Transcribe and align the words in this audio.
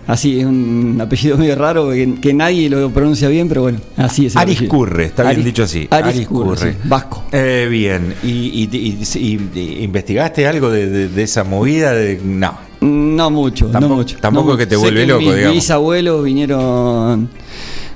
Así, 0.06 0.40
es 0.40 0.46
un 0.46 0.98
apellido 1.00 1.38
medio 1.38 1.54
raro 1.54 1.90
que, 1.90 2.14
que, 2.20 2.34
nadie 2.34 2.68
lo 2.68 2.90
pronuncia 2.90 3.28
bien, 3.28 3.48
pero 3.48 3.62
bueno, 3.62 3.78
así 3.96 4.26
es. 4.26 4.36
Ariscurre, 4.36 5.06
está 5.06 5.30
bien 5.30 5.44
dicho 5.44 5.62
así. 5.62 5.86
Ariscurre, 5.90 6.72
sí, 6.72 6.78
vasco. 6.84 7.24
Eh, 7.30 7.68
bien, 7.70 8.14
¿Y, 8.22 8.28
y, 8.28 8.68
y, 8.72 9.58
y, 9.60 9.84
investigaste 9.84 10.46
algo 10.46 10.70
de, 10.70 10.88
de, 10.88 11.08
de, 11.08 11.22
esa 11.22 11.44
movida? 11.44 11.92
De... 11.92 12.20
No. 12.22 12.58
No 12.80 13.30
mucho, 13.30 13.66
tampoco, 13.66 13.88
no 13.88 13.96
mucho. 13.96 14.16
Tampoco 14.18 14.50
no 14.52 14.56
que 14.56 14.66
te 14.66 14.74
vuelve 14.74 15.06
loco, 15.06 15.32
digamos. 15.32 15.54
Mis 15.54 15.70
abuelos 15.70 16.24
vinieron. 16.24 17.28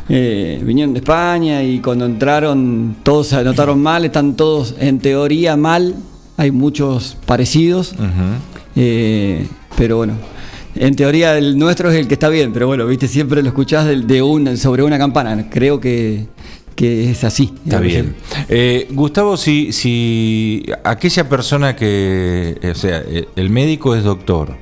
Eh, 0.08 0.60
vinieron 0.62 0.94
de 0.94 1.00
España 1.00 1.64
y 1.64 1.80
cuando 1.80 2.06
entraron 2.06 2.96
todos 3.02 3.26
se 3.28 3.36
anotaron 3.36 3.82
mal, 3.82 4.04
están 4.04 4.34
todos 4.34 4.76
en 4.78 5.00
teoría 5.00 5.56
mal, 5.56 5.96
hay 6.36 6.52
muchos 6.52 7.16
parecidos, 7.26 7.92
uh 7.98 8.02
-huh. 8.02 8.38
eh, 8.76 9.48
pero 9.76 9.96
bueno, 9.96 10.14
en 10.78 10.96
teoría 10.96 11.36
el 11.36 11.58
nuestro 11.58 11.90
es 11.90 11.96
el 11.96 12.08
que 12.08 12.14
está 12.14 12.28
bien, 12.28 12.52
pero 12.52 12.66
bueno, 12.66 12.86
viste, 12.86 13.08
siempre 13.08 13.42
lo 13.42 13.48
escuchás 13.48 13.86
de, 13.86 13.96
de 13.96 14.22
un, 14.22 14.56
sobre 14.56 14.82
una 14.82 14.98
campana. 14.98 15.48
Creo 15.50 15.80
que, 15.80 16.26
que 16.74 17.10
es 17.10 17.24
así. 17.24 17.52
Está 17.64 17.80
bien. 17.80 18.14
Eh, 18.48 18.86
Gustavo, 18.90 19.36
si, 19.36 19.72
si 19.72 20.64
aquella 20.84 21.28
persona 21.28 21.74
que, 21.74 22.58
o 22.70 22.74
sea, 22.74 23.02
el 23.34 23.50
médico 23.50 23.96
es 23.96 24.04
doctor, 24.04 24.56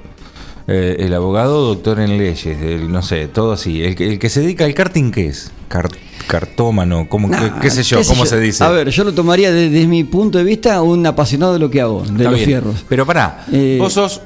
eh, 0.67 0.97
el 1.01 1.13
abogado 1.13 1.67
doctor 1.67 2.01
en 2.01 2.17
leyes, 2.17 2.47
el, 2.47 2.91
no 2.91 3.03
sé, 3.03 3.29
todo 3.29 3.53
así, 3.53 3.83
el, 3.83 4.01
el, 4.01 4.19
que 4.19 4.31
se 4.31 4.41
dedica 4.41 4.65
al 4.65 4.73
karting, 4.73 5.11
¿qué 5.11 5.27
es? 5.27 5.51
Cart 5.69 5.93
cartómano, 6.27 7.07
¿cómo, 7.09 7.29
nah, 7.29 7.39
qué, 7.39 7.61
qué, 7.61 7.71
sé 7.71 7.83
yo, 7.83 7.99
qué 7.99 8.05
sé 8.05 8.11
¿cómo 8.11 8.25
yo? 8.25 8.31
se 8.31 8.41
dice? 8.41 8.65
A 8.65 8.71
ver, 8.71 8.89
yo 8.89 9.05
lo 9.05 9.13
tomaría 9.13 9.53
desde, 9.53 9.69
desde, 9.69 9.87
mi 9.87 10.05
punto 10.05 10.39
de 10.39 10.45
vista 10.45 10.81
un 10.81 11.05
apasionado 11.07 11.53
de 11.53 11.59
lo 11.59 11.71
que 11.71 11.83
hago, 11.83 12.03
de 12.03 12.13
Está 12.13 12.25
los 12.25 12.35
bien. 12.35 12.47
fierros. 12.47 12.85
Pero 12.89 13.05
pará, 13.05 13.45
eh, 13.53 13.77
vos 13.79 13.93
sos 13.93 14.23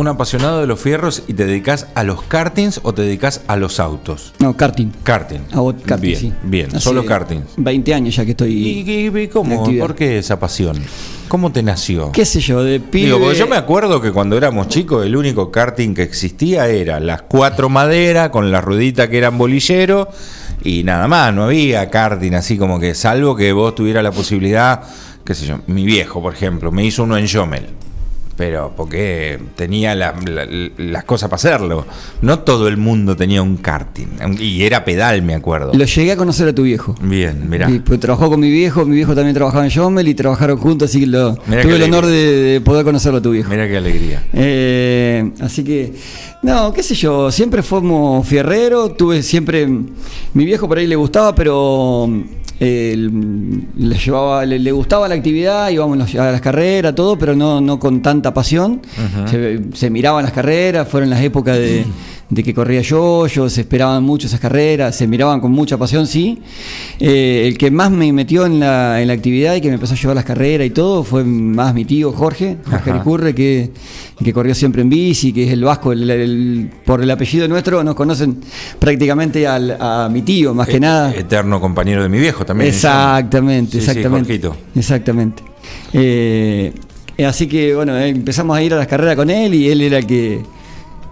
un 0.00 0.08
apasionado 0.08 0.60
de 0.60 0.66
los 0.66 0.80
fierros 0.80 1.22
y 1.28 1.34
te 1.34 1.44
dedicas 1.44 1.86
a 1.94 2.04
los 2.04 2.22
kartings 2.22 2.80
o 2.82 2.94
te 2.94 3.02
dedicas 3.02 3.42
a 3.46 3.56
los 3.56 3.78
autos? 3.78 4.32
No, 4.38 4.56
karting. 4.56 4.92
Karting. 5.02 5.40
Hago 5.52 5.74
karting, 5.84 6.00
bien, 6.00 6.20
sí. 6.20 6.32
Bien, 6.42 6.68
Hace 6.68 6.80
solo 6.80 7.04
karting. 7.04 7.40
20 7.58 7.94
años 7.94 8.16
ya 8.16 8.24
que 8.24 8.30
estoy. 8.30 8.52
¿Y, 8.52 8.90
y, 8.90 9.18
y 9.18 9.28
cómo? 9.28 9.64
¿Por 9.78 9.94
qué 9.94 10.18
esa 10.18 10.40
pasión? 10.40 10.78
¿Cómo 11.28 11.52
te 11.52 11.62
nació? 11.62 12.10
¿Qué 12.12 12.24
sé 12.24 12.40
yo? 12.40 12.64
De 12.64 12.80
pibe. 12.80 13.06
Digo, 13.06 13.20
porque 13.20 13.38
yo 13.38 13.46
me 13.46 13.56
acuerdo 13.56 14.00
que 14.00 14.10
cuando 14.10 14.36
éramos 14.36 14.68
chicos 14.68 15.04
el 15.04 15.14
único 15.14 15.50
karting 15.50 15.94
que 15.94 16.02
existía 16.02 16.66
era 16.66 16.98
las 16.98 17.22
cuatro 17.22 17.68
maderas 17.68 18.30
con 18.30 18.50
la 18.50 18.60
ruedita 18.60 19.10
que 19.10 19.18
eran 19.18 19.36
bolillero 19.36 20.08
y 20.64 20.82
nada 20.82 21.08
más, 21.08 21.32
no 21.34 21.44
había 21.44 21.88
karting 21.90 22.32
así 22.32 22.58
como 22.58 22.80
que, 22.80 22.94
salvo 22.94 23.36
que 23.36 23.52
vos 23.52 23.74
tuvieras 23.74 24.02
la 24.02 24.12
posibilidad, 24.12 24.82
qué 25.24 25.34
sé 25.34 25.46
yo, 25.46 25.60
mi 25.66 25.84
viejo, 25.84 26.20
por 26.20 26.34
ejemplo, 26.34 26.72
me 26.72 26.84
hizo 26.84 27.04
uno 27.04 27.16
en 27.16 27.26
Yomel 27.26 27.66
pero 28.40 28.72
porque 28.74 29.38
tenía 29.54 29.94
la, 29.94 30.14
la, 30.26 30.46
las 30.78 31.04
cosas 31.04 31.28
para 31.28 31.36
hacerlo. 31.36 31.84
No 32.22 32.38
todo 32.38 32.68
el 32.68 32.78
mundo 32.78 33.14
tenía 33.14 33.42
un 33.42 33.58
karting. 33.58 34.06
Y 34.38 34.62
era 34.62 34.82
pedal, 34.82 35.20
me 35.20 35.34
acuerdo. 35.34 35.72
Lo 35.74 35.84
llegué 35.84 36.12
a 36.12 36.16
conocer 36.16 36.48
a 36.48 36.54
tu 36.54 36.62
viejo. 36.62 36.94
Bien, 37.02 37.50
mirá. 37.50 37.70
Y, 37.70 37.80
pues, 37.80 38.00
trabajó 38.00 38.30
con 38.30 38.40
mi 38.40 38.50
viejo, 38.50 38.86
mi 38.86 38.96
viejo 38.96 39.14
también 39.14 39.34
trabajaba 39.34 39.66
en 39.66 39.70
Jommel 39.70 40.08
y 40.08 40.14
trabajaron 40.14 40.56
juntos, 40.56 40.88
así 40.88 41.00
que 41.00 41.08
lo, 41.08 41.36
mirá 41.48 41.60
tuve 41.60 41.76
el 41.76 41.82
honor 41.82 42.06
de, 42.06 42.12
de, 42.14 42.60
poder 42.62 42.82
conocerlo 42.82 43.18
a 43.18 43.20
tu 43.20 43.32
viejo. 43.32 43.50
Mira 43.50 43.68
qué 43.68 43.76
alegría. 43.76 44.24
Eh, 44.32 45.30
así 45.42 45.62
que, 45.62 45.92
no, 46.42 46.72
qué 46.72 46.82
sé 46.82 46.94
yo, 46.94 47.30
siempre 47.30 47.62
fuimos 47.62 48.26
fierrero, 48.26 48.92
tuve 48.92 49.22
siempre. 49.22 49.68
Mi 50.32 50.46
viejo 50.46 50.66
por 50.66 50.78
ahí 50.78 50.86
le 50.86 50.96
gustaba, 50.96 51.34
pero 51.34 52.08
eh, 52.62 52.94
le 52.94 53.96
llevaba 53.96 54.44
le, 54.44 54.58
le, 54.58 54.72
gustaba 54.72 55.08
la 55.08 55.14
actividad 55.14 55.70
íbamos 55.70 56.14
a 56.14 56.30
las 56.30 56.40
carreras 56.42 56.94
todo 56.94 57.18
pero 57.18 57.34
no 57.34 57.60
no 57.60 57.78
con 57.78 58.02
tanta 58.02 58.34
pasión 58.34 58.82
uh 58.82 59.24
-huh. 59.24 59.28
se, 59.28 59.76
se, 59.76 59.88
miraban 59.88 60.24
las 60.24 60.32
carreras 60.32 60.86
fueron 60.86 61.08
las 61.08 61.22
épocas 61.22 61.56
de, 61.56 61.86
de, 62.30 62.42
que 62.42 62.54
corría 62.54 62.80
yo 62.80 63.26
yo 63.26 63.48
se 63.48 63.62
esperaban 63.62 64.02
mucho 64.02 64.26
esas 64.26 64.40
carreras 64.40 64.96
se 64.96 65.06
miraban 65.06 65.40
con 65.40 65.52
mucha 65.52 65.76
pasión 65.76 66.06
sí 66.06 66.38
eh, 66.98 67.44
el 67.46 67.58
que 67.58 67.70
más 67.70 67.90
me 67.90 68.12
metió 68.12 68.46
en 68.46 68.60
la, 68.60 69.00
en 69.00 69.08
la 69.08 69.14
actividad 69.14 69.54
y 69.54 69.60
que 69.60 69.68
me 69.68 69.74
empezó 69.74 69.94
a 69.94 69.96
llevar 69.96 70.16
las 70.16 70.24
carreras 70.24 70.66
y 70.66 70.70
todo 70.70 71.04
fue 71.04 71.24
más 71.24 71.74
mi 71.74 71.84
tío 71.84 72.12
Jorge 72.12 72.58
Jorge 72.64 72.92
Ricurre 72.92 73.34
que, 73.34 73.70
que 74.22 74.32
corrió 74.32 74.54
siempre 74.54 74.82
en 74.82 74.90
bici 74.90 75.32
que 75.32 75.44
es 75.44 75.52
el 75.52 75.64
vasco 75.64 75.92
el, 75.92 76.08
el, 76.10 76.70
por 76.84 77.02
el 77.02 77.10
apellido 77.10 77.46
nuestro 77.48 77.84
nos 77.84 77.94
conocen 77.94 78.40
prácticamente 78.78 79.46
al, 79.46 79.76
a 79.80 80.08
mi 80.10 80.22
tío 80.22 80.54
más 80.54 80.68
que 80.68 80.76
e 80.76 80.80
nada 80.80 81.12
eterno 81.14 81.60
compañero 81.60 82.02
de 82.02 82.08
mi 82.08 82.18
viejo 82.18 82.44
también. 82.44 82.70
Exactamente, 82.70 83.72
sí, 83.72 83.78
exactamente. 83.78 84.40
Sí, 84.40 84.50
exactamente. 84.74 85.42
Eh, 85.92 86.72
así 87.26 87.46
que 87.46 87.74
bueno, 87.74 87.96
eh, 87.96 88.08
empezamos 88.08 88.56
a 88.56 88.62
ir 88.62 88.74
a 88.74 88.76
las 88.76 88.86
carreras 88.86 89.16
con 89.16 89.30
él 89.30 89.54
y 89.54 89.68
él 89.68 89.80
era 89.82 89.98
el 89.98 90.06
que 90.06 90.42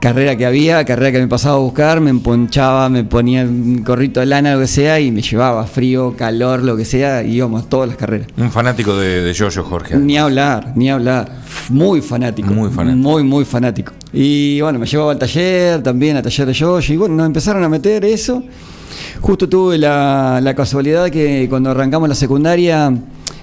carrera 0.00 0.36
que 0.36 0.46
había, 0.46 0.84
carrera 0.84 1.12
que 1.12 1.20
me 1.20 1.28
pasaba 1.28 1.56
a 1.56 1.58
buscar, 1.58 2.00
me 2.00 2.10
emponchaba, 2.10 2.88
me 2.88 3.04
ponía 3.04 3.42
un 3.42 3.82
corrito 3.82 4.20
de 4.20 4.26
lana, 4.26 4.54
lo 4.54 4.60
que 4.60 4.66
sea, 4.66 5.00
y 5.00 5.10
me 5.10 5.22
llevaba 5.22 5.66
frío, 5.66 6.14
calor, 6.16 6.62
lo 6.62 6.76
que 6.76 6.84
sea, 6.84 7.22
y 7.22 7.36
íbamos 7.36 7.64
a 7.64 7.68
todas 7.68 7.88
las 7.88 7.96
carreras. 7.96 8.28
Un 8.36 8.50
fanático 8.50 8.96
de, 8.96 9.22
de 9.22 9.32
Yoyo, 9.32 9.64
Jorge. 9.64 9.96
Ni 9.96 10.16
hablar, 10.16 10.72
ni 10.76 10.90
hablar. 10.90 11.32
Muy 11.70 12.00
fanático. 12.00 12.52
Muy 12.52 12.70
fanático. 12.70 13.02
Muy, 13.02 13.22
muy 13.24 13.44
fanático. 13.44 13.92
Y 14.12 14.60
bueno, 14.60 14.78
me 14.78 14.86
llevaba 14.86 15.12
al 15.12 15.18
taller, 15.18 15.82
también 15.82 16.16
al 16.16 16.22
taller 16.22 16.46
de 16.46 16.52
Yoyo, 16.52 16.94
y 16.94 16.96
bueno, 16.96 17.16
nos 17.16 17.26
empezaron 17.26 17.64
a 17.64 17.68
meter 17.68 18.04
eso. 18.04 18.42
Justo 19.20 19.48
tuve 19.48 19.78
la, 19.78 20.40
la 20.42 20.54
casualidad 20.54 21.10
que 21.10 21.46
cuando 21.48 21.70
arrancamos 21.70 22.08
la 22.08 22.14
secundaria 22.14 22.92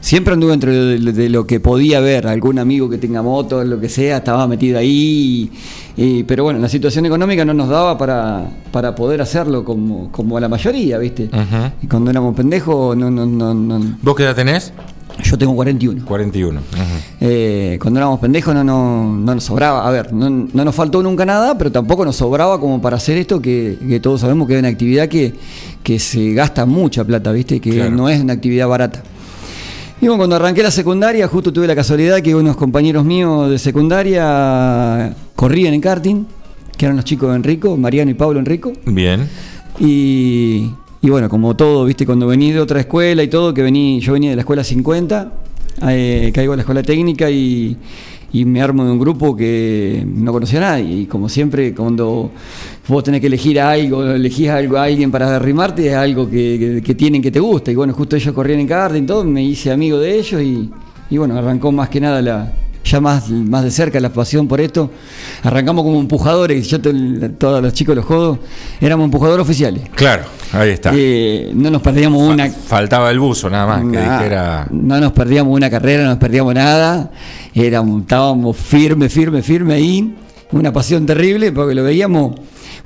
siempre 0.05 0.33
anduve 0.33 0.51
dentro 0.51 0.71
de, 0.71 0.99
de, 0.99 1.29
lo 1.29 1.47
que 1.47 1.59
podía 1.59 1.99
ver, 1.99 2.27
algún 2.27 2.59
amigo 2.59 2.87
que 2.89 2.99
tenga 2.99 3.23
moto, 3.23 3.63
lo 3.63 3.79
que 3.79 3.89
sea, 3.89 4.17
estaba 4.17 4.47
metido 4.47 4.77
ahí, 4.77 5.49
y, 5.97 6.23
pero 6.23 6.43
bueno, 6.43 6.59
la 6.59 6.67
situación 6.67 7.05
económica 7.05 7.45
no 7.45 7.53
nos 7.53 7.69
daba 7.69 7.97
para, 7.97 8.47
para 8.71 8.93
poder 8.95 9.21
hacerlo 9.21 9.63
como, 9.63 10.11
como 10.11 10.37
a 10.37 10.41
la 10.41 10.49
mayoría, 10.49 10.97
¿viste? 10.97 11.29
Uh 11.31 11.37
-huh. 11.37 11.71
Y 11.81 11.87
cuando 11.87 12.11
éramos 12.11 12.35
pendejos, 12.35 12.97
no, 12.97 13.09
no, 13.09 13.25
no, 13.25 13.53
no. 13.53 13.97
¿Vos 14.01 14.15
qué 14.15 14.23
edad 14.23 14.35
tenés? 14.35 14.73
Yo 15.23 15.37
tengo 15.37 15.55
41. 15.55 16.03
41. 16.05 16.59
Uh 16.59 16.63
-huh. 16.63 16.81
eh, 17.21 17.79
cuando 17.81 17.99
éramos 18.01 18.19
pendejos 18.19 18.53
no, 18.53 18.63
no, 18.65 19.15
no, 19.15 19.35
nos 19.35 19.43
sobraba. 19.43 19.87
A 19.87 19.91
ver, 19.91 20.11
no, 20.11 20.29
no, 20.29 20.65
nos 20.65 20.75
faltó 20.75 21.01
nunca 21.01 21.25
nada, 21.25 21.57
pero 21.57 21.71
tampoco 21.71 22.03
nos 22.03 22.17
sobraba 22.17 22.59
como 22.59 22.81
para 22.81 22.97
hacer 22.97 23.17
esto 23.17 23.41
que, 23.41 23.77
que 23.87 24.01
todos 24.01 24.19
sabemos 24.19 24.47
que 24.47 24.55
es 24.55 24.59
una 24.59 24.67
actividad 24.67 25.07
que, 25.07 25.33
que 25.81 25.99
se 25.99 26.33
gasta 26.33 26.65
mucha 26.65 27.05
plata, 27.05 27.31
¿viste? 27.31 27.61
Que 27.61 27.71
claro. 27.71 27.91
no 27.91 28.09
es 28.09 28.21
una 28.21 28.33
actividad 28.33 28.67
barata. 28.67 29.01
Y 30.05 30.07
bueno, 30.07 30.19
cuando 30.19 30.35
arranqué 30.35 30.61
la 30.61 30.69
secundaria, 30.69 31.27
justo 31.27 31.51
tuve 31.51 31.65
la 31.65 31.73
casualidad 31.73 32.21
que 32.21 32.35
unos 32.35 32.55
compañeros 32.55 33.03
míos 33.03 33.49
de 33.49 33.57
secundaria 33.57 35.15
corrían 35.35 35.73
en 35.73 35.81
karting, 35.81 36.25
que 36.77 36.85
eran 36.85 36.95
los 36.95 37.05
chicos 37.05 37.31
de 37.31 37.37
Enrico, 37.37 37.75
Mariano 37.75 38.11
y 38.11 38.13
Pablo 38.13 38.37
Enrico. 38.39 38.71
Bien. 38.85 39.27
Y, 39.79 40.69
y 41.01 41.09
bueno, 41.09 41.27
como 41.27 41.55
todo, 41.55 41.85
viste, 41.85 42.05
cuando 42.05 42.27
vení 42.27 42.51
de 42.51 42.59
otra 42.59 42.81
escuela 42.81 43.23
y 43.23 43.29
todo, 43.29 43.51
que 43.51 43.63
vení, 43.63 43.99
yo 43.99 44.13
venía 44.13 44.29
de 44.29 44.35
la 44.35 44.43
escuela 44.43 44.63
50, 44.63 45.31
eh, 45.89 46.31
caigo 46.35 46.53
a 46.53 46.55
la 46.55 46.61
escuela 46.61 46.83
técnica 46.83 47.31
y, 47.31 47.75
y 48.31 48.45
me 48.45 48.61
armo 48.61 48.85
de 48.85 48.91
un 48.91 48.99
grupo 48.99 49.35
que 49.35 50.05
no 50.05 50.31
conocía 50.31 50.59
a 50.59 50.71
nadie. 50.73 50.97
Y 50.97 51.05
como 51.07 51.29
siempre, 51.29 51.73
cuando 51.73 52.29
vos 52.87 53.03
tenés 53.03 53.21
que 53.21 53.27
elegir 53.27 53.59
algo, 53.59 54.03
elegís 54.03 54.49
algo 54.49 54.77
a 54.77 54.83
alguien 54.83 55.11
para 55.11 55.35
arrimarte, 55.35 55.87
es 55.87 55.95
algo 55.95 56.29
que, 56.29 56.57
que- 56.59 56.81
que 56.83 56.95
tienen 56.95 57.21
que 57.21 57.31
te 57.31 57.39
gusta. 57.39 57.71
Y 57.71 57.75
bueno, 57.75 57.93
justo 57.93 58.15
ellos 58.15 58.33
corrían 58.33 58.59
en 58.59 58.67
karting 58.67 59.03
y 59.03 59.05
todo, 59.05 59.23
me 59.23 59.43
hice 59.43 59.71
amigo 59.71 59.97
de 59.99 60.17
ellos 60.19 60.41
y, 60.41 60.69
y 61.09 61.17
bueno, 61.17 61.37
arrancó 61.37 61.71
más 61.71 61.89
que 61.89 61.99
nada 61.99 62.21
la 62.21 62.51
ya 62.87 63.01
más, 63.01 63.31
más 63.31 63.63
de 63.63 63.71
cerca 63.71 63.99
la 63.99 64.09
pasión 64.13 64.47
por 64.47 64.61
esto. 64.61 64.91
Arrancamos 65.41 65.83
como 65.83 65.99
empujadores, 65.99 66.67
yo 66.67 66.79
to- 66.79 66.91
todos 67.39 67.59
los 67.63 67.73
chicos 67.73 67.95
los 67.95 68.05
jodos, 68.05 68.37
éramos 68.79 69.05
empujadores 69.05 69.41
oficiales. 69.43 69.81
Claro, 69.95 70.25
ahí 70.51 70.69
está. 70.69 70.91
Eh, 70.93 71.49
no 71.55 71.71
nos 71.71 71.81
perdíamos 71.81 72.21
una 72.21 72.47
Faltaba 72.51 73.09
el 73.09 73.19
buzo 73.19 73.49
nada 73.49 73.65
más, 73.65 73.79
que 73.91 73.97
Nah, 73.97 74.17
dijera. 74.19 74.67
No 74.69 74.99
nos 74.99 75.13
perdíamos 75.13 75.55
una 75.55 75.67
carrera, 75.71 76.03
no 76.03 76.09
nos 76.09 76.19
perdíamos 76.19 76.53
nada. 76.53 77.09
Éramos, 77.55 78.01
estábamos 78.01 78.55
firme, 78.55 79.09
firme, 79.09 79.41
firme 79.41 79.73
ahí. 79.73 80.15
Una 80.51 80.71
pasión 80.71 81.07
terrible 81.07 81.51
porque 81.51 81.73
lo 81.73 81.83
veíamos 81.83 82.35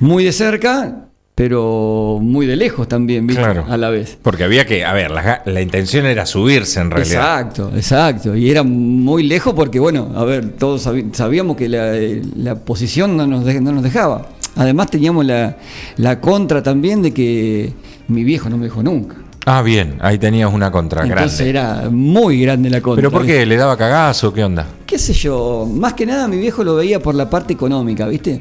muy 0.00 0.24
de 0.24 0.32
cerca, 0.32 1.06
pero 1.34 2.18
muy 2.20 2.44
de 2.46 2.56
lejos 2.56 2.86
también, 2.88 3.26
¿viste? 3.26 3.42
Claro. 3.42 3.64
A 3.68 3.76
la 3.78 3.88
vez. 3.88 4.18
Porque 4.20 4.44
había 4.44 4.66
que, 4.66 4.84
a 4.84 4.92
ver, 4.92 5.10
la, 5.10 5.42
la 5.46 5.60
intención 5.62 6.04
era 6.04 6.26
subirse 6.26 6.80
en 6.80 6.90
realidad. 6.90 7.40
Exacto, 7.40 7.70
exacto. 7.74 8.36
Y 8.36 8.50
era 8.50 8.62
muy 8.62 9.22
lejos 9.22 9.54
porque, 9.54 9.78
bueno, 9.80 10.12
a 10.16 10.24
ver, 10.24 10.50
todos 10.58 10.86
sabíamos 11.12 11.56
que 11.56 11.68
la, 11.68 11.92
la 12.36 12.56
posición 12.56 13.16
no 13.16 13.26
nos, 13.26 13.44
de- 13.44 13.60
no 13.60 13.72
nos 13.72 13.82
dejaba. 13.82 14.26
Además 14.56 14.90
teníamos 14.90 15.24
la, 15.24 15.56
la 15.96 16.20
contra 16.20 16.62
también 16.62 17.00
de 17.00 17.12
que 17.14 17.72
mi 18.08 18.24
viejo 18.24 18.50
no 18.50 18.58
me 18.58 18.64
dejó 18.64 18.82
nunca. 18.82 19.16
Ah, 19.46 19.62
bien, 19.62 19.96
ahí 20.02 20.18
tenías 20.18 20.52
una 20.52 20.70
contra 20.70 21.02
Entonces 21.04 21.38
grande. 21.50 21.50
era 21.80 21.90
muy 21.90 22.42
grande 22.42 22.68
la 22.68 22.82
contra. 22.82 23.00
¿Pero 23.00 23.10
por 23.10 23.24
qué? 23.24 23.46
¿Le 23.46 23.56
daba 23.56 23.76
cagazo? 23.78 24.32
¿Qué 24.34 24.44
onda? 24.44 24.66
qué 24.84 24.98
sé 24.98 25.12
yo, 25.14 25.66
más 25.72 25.94
que 25.94 26.04
nada 26.04 26.26
mi 26.28 26.36
viejo 26.36 26.62
lo 26.64 26.74
veía 26.74 26.98
por 27.00 27.14
la 27.14 27.30
parte 27.30 27.52
económica, 27.54 28.06
¿viste? 28.08 28.40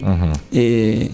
Eh, 0.52 1.10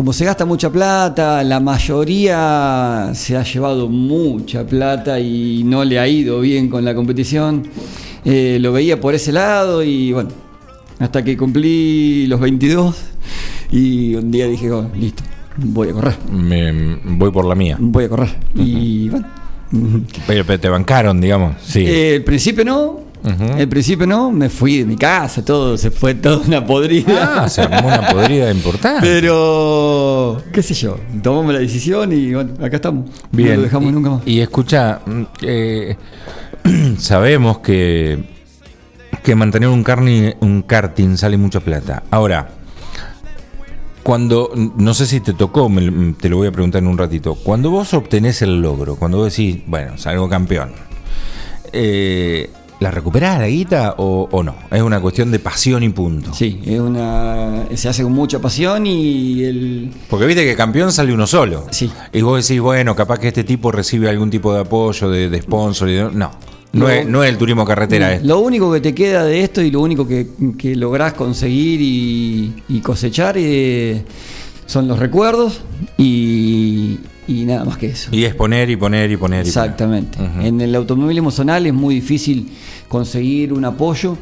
como 0.00 0.14
se 0.14 0.24
gasta 0.24 0.46
mucha 0.46 0.72
plata, 0.72 1.44
la 1.44 1.60
mayoría 1.60 3.10
se 3.12 3.36
ha 3.36 3.42
llevado 3.44 3.86
mucha 3.86 4.66
plata 4.66 5.20
y 5.20 5.62
no 5.62 5.84
le 5.84 5.98
ha 5.98 6.08
ido 6.08 6.40
bien 6.40 6.70
con 6.70 6.86
la 6.86 6.94
competición. 6.94 7.64
Eh, 8.24 8.56
lo 8.62 8.72
veía 8.72 8.98
por 8.98 9.14
ese 9.14 9.30
lado 9.30 9.82
y 9.82 10.14
bueno, 10.14 10.30
hasta 11.00 11.22
que 11.22 11.36
cumplí 11.36 12.26
los 12.28 12.40
22 12.40 12.96
y 13.72 14.14
un 14.14 14.30
día 14.30 14.46
dije, 14.46 14.70
"Oh, 14.70 14.88
listo, 14.98 15.22
voy 15.58 15.90
a 15.90 15.92
correr, 15.92 16.16
Me, 16.32 16.72
voy 17.04 17.30
por 17.30 17.44
la 17.44 17.54
mía. 17.54 17.76
voy 17.78 18.04
a 18.04 18.08
correr. 18.08 18.30
Y 18.54 19.10
bueno, 19.10 19.26
Pero, 20.26 20.46
pero 20.46 20.58
te 20.60 20.68
bancaron, 20.70 21.20
digamos. 21.20 21.56
Sí. 21.62 21.84
Eh, 21.86 22.14
al 22.16 22.24
principio 22.24 22.64
no. 22.64 23.00
Ujú. 23.22 23.52
Al 23.58 23.68
principio 23.68 24.06
no, 24.06 24.30
me 24.30 24.48
fui 24.48 24.78
de 24.78 24.84
mi 24.86 24.96
casa, 24.96 25.44
todo, 25.44 25.76
se 25.76 25.90
fue 25.90 26.14
toda 26.14 26.38
una 26.38 26.64
podrida. 26.64 27.42
Ah, 27.44 27.48
se 27.48 27.60
armó 27.62 27.88
una 27.88 28.08
podrida 28.08 28.50
importante. 28.50 29.00
Pero, 29.02 30.42
qué 30.52 30.62
sé 30.62 30.74
yo, 30.74 30.96
tomamos 31.22 31.52
la 31.52 31.60
decisión 31.60 32.12
y 32.12 32.32
bueno, 32.32 32.54
acá 32.64 32.76
estamos. 32.76 33.10
Bien. 33.30 33.50
No 33.50 33.56
lo 33.56 33.62
dejamos 33.62 33.88
y, 33.90 33.92
nunca 33.92 34.10
más. 34.10 34.22
Y 34.26 34.40
escucha, 34.40 35.00
mm, 35.04 35.22
eh, 35.42 35.96
sabemos 36.98 37.58
que, 37.58 38.24
que 39.22 39.34
mantener 39.34 39.68
un, 39.68 39.84
carni- 39.84 40.34
un 40.40 40.62
karting 40.62 41.16
sale 41.16 41.36
mucha 41.36 41.60
plata. 41.60 42.02
Ahora, 42.10 42.48
cuando, 44.02 44.50
no 44.54 44.94
sé 44.94 45.04
si 45.06 45.20
te 45.20 45.34
tocó, 45.34 45.68
me- 45.68 46.14
te 46.14 46.28
lo 46.30 46.38
voy 46.38 46.48
a 46.48 46.52
preguntar 46.52 46.82
en 46.82 46.88
un 46.88 46.96
ratito, 46.96 47.34
cuando 47.34 47.70
vos 47.70 47.92
obtenés 47.92 48.40
el 48.42 48.62
logro, 48.62 48.96
cuando 48.96 49.18
vos 49.18 49.30
decís, 49.36 49.62
bueno, 49.66 49.98
salgo 49.98 50.28
campeón, 50.28 50.72
eh, 51.72 52.50
¿la 52.80 52.90
recuperás 52.90 53.38
la 53.38 53.46
guita 53.46 53.94
o, 53.98 54.28
o 54.30 54.42
no? 54.42 54.54
Es 54.70 54.82
una 54.82 55.00
cuestión 55.00 55.30
de 55.30 55.38
pasión 55.38 55.82
y 55.82 55.90
punto. 55.90 56.32
Sí, 56.34 56.60
es 56.64 56.80
una, 56.80 57.66
se 57.74 57.88
hace 57.88 58.02
con 58.02 58.12
mucha 58.12 58.38
pasión 58.40 58.86
y 58.86 59.44
el... 59.44 59.90
Porque 60.08 60.26
viste 60.26 60.44
que 60.44 60.56
campeón 60.56 60.90
sale 60.92 61.12
uno 61.14 61.26
solo. 61.26 61.66
Sí. 61.70 61.90
Y 62.12 62.22
vos 62.22 62.46
decís, 62.46 62.60
bueno, 62.60 62.96
capaz 62.96 63.18
que 63.18 63.28
este 63.28 63.44
tipo 63.44 63.70
recibe 63.70 64.08
algún 64.08 64.30
tipo 64.30 64.52
de 64.54 64.60
apoyo, 64.60 65.08
de, 65.10 65.28
de 65.28 65.42
sponsor. 65.42 65.88
y 65.90 65.94
de- 65.94 66.02
No, 66.04 66.10
no, 66.12 66.30
Lo- 66.72 66.88
es, 66.88 67.06
no 67.06 67.22
es 67.22 67.30
el 67.30 67.36
turismo 67.38 67.64
carretera. 67.64 68.14
es- 68.14 68.24
Lo 68.24 68.38
único 68.40 68.72
que 68.72 68.80
te 68.80 68.94
queda 68.94 69.24
de 69.24 69.42
esto 69.42 69.60
y 69.60 69.70
lo 69.70 69.80
único 69.80 70.06
que, 70.08 70.28
que 70.56 70.74
lográs 70.76 71.12
conseguir 71.14 71.80
y, 71.82 72.54
y 72.68 72.80
cosechar 72.80 73.34
eh, 73.38 74.02
son 74.70 74.86
los 74.86 75.00
recuerdos 75.00 75.62
y, 75.98 77.00
y 77.26 77.44
nada 77.44 77.64
más 77.64 77.76
que 77.76 77.86
eso. 77.86 78.10
Y 78.12 78.22
es 78.22 78.36
poner 78.36 78.70
y 78.70 78.76
poner 78.76 79.10
y 79.10 79.16
poner. 79.16 79.44
y 79.44 79.48
Exactamente. 79.48 80.16
poner. 80.16 80.30
Ujú. 80.32 80.46
En 80.46 80.60
el 80.60 80.74
automovilismo 80.76 81.32
zonal 81.32 81.66
es 81.66 81.74
muy 81.74 81.96
difícil 81.96 82.52
conseguir 82.86 83.52
un 83.52 83.64
apoyo. 83.64 84.16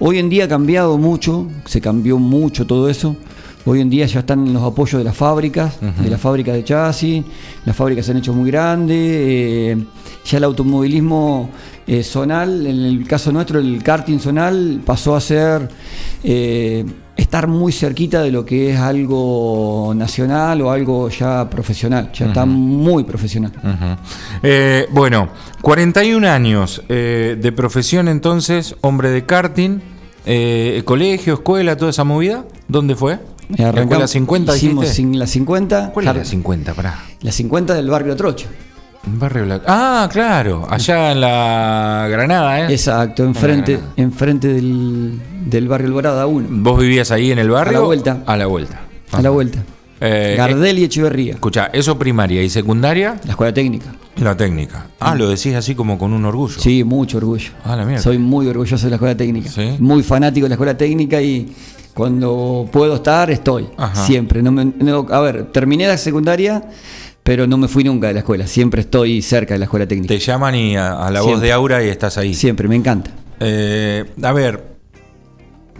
Hoy 0.00 0.18
en 0.18 0.28
día 0.28 0.46
ha 0.46 0.48
cambiado 0.48 0.98
mucho, 0.98 1.46
se 1.66 1.80
cambió 1.80 2.18
mucho 2.18 2.66
todo 2.66 2.88
eso. 2.88 3.14
Hoy 3.64 3.80
en 3.80 3.90
día 3.90 4.04
ya 4.06 4.20
están 4.20 4.52
los 4.52 4.64
apoyos 4.64 4.98
de 4.98 5.04
las 5.04 5.16
fábricas, 5.16 5.78
de 5.80 6.10
las 6.10 6.20
fábricas 6.20 6.54
de 6.56 6.64
chasis, 6.64 7.22
las 7.64 7.76
fábricas 7.76 8.04
se 8.04 8.10
han 8.10 8.18
hecho 8.18 8.32
muy 8.34 8.50
grandes, 8.50 8.98
eh, 8.98 9.76
ya 10.24 10.38
el 10.38 10.42
automovilismo 10.42 11.48
eh, 11.86 12.02
zonal, 12.02 12.66
en 12.66 12.76
el 12.80 13.06
caso 13.06 13.30
nuestro 13.30 13.60
el 13.60 13.80
karting 13.80 14.18
zonal 14.18 14.80
pasó 14.84 15.14
a 15.14 15.20
ser 15.20 15.68
eh, 16.24 16.84
estar 17.22 17.46
muy 17.48 17.72
cerquita 17.72 18.22
de 18.22 18.30
lo 18.30 18.44
que 18.44 18.72
es 18.72 18.78
algo 18.78 19.92
nacional 19.96 20.60
o 20.62 20.70
algo 20.70 21.08
ya 21.08 21.48
profesional, 21.48 22.10
ya 22.12 22.26
está 22.26 22.44
muy 22.44 23.04
profesional. 23.04 23.52
Ujú. 23.56 24.38
Eh, 24.42 24.86
bueno, 24.90 25.28
41 25.62 26.28
años 26.28 26.82
eh, 26.88 27.36
de 27.40 27.52
profesión 27.52 28.08
entonces, 28.08 28.76
hombre 28.82 29.10
de 29.10 29.24
karting, 29.24 29.80
eh, 30.26 30.82
colegio, 30.84 31.34
escuela, 31.34 31.76
toda 31.76 31.90
esa 31.90 32.04
movida. 32.04 32.44
¿Dónde 32.68 32.94
fue? 32.94 33.18
¿La 33.48 33.68
escuela 33.68 33.68
Arrancamos- 34.04 34.10
50 34.10 34.56
hicimos 34.56 34.82
dijiste? 34.84 34.96
sin 34.96 35.18
la 35.18 35.26
50. 35.26 35.90
¿Cuál 35.92 36.04
es 36.06 36.14
la 36.14 36.20
Jar- 36.20 36.26
50? 36.26 36.74
Pará. 36.74 36.98
La 37.20 37.32
50 37.32 37.74
del 37.74 37.90
barrio 37.90 38.16
Trocha. 38.16 38.46
Barrio 39.04 39.44
Blanco. 39.44 39.64
Ah, 39.68 40.08
claro, 40.12 40.66
allá 40.70 41.12
en 41.12 41.20
la 41.20 42.06
Granada, 42.10 42.60
¿eh? 42.60 42.72
Exacto, 42.72 43.24
enfrente, 43.24 43.72
Granada. 43.72 43.92
enfrente 43.96 44.48
del, 44.48 45.20
del 45.46 45.68
barrio 45.68 45.88
Alvarada 45.88 46.26
1. 46.26 46.48
¿Vos 46.50 46.80
vivías 46.80 47.10
ahí 47.10 47.32
en 47.32 47.38
el 47.38 47.50
barrio? 47.50 47.78
A 47.78 47.80
la 47.80 47.86
vuelta. 47.86 48.22
A 48.26 48.36
la 48.36 48.46
vuelta. 48.46 48.80
A 49.10 49.20
la 49.22 49.30
vuelta. 49.30 49.62
Eh, 50.00 50.34
Gardel 50.36 50.78
y 50.78 50.84
Echeverría. 50.84 51.34
Escucha, 51.34 51.66
eso 51.72 51.98
primaria 51.98 52.42
y 52.42 52.50
secundaria, 52.50 53.16
La 53.24 53.30
escuela 53.32 53.52
técnica. 53.54 53.92
la 54.16 54.36
técnica. 54.36 54.86
Ah, 55.00 55.14
lo 55.14 55.28
decís 55.28 55.54
así 55.54 55.74
como 55.74 55.96
con 55.98 56.12
un 56.12 56.24
orgullo. 56.24 56.58
Sí, 56.60 56.82
mucho 56.84 57.18
orgullo. 57.18 57.50
Ah, 57.64 57.76
la 57.76 57.84
mierda. 57.84 58.02
Soy 58.02 58.18
muy 58.18 58.46
orgulloso 58.48 58.84
de 58.86 58.90
la 58.90 58.96
escuela 58.96 59.16
técnica. 59.16 59.50
Sí. 59.50 59.76
Muy 59.78 60.02
fanático 60.02 60.44
de 60.44 60.48
la 60.50 60.54
escuela 60.54 60.76
técnica 60.76 61.20
y 61.22 61.52
cuando 61.94 62.68
puedo 62.72 62.94
estar, 62.96 63.30
estoy. 63.30 63.68
Ajá. 63.76 64.04
Siempre. 64.06 64.42
No 64.42 64.50
me- 64.50 64.64
no- 64.78 65.06
a 65.10 65.20
ver, 65.20 65.44
terminé 65.52 65.86
la 65.86 65.96
secundaria, 65.96 66.64
pero 67.22 67.46
no 67.46 67.56
me 67.56 67.68
fui 67.68 67.84
nunca 67.84 68.08
de 68.08 68.14
la 68.14 68.18
escuela. 68.20 68.46
Siempre 68.46 68.80
estoy 68.82 69.22
cerca 69.22 69.54
de 69.54 69.58
la 69.58 69.64
escuela 69.66 69.86
técnica. 69.86 70.12
Te 70.14 70.18
llaman 70.20 70.54
y 70.54 70.76
a, 70.76 70.92
a 71.06 71.10
la 71.10 71.22
voz 71.22 71.40
de 71.40 71.52
Aura 71.52 71.84
y 71.84 71.88
estás 71.88 72.18
ahí. 72.18 72.34
Siempre, 72.34 72.68
me 72.68 72.76
encanta. 72.76 73.10
Eh, 73.40 74.04
a 74.22 74.32
ver, 74.32 74.72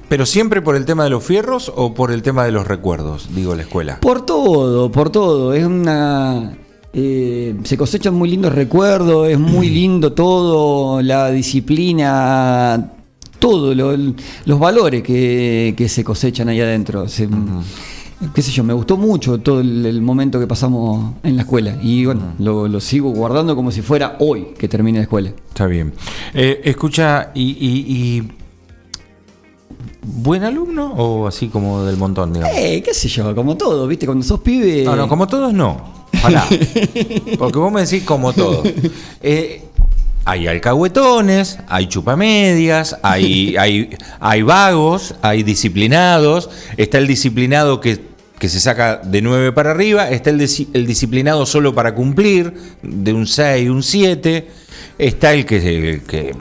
¿pero 0.09 0.27
siempre 0.27 0.63
por 0.63 0.77
el 0.77 0.85
tema 0.85 1.05
de 1.05 1.11
los 1.11 1.25
fierros 1.25 1.73
o 1.75 1.95
por 1.95 2.13
el 2.13 2.23
tema 2.23 2.45
de 2.45 2.53
los 2.53 2.67
recuerdos, 2.67 3.29
digo, 3.35 3.55
la 3.55 3.63
escuela? 3.63 3.99
Por 4.01 4.25
todo, 4.27 4.91
por 4.91 5.11
todo. 5.11 5.53
Es 5.55 5.65
una. 5.65 6.57
eh, 6.93 7.55
se 7.65 7.77
cosechan 7.77 8.15
muy 8.15 8.29
lindos 8.31 8.55
recuerdos, 8.55 9.29
es 9.29 9.39
muy 9.39 9.69
lindo 9.71 10.13
todo, 10.13 11.01
la 11.03 11.31
disciplina, 11.31 12.93
todo, 13.39 13.75
lo- 13.75 13.97
los 14.45 14.59
valores 14.61 15.03
que, 15.03 15.75
que 15.77 15.89
se 15.89 16.05
cosechan 16.05 16.49
ahí 16.49 16.61
adentro. 16.61 17.09
Se- 17.09 17.29
Qué 18.35 18.41
sé 18.43 18.51
yo, 18.53 18.63
me 18.65 18.73
gustó 18.73 18.97
mucho 18.97 19.39
todo 19.39 19.61
el, 19.61 19.85
el 19.85 20.01
momento 20.03 20.39
que 20.39 20.47
pasamos 20.47 21.15
en 21.23 21.37
la 21.37 21.43
escuela. 21.43 21.77
Y 21.83 22.05
bueno, 22.05 22.35
lo, 22.39 22.69
lo 22.69 22.81
sigo 22.81 23.11
guardando 23.11 23.57
como 23.57 23.71
si 23.73 23.83
fuera 23.83 24.17
hoy 24.21 24.49
que 24.59 24.69
termine 24.69 24.99
la 24.99 25.03
escuela. 25.05 25.31
Está 25.49 25.67
bien. 25.67 25.93
Eh, 26.35 26.61
escucha, 26.65 27.31
y, 27.35 27.43
y- 27.43 28.19
y- 28.19 28.33
¿Buen 30.05 30.43
alumno 30.43 30.93
o 30.95 31.27
así 31.29 31.47
como 31.49 31.85
del 31.85 31.97
montón, 31.97 32.33
digamos? 32.33 32.57
Eh, 32.57 32.83
qué 32.85 32.93
sé 32.93 33.09
yo, 33.09 33.35
como 33.35 33.57
todo, 33.57 33.87
¿viste? 33.87 34.05
Cuando 34.07 34.25
sos 34.25 34.41
pibe. 34.41 34.83
No, 34.85 34.97
no, 34.97 35.09
como 35.09 35.27
todos 35.29 35.53
no. 35.53 36.07
Ojalá. 36.15 36.45
Porque 37.39 37.59
vos 37.59 37.73
me 37.73 37.83
decís 37.83 38.03
como 38.03 38.33
todos. 38.33 38.67
Eh, 39.23 39.63
hay 40.25 40.47
alcahuetones, 40.49 41.59
hay 41.69 41.87
chupamedias, 41.87 42.97
hay, 43.03 43.57
hay, 43.57 43.91
hay 44.21 44.43
vagos, 44.43 45.15
hay 45.23 45.43
disciplinados. 45.45 46.51
Está 46.77 46.99
el 46.99 47.07
disciplinado 47.07 47.81
que, 47.81 48.01
que 48.43 48.49
se 48.49 48.59
saca 48.59 48.97
de 48.97 49.23
9 49.23 49.53
para 49.53 49.71
arriba, 49.71 50.11
está 50.11 50.31
el, 50.31 50.37
disciplinado 50.85 51.47
solo 51.47 51.77
para 51.77 51.95
cumplir, 51.95 52.53
de 52.83 53.13
un 53.13 53.29
6, 53.29 53.71
un 53.71 53.85
7, 53.85 54.49
está 54.99 55.33
el 55.33 55.47
que, 55.47 55.91
el 55.91 56.03
que 56.03 56.35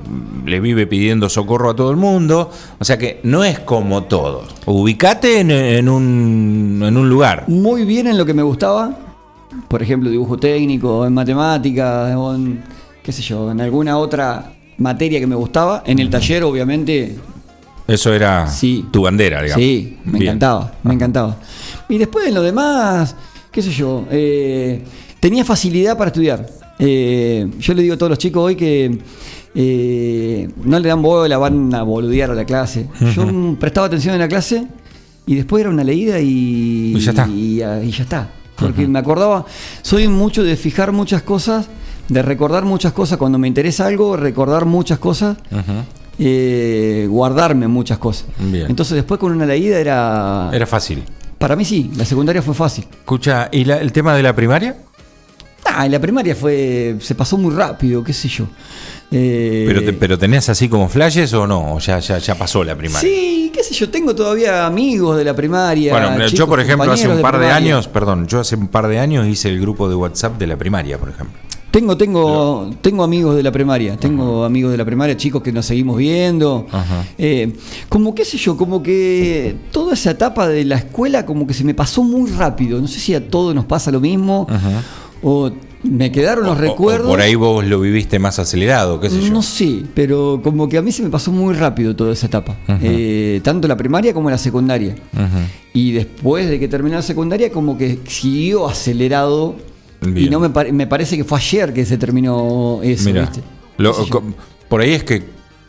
le 0.44 0.60
vive 0.60 0.88
pidiendo 0.88 1.30
socorro 1.30 1.70
a 1.70 1.76
todo 1.76 1.92
el 1.92 1.98
mundo, 1.98 2.50
o 2.80 2.84
sea 2.84 2.98
que 2.98 3.20
no 3.22 3.44
es 3.44 3.60
como 3.60 4.06
todo. 4.06 4.48
Ubicate 4.66 5.42
en, 5.42 5.52
en 5.52 5.88
un, 5.88 6.82
en 6.84 6.98
un 6.98 7.08
lugar. 7.08 7.44
Muy 7.48 7.86
bien 7.86 8.08
en 8.08 8.18
lo 8.18 8.26
que 8.26 8.34
me 8.34 8.42
gustaba, 8.42 8.98
por 9.68 9.84
ejemplo, 9.84 10.10
dibujo 10.10 10.38
técnico, 10.40 11.06
en 11.06 11.14
matemáticas, 11.14 12.14
en, 12.14 12.64
qué 13.04 13.12
sé 13.12 13.22
yo, 13.22 13.52
en 13.52 13.62
alguna 13.62 14.00
otra 14.00 14.54
materia 14.80 15.20
que 15.20 15.28
me 15.28 15.36
gustaba. 15.36 15.84
En 15.86 16.00
el 16.00 16.10
taller, 16.10 16.44
obviamente, 16.46 17.16
Eso 17.88 18.12
era 18.12 18.48
Sí. 18.48 18.88
tu 18.92 19.04
bandera, 19.04 19.44
digamos. 19.44 19.64
Sí, 19.64 20.00
me 20.06 20.14
Bien. 20.14 20.24
encantaba, 20.32 20.72
me 20.82 20.96
encantaba. 20.96 21.38
Y 21.92 21.98
después 21.98 22.26
en 22.26 22.34
lo 22.34 22.42
demás, 22.42 23.16
qué 23.52 23.62
sé 23.62 23.70
yo, 23.72 24.06
eh, 24.10 24.82
tenía 25.20 25.44
facilidad 25.44 25.98
para 25.98 26.08
estudiar. 26.08 26.48
Eh, 26.80 27.52
yo 27.60 27.74
le 27.74 27.82
digo 27.82 27.96
a 27.96 27.98
todos 27.98 28.12
los 28.12 28.18
chicos 28.18 28.42
hoy 28.44 28.56
que 28.56 28.98
eh, 29.54 30.50
no 30.64 30.80
le 30.80 30.88
dan 30.88 31.02
bola, 31.02 31.38
van 31.38 31.74
a 31.76 31.84
boludear 31.84 32.32
a 32.32 32.34
la 32.34 32.46
clase. 32.46 32.88
Yo 33.14 33.28
prestaba 33.60 33.88
atención 33.88 34.14
en 34.16 34.22
la 34.22 34.30
clase 34.30 34.66
y 35.26 35.36
después 35.36 35.62
era 35.62 35.70
una 35.70 35.84
leída 35.84 36.18
y, 36.22 36.94
Y 36.96 37.00
ya 37.02 37.12
está. 37.12 37.28
y, 37.28 37.62
ah, 37.62 37.84
y 37.84 37.92
ya 37.92 38.04
está. 38.04 38.30
Porque 38.56 38.88
me 38.88 39.00
acordaba, 39.00 39.46
soy 39.82 40.08
mucho 40.08 40.44
de 40.44 40.56
fijar 40.56 40.94
muchas 40.94 41.24
cosas, 41.24 41.68
de 42.08 42.22
recordar 42.22 42.64
muchas 42.64 42.94
cosas. 42.94 43.18
Cuando 43.18 43.38
me 43.38 43.50
interesa 43.50 43.88
algo, 43.88 44.16
recordar 44.16 44.64
muchas 44.64 44.98
cosas 44.98 45.36
eh, 46.20 47.08
guardarme 47.10 47.68
muchas 47.68 47.98
cosas. 47.98 48.28
Bien. 48.40 48.68
Entonces 48.70 48.96
después 48.96 49.20
con 49.20 49.32
una 49.32 49.46
leída 49.46 49.80
era... 49.80 50.50
Era 50.54 50.68
fácil. 50.68 51.04
Para 51.42 51.56
mí 51.56 51.66
sí, 51.66 51.92
la 51.98 52.06
secundaria 52.06 52.42
fue 52.42 52.54
fácil. 52.54 52.86
Escucha, 52.90 53.50
¿y 53.52 53.66
la- 53.66 53.78
el 53.80 53.92
tema 53.92 54.16
de 54.16 54.22
la 54.24 54.34
primaria? 54.36 54.78
Ah, 55.66 55.86
en 55.86 55.92
la 55.92 56.00
primaria 56.00 56.36
fue... 56.36 56.96
se 57.02 57.16
pasó 57.16 57.38
muy 57.38 57.54
rápido, 57.54 58.04
qué 58.04 58.14
sé 58.14 58.28
yo. 58.30 58.46
Eh, 59.12 59.66
¿Pero, 59.68 59.84
te- 59.84 59.94
¿Pero 59.94 60.18
tenés 60.18 60.48
así 60.50 60.70
como 60.70 60.88
flashes 60.88 61.34
o 61.34 61.46
no? 61.48 61.74
¿O 61.76 61.80
ya, 61.80 62.00
ya, 62.00 62.18
ya 62.20 62.36
pasó 62.36 62.64
la 62.64 62.76
primaria? 62.76 63.02
Sí, 63.10 63.52
qué 63.54 63.64
sé 63.64 63.74
yo, 63.74 63.90
tengo 63.90 64.14
todavía 64.16 64.66
amigos 64.66 65.18
de 65.18 65.24
la 65.26 65.34
primaria. 65.36 65.92
Bueno, 65.92 66.28
yo 66.28 66.48
por 66.48 66.60
ejemplo 66.60 66.92
hace 66.92 67.08
un 67.10 67.22
par 67.22 67.40
de, 67.40 67.48
años, 67.52 67.88
perdón, 67.88 68.28
yo 68.28 68.40
hace 68.40 68.56
un 68.56 68.68
par 68.68 68.88
de 68.88 69.00
años 69.00 69.28
hice 69.28 69.50
el 69.50 69.60
grupo 69.60 69.90
de 69.90 69.96
WhatsApp 69.96 70.38
de 70.38 70.48
la 70.48 70.58
primaria, 70.58 70.98
por 70.98 71.10
ejemplo. 71.10 71.38
Tengo, 71.72 71.96
tengo, 71.96 72.70
tengo 72.82 73.02
amigos 73.04 73.36
de 73.38 73.44
la 73.44 73.52
primaria, 73.52 73.96
tengo 73.96 74.44
amigos 74.44 74.72
de 74.74 74.78
la 74.78 74.84
primaria, 74.84 75.16
chicos 75.16 75.42
que 75.42 75.54
nos 75.54 75.66
seguimos 75.66 75.96
viendo. 75.98 76.68
Eh, 77.18 77.54
como 77.88 78.14
qué 78.14 78.26
sé 78.26 78.38
yo, 78.38 78.58
como 78.58 78.84
que 78.84 79.56
toda 79.72 79.94
esa 79.94 80.12
etapa 80.12 80.50
de 80.50 80.66
la 80.66 80.76
escuela 80.76 81.26
como 81.26 81.48
que 81.48 81.54
se 81.54 81.64
me 81.64 81.74
pasó 81.74 82.04
muy 82.04 82.30
rápido. 82.32 82.82
No 82.82 82.88
sé 82.90 83.00
si 83.00 83.14
a 83.16 83.26
todos 83.30 83.56
nos 83.56 83.64
pasa 83.66 83.90
lo 83.90 84.02
mismo 84.02 84.48
Ajá. 84.50 84.84
o 85.24 85.50
me 85.84 86.12
quedaron 86.12 86.44
los 86.46 86.58
O- 86.58 86.62
recuerdos. 86.62 87.08
o 87.08 87.10
por 87.12 87.22
ahí 87.22 87.36
vos 87.36 87.66
lo 87.66 87.80
viviste 87.80 88.20
más 88.20 88.38
acelerado, 88.38 89.00
qué 89.00 89.10
sé 89.10 89.22
yo. 89.22 89.32
No 89.32 89.42
sé, 89.42 89.84
pero 89.96 90.42
como 90.44 90.68
que 90.68 90.78
a 90.78 90.82
mí 90.82 90.92
se 90.92 91.02
me 91.04 91.10
pasó 91.10 91.32
muy 91.32 91.54
rápido 91.56 91.96
toda 91.96 92.12
esa 92.12 92.26
etapa. 92.28 92.58
Eh, 92.82 93.40
tanto 93.46 93.70
la 93.70 93.78
primaria 93.78 94.14
como 94.14 94.30
la 94.30 94.38
secundaria. 94.38 94.94
Y 95.74 95.94
después 95.94 96.50
de 96.50 96.60
que 96.60 96.68
terminé 96.68 96.98
la 96.98 97.02
secundaria, 97.02 97.50
como 97.50 97.78
que 97.78 97.98
siguió 98.08 98.68
acelerado. 98.68 99.56
Bien. 100.02 100.28
Y 100.28 100.30
no 100.30 100.40
me, 100.40 100.50
pare- 100.50 100.72
me 100.74 100.88
parece 100.88 101.16
que 101.16 101.24
fue 101.24 101.38
ayer 101.38 101.74
que 101.74 101.86
se 101.86 101.98
terminó 101.98 102.80
eso, 102.84 103.06
Mira, 103.06 103.22
¿viste? 103.22 103.42
lo- 103.78 103.96
por 104.68 104.82
ahí 104.82 104.92
es 104.94 105.04
que 105.04 105.24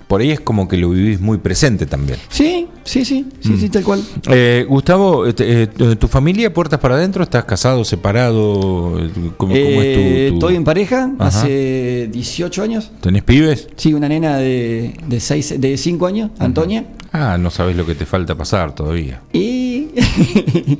por 0.09 0.21
ahí 0.21 0.31
es 0.31 0.41
como 0.41 0.69
que 0.69 0.77
lo 0.77 0.91
vivís 0.91 1.21
muy 1.21 1.39
presente 1.39 1.87
también. 1.87 2.19
Sí, 2.29 2.69
sí, 2.85 3.03
sí, 3.03 3.27
sí, 3.41 3.57
sí, 3.57 3.69
tal 3.71 3.83
cual. 3.83 4.03
Eh, 4.29 4.67
Gustavo, 4.69 5.27
eh, 5.27 5.33
te- 5.33 5.62
eh, 5.62 5.67
¿tu 5.97 6.07
familia 6.07 6.53
puertas 6.53 6.79
para 6.81 6.97
adentro? 6.97 7.23
¿Estás 7.23 7.47
casado, 7.47 7.83
separado? 7.83 8.99
Eh, 9.03 9.11
¿Cómo, 9.15 9.33
cómo 9.39 9.55
Eh, 9.55 10.27
es 10.27 10.29
tu, 10.29 10.33
tu- 10.33 10.35
Estoy 10.45 10.57
en 10.57 10.65
pareja 10.65 11.11
Ajá. 11.19 11.29
hace 11.41 12.11
18 12.12 12.62
años. 12.62 12.91
¿Tenés 13.01 13.23
pibes? 13.23 13.69
Sí, 13.77 13.95
una 13.95 14.07
nena 14.07 14.37
de, 14.37 14.93
de, 15.07 15.21
seis, 15.21 15.55
de 15.59 15.79
5 15.79 16.07
años, 16.07 16.31
Antonia. 16.39 16.85
Ah, 17.15 17.39
no 17.39 17.51
sabes 17.51 17.75
lo 17.75 17.87
que 17.87 17.95
te 17.95 18.05
falta 18.05 18.35
pasar 18.35 18.75
todavía. 18.75 19.23
Y. 19.33 19.89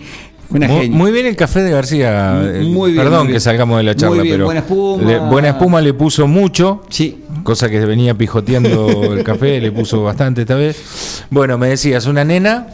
una 0.53 0.69
Muy, 0.69 0.83
genia. 0.83 0.97
muy 0.99 1.11
bien 1.13 1.27
el 1.27 1.37
café 1.37 1.63
de 1.63 1.71
García. 1.71 2.35
Muy 2.41 2.47
Eh, 2.49 2.53
bien, 2.93 2.97
Perdón 2.97 3.19
muy 3.21 3.27
bien. 3.29 3.33
que 3.37 3.41
salgamos 3.41 3.79
de 3.79 3.83
la 3.85 3.93
Muy 3.93 3.97
charla, 4.01 4.23
bien, 4.23 4.35
pero 4.35 4.45
buena 4.47 4.61
espuma. 4.61 5.03
le- 5.05 5.19
buena 5.19 5.49
espuma 5.49 5.81
le 5.81 5.95
puso 5.95 6.27
mucho. 6.27 6.83
Sí, 6.89 7.19
Cosa 7.43 7.69
que 7.69 7.85
venía 7.85 8.15
pijoteando 8.15 9.15
el 9.15 9.25
café, 9.25 9.61
le 9.61 9.73
puso 9.73 10.03
bastante 10.05 10.43
esta 10.43 10.55
vez. 10.55 11.25
Bueno, 11.31 11.59
me 11.59 11.69
decías, 11.71 12.07
una 12.07 12.25
nena. 12.25 12.67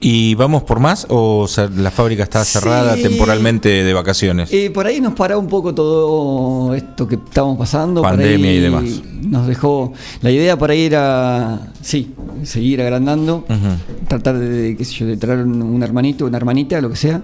¿Y 0.00 0.36
vamos 0.36 0.62
por 0.62 0.78
más? 0.78 1.06
¿O 1.10 1.48
la 1.76 1.90
fábrica 1.90 2.22
está 2.22 2.44
Sí. 2.44 2.52
cerrada 2.58 2.94
temporalmente 2.94 3.68
de 3.82 3.92
vacaciones? 3.92 4.48
Eh, 4.52 4.70
por 4.70 4.86
ahí 4.86 5.00
nos 5.00 5.14
paró 5.14 5.40
un 5.40 5.48
poco 5.48 5.74
todo 5.74 6.72
esto 6.74 7.08
que 7.08 7.16
estamos 7.16 7.58
pasando. 7.58 8.00
Pandemia 8.02 8.52
y 8.52 8.60
demás. 8.60 8.84
Nos 9.22 9.48
dejó. 9.48 9.92
La 10.22 10.30
idea 10.30 10.56
por 10.56 10.70
ahí 10.70 10.82
era, 10.82 11.72
sí, 11.82 12.12
seguir 12.44 12.80
agrandando, 12.80 13.44
tratar 14.06 14.38
de, 14.38 14.76
qué 14.76 14.84
sé 14.84 14.94
yo, 14.94 15.06
de 15.06 15.16
traer 15.16 15.40
un, 15.40 15.82
hermanito, 15.82 16.26
una 16.26 16.36
hermanita, 16.36 16.80
lo 16.80 16.90
que 16.90 16.96
sea. 16.96 17.20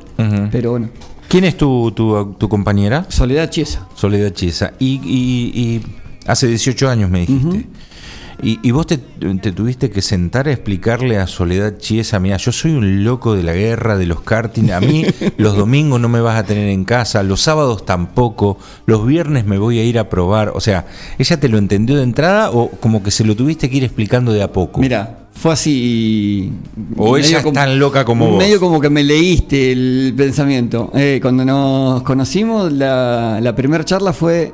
Pero 0.50 0.72
bueno, 0.72 0.88
¿Quién 1.28 1.44
es 1.44 1.56
tu, 1.56 1.90
tu, 1.92 2.34
tu 2.38 2.48
compañera? 2.48 3.06
Soledad 3.08 3.50
Chiesa. 3.50 3.86
Soledad 3.94 4.32
Chiesa. 4.32 4.72
Y, 4.78 5.00
y- 5.04 5.52
y 5.60 5.82
hace 6.26 6.46
18 6.48 6.88
años 6.88 7.08
me 7.08 7.20
dijiste. 7.20 7.66
Y, 8.42 8.58
y 8.62 8.70
vos 8.72 8.86
te, 8.86 8.98
te 8.98 9.52
tuviste 9.52 9.90
que 9.90 10.02
sentar 10.02 10.48
a 10.48 10.52
explicarle 10.52 11.18
a 11.18 11.26
Soledad 11.26 11.78
Chiesa, 11.78 12.18
mira, 12.20 12.36
yo 12.36 12.52
soy 12.52 12.72
un 12.72 13.04
loco 13.04 13.34
de 13.34 13.42
la 13.42 13.52
guerra, 13.54 13.96
de 13.96 14.06
los 14.06 14.20
karting, 14.22 14.70
a 14.70 14.80
mí 14.80 15.04
los 15.36 15.56
domingos 15.56 16.00
no 16.00 16.08
me 16.08 16.20
vas 16.20 16.38
a 16.38 16.44
tener 16.44 16.68
en 16.68 16.84
casa, 16.84 17.22
los 17.22 17.40
sábados 17.40 17.86
tampoco, 17.86 18.58
los 18.86 19.06
viernes 19.06 19.44
me 19.46 19.58
voy 19.58 19.78
a 19.78 19.84
ir 19.84 19.98
a 19.98 20.08
probar. 20.10 20.52
O 20.54 20.60
sea, 20.60 20.86
¿ella 21.18 21.38
te 21.40 21.48
lo 21.48 21.58
entendió 21.58 21.96
de 21.96 22.02
entrada 22.02 22.50
o 22.50 22.70
como 22.70 23.02
que 23.02 23.10
se 23.10 23.24
lo 23.24 23.34
tuviste 23.36 23.70
que 23.70 23.76
ir 23.76 23.84
explicando 23.84 24.32
de 24.32 24.42
a 24.42 24.52
poco? 24.52 24.80
Mira, 24.80 25.18
fue 25.32 25.52
así. 25.52 26.52
O 26.96 27.16
ella 27.16 27.38
es 27.40 27.52
tan 27.52 27.78
loca 27.78 28.04
como 28.04 28.28
vos. 28.30 28.38
Medio 28.38 28.60
como 28.60 28.80
que 28.80 28.90
me 28.90 29.02
leíste 29.02 29.72
el 29.72 30.14
pensamiento. 30.16 30.90
Eh, 30.94 31.18
cuando 31.22 31.44
nos 31.44 32.02
conocimos, 32.02 32.72
la, 32.72 33.40
la 33.40 33.54
primera 33.56 33.84
charla 33.84 34.12
fue. 34.12 34.52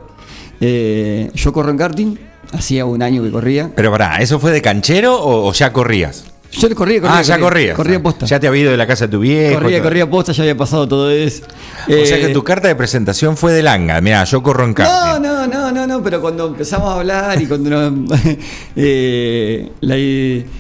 eh, 0.61 1.31
yo 1.35 1.53
corro 1.53 1.71
en 1.71 1.77
karting, 1.79 2.15
hacía 2.53 2.85
un 2.85 3.03
año 3.03 3.23
que 3.23 3.31
corría. 3.31 3.71
Pero 3.75 3.91
pará, 3.91 4.17
¿eso 4.19 4.39
fue 4.39 4.51
de 4.53 4.63
canchero 4.63 5.17
o, 5.21 5.49
o 5.49 5.53
ya 5.53 5.73
corrías? 5.73 6.25
Yo 6.53 6.69
corría, 6.75 7.01
corría. 7.01 7.19
ah, 7.19 7.23
ya 7.23 7.39
corrías. 7.39 7.77
Corría 7.77 8.03
posta. 8.03 8.27
Ya 8.27 8.41
te 8.41 8.49
había 8.49 8.63
ido 8.63 8.71
de 8.73 8.77
la 8.77 8.85
casa 8.87 9.07
de 9.07 9.13
tu 9.13 9.21
viejo. 9.21 9.55
corría, 9.61 9.79
todo. 9.79 9.85
corría 9.85 10.11
posta, 10.11 10.33
ya 10.33 10.43
había 10.43 10.57
pasado 10.57 10.89
todo 10.89 11.09
eso. 11.11 11.45
O 11.87 11.93
sea 12.07 12.17
Eh, 12.17 12.21
que 12.27 12.29
tu 12.31 12.43
carta 12.43 12.67
de 12.67 12.75
presentación 12.75 13.37
fue 13.37 13.53
de 13.53 13.63
langa. 13.63 14.01
Mira, 14.01 14.25
yo 14.25 14.43
corro 14.43 14.65
en 14.65 14.71
No, 14.71 14.75
karting. 14.75 15.23
no, 15.23 15.47
no, 15.47 15.71
no, 15.71 15.87
no, 15.87 16.03
pero 16.03 16.21
cuando 16.21 16.49
empezamos 16.49 16.89
a 16.93 16.95
hablar 16.99 17.41
y 17.41 17.47
cuando 17.47 17.71
nos- 17.91 18.21
eh, 18.77 19.71
la, 19.81 20.51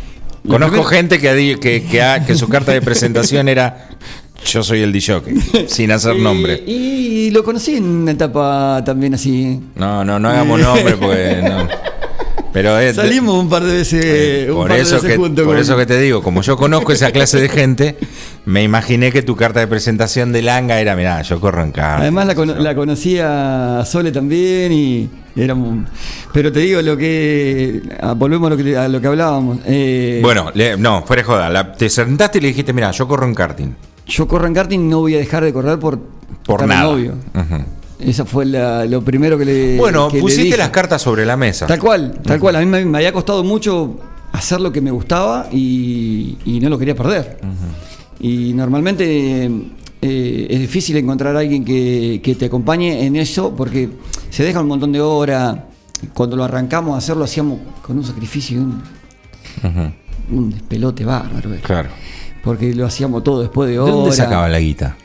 Conozco 0.49 0.85
gente 0.85 1.19
que, 1.19 1.59
que, 1.61 1.83
que, 1.85 2.23
que 2.27 2.35
su 2.37 2.49
carta 2.49 2.73
de 2.73 2.81
presentación 2.81 3.49
era 3.49 3.89
yo 4.45 4.63
soy 4.63 4.83
el 4.83 4.93
DJ, 4.93 5.23
sin 5.69 5.91
hacer 5.93 6.17
nombre. 6.17 6.63
Y, 6.67 7.31
lo 7.31 7.45
conocí 7.45 7.77
en 7.77 7.85
una 7.85 8.11
etapa 8.13 8.83
también 8.85 9.15
así. 9.15 9.61
No, 9.77 10.05
no, 10.05 10.19
no 10.19 10.29
hagamos 10.29 10.61
nombre 10.63 10.97
porque 10.97 11.41
no. 11.43 11.69
Pero 12.53 12.77
es, 12.81 12.97
Salimos 12.97 13.39
un 13.39 13.49
par 13.49 13.63
de 13.63 13.73
veces, 13.73 14.49
un 14.49 14.57
por 14.57 14.67
par 14.69 14.77
de 14.79 14.83
eso, 14.83 14.95
veces 14.97 15.11
que, 15.11 15.17
juntos 15.17 15.45
por 15.45 15.55
con- 15.55 15.63
eso 15.63 15.77
que 15.77 15.87
te 15.87 16.01
digo, 16.01 16.21
como 16.21 16.43
yo 16.43 16.57
conozco 16.57 16.91
esa 16.91 17.13
clase 17.13 17.41
de 17.41 17.49
gente, 17.49 17.97
me 18.45 18.65
imaginé 18.65 19.13
que 19.13 19.23
tu 19.23 19.37
carta 19.37 19.61
de 19.61 19.69
presentación 19.69 20.33
de 20.33 20.43
langa 20.43 20.81
era, 20.81 20.97
mirá, 20.97 21.23
yo 21.23 21.39
corro 21.39 21.63
en 21.63 21.71
karting. 21.71 22.03
Además 22.03 22.27
la, 22.27 22.35
la 22.61 22.75
conocía 22.75 23.79
a 23.79 23.85
Sole 23.85 24.11
también 24.11 24.73
y 24.73 25.09
éramos... 25.37 25.87
Pero 26.33 26.51
te 26.51 26.59
digo 26.59 26.83
lo 26.83 26.97
que... 26.97 27.83
volvemos 28.17 28.49
a 28.49 28.51
lo 28.51 28.57
que, 28.57 28.77
a 28.77 28.89
lo 28.89 29.01
que 29.01 29.07
hablábamos. 29.07 29.59
Eh, 29.67 30.19
Bueno, 30.21 30.51
le- 30.53 30.77
no, 30.77 31.05
fuera 31.07 31.23
de 31.23 31.27
joda. 31.27 31.49
la- 31.51 31.73
te 31.73 31.89
sentaste 31.89 32.39
y 32.39 32.41
le 32.41 32.49
dijiste, 32.49 32.73
mira, 32.73 32.91
yo 32.91 33.07
corro 33.07 33.27
en 33.29 33.35
karting. 33.37 33.69
Yo 34.11 34.29
corro 34.29 34.47
en 34.47 34.55
karting 34.55 34.79
y 34.81 34.89
no 34.89 34.99
voy 35.01 35.15
a 35.15 35.19
dejar 35.19 35.43
de 35.45 35.53
correr 35.53 35.79
por, 35.79 35.99
Por 36.45 36.67
nada. 36.67 36.83
novio. 36.83 37.15
Esa 37.99 38.25
fue 38.25 38.45
la- 38.47 38.85
lo 38.87 39.03
primero 39.03 39.37
que 39.39 39.45
le 39.45 39.77
Bueno, 39.77 40.09
que 40.09 40.17
le 40.17 40.21
pusiste 40.23 40.45
dije. 40.45 40.57
las 40.57 40.71
cartas 40.71 41.01
sobre 41.03 41.25
la 41.27 41.37
mesa. 41.37 41.67
Tal 41.67 41.79
cual, 41.79 42.19
tal 42.23 42.41
cual. 42.41 42.57
A 42.57 42.61
mí 42.61 42.67
me, 42.67 42.85
me 42.85 42.99
había 42.99 43.13
costado 43.13 43.45
mucho 43.45 43.99
hacer 44.33 44.61
lo 44.61 44.73
que 44.73 44.81
me 44.81 44.91
gustaba 44.91 45.49
y, 45.53 46.37
y 46.45 46.61
no 46.61 46.69
lo 46.71 46.79
quería 46.79 46.95
perder. 46.95 47.39
Y 48.19 48.53
normalmente 48.55 49.47
eh, 50.03 50.47
es 50.51 50.61
difícil 50.61 50.97
encontrar 50.97 51.37
a 51.37 51.41
alguien 51.41 51.65
que, 51.65 52.21
que 52.23 52.35
te 52.35 52.47
acompañe 52.47 53.05
en 53.07 53.17
eso 53.17 53.55
porque 53.55 53.91
se 54.31 54.45
deja 54.45 54.61
un 54.61 54.69
montón 54.69 54.93
de 54.93 55.01
horas. 55.01 55.59
Cuando 56.15 56.37
lo 56.37 56.45
arrancamos 56.45 56.95
a 56.95 56.99
hacer, 56.99 57.17
lo 57.17 57.25
hacíamos 57.25 57.59
con 57.83 57.99
un 57.99 58.05
sacrificio 58.05 58.57
y 58.57 58.61
un, 58.61 58.83
un 60.33 60.51
despelote 60.51 61.05
bárbaro. 61.05 61.51
Claro. 61.63 61.91
Porque 62.43 62.75
lo 62.75 62.87
hacíamos 62.87 63.23
todo 63.25 63.41
después 63.43 63.69
de 63.69 63.75
¿De 63.75 63.81
horas. 63.81 63.95
dónde 63.95 64.13
sacaba 64.17 64.49
la 64.49 64.59
guita? 64.61 64.97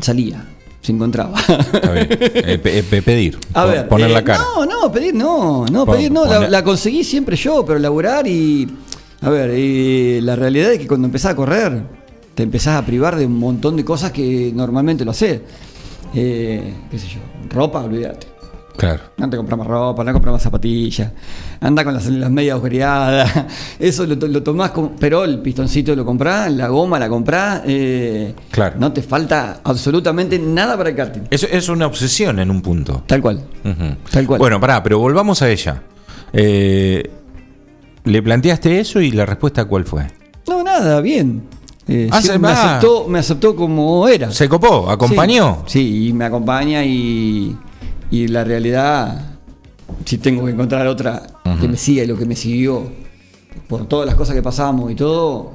Salía, 0.00 0.44
se 0.80 0.92
encontraba. 0.92 1.38
Eh, 1.48 2.58
pe- 2.62 2.78
eh, 2.78 2.82
pe- 2.82 3.02
pedir. 3.02 3.38
A 3.54 3.64
ver, 3.64 3.88
Poner 3.88 4.10
eh, 4.10 4.12
la 4.14 4.22
cara. 4.24 4.38
No, 4.54 4.64
no, 4.66 4.92
pedir 4.92 5.14
no, 5.14 5.64
no, 5.66 5.84
Pon- 5.86 5.96
pedir 5.96 6.12
no, 6.12 6.24
la, 6.24 6.36
poner- 6.40 6.50
la 6.50 6.62
conseguí 6.62 7.02
siempre 7.04 7.36
yo, 7.36 7.64
pero 7.64 7.78
laburar 7.78 8.26
y. 8.26 8.68
A 9.20 9.30
ver, 9.30 9.50
eh, 9.52 10.20
la 10.22 10.36
realidad 10.36 10.72
es 10.72 10.78
que 10.78 10.86
cuando 10.86 11.06
empecé 11.06 11.26
a 11.28 11.34
correr, 11.34 11.82
te 12.36 12.44
empezás 12.44 12.80
a 12.80 12.86
privar 12.86 13.16
de 13.16 13.26
un 13.26 13.36
montón 13.38 13.76
de 13.76 13.84
cosas 13.84 14.12
que 14.12 14.52
normalmente 14.54 15.04
lo 15.04 15.10
haces. 15.10 15.40
Eh, 16.14 16.74
qué 16.90 16.98
sé 16.98 17.08
yo, 17.08 17.18
ropa, 17.50 17.80
olvídate. 17.82 18.28
Claro. 18.78 19.02
Anda 19.20 19.34
a 19.34 19.38
comprar 19.38 19.58
más 19.58 19.66
ropa, 19.66 20.08
a 20.08 20.12
comprar 20.12 20.32
más 20.32 20.40
zapatillas, 20.42 21.10
anda 21.60 21.82
con 21.84 21.92
las, 21.94 22.06
las 22.06 22.30
medias 22.30 22.54
agujereadas. 22.54 23.46
Eso 23.78 24.06
lo, 24.06 24.14
lo 24.14 24.42
tomás 24.42 24.70
como. 24.70 24.92
Pero 25.00 25.24
el 25.24 25.40
pistoncito 25.40 25.94
lo 25.96 26.04
comprás, 26.06 26.50
la 26.52 26.68
goma 26.68 26.98
la 26.98 27.08
comprás. 27.08 27.62
eh, 27.66 28.34
Claro. 28.52 28.76
No 28.78 28.92
te 28.92 29.02
falta 29.02 29.60
absolutamente 29.64 30.38
nada 30.38 30.76
para 30.76 30.90
el 30.90 30.94
karting. 30.96 31.22
Eso 31.28 31.48
es 31.50 31.68
una 31.68 31.86
obsesión 31.88 32.38
en 32.38 32.50
un 32.52 32.62
punto. 32.62 33.02
Tal 33.06 33.20
cual. 33.20 33.42
Tal 34.12 34.26
cual. 34.26 34.38
Bueno, 34.38 34.60
pará, 34.60 34.80
pero 34.82 35.00
volvamos 35.00 35.42
a 35.42 35.50
ella. 35.50 35.82
Eh, 36.32 37.10
¿Le 38.04 38.22
planteaste 38.22 38.78
eso 38.80 39.00
y 39.00 39.10
la 39.10 39.26
respuesta 39.26 39.64
cuál 39.64 39.84
fue? 39.84 40.06
No, 40.48 40.62
nada, 40.62 41.00
bien. 41.00 41.42
Eh, 41.88 42.08
Ah, 42.12 42.22
se 42.22 42.38
me, 42.38 42.48
aceptó, 42.48 43.08
me 43.08 43.18
aceptó 43.18 43.56
como 43.56 44.06
era. 44.06 44.30
¿Se 44.30 44.48
copó? 44.48 44.88
¿Acompañó? 44.90 45.64
Sí, 45.66 45.80
sí, 45.80 46.08
y 46.08 46.12
me 46.12 46.26
acompaña 46.26 46.84
y, 46.84 47.56
y 48.10 48.28
la 48.28 48.44
realidad, 48.44 49.22
si 50.04 50.18
tengo 50.18 50.44
que 50.46 50.52
encontrar 50.52 50.86
otra 50.86 51.26
que 51.60 51.68
me 51.68 51.76
siga 51.76 52.04
y 52.04 52.06
lo 52.06 52.16
que 52.16 52.26
me 52.26 52.36
siguió 52.36 52.90
por 53.68 53.86
todas 53.86 54.06
las 54.06 54.14
cosas 54.14 54.34
que 54.34 54.42
pasamos 54.42 54.90
y 54.92 54.94
todo, 54.94 55.54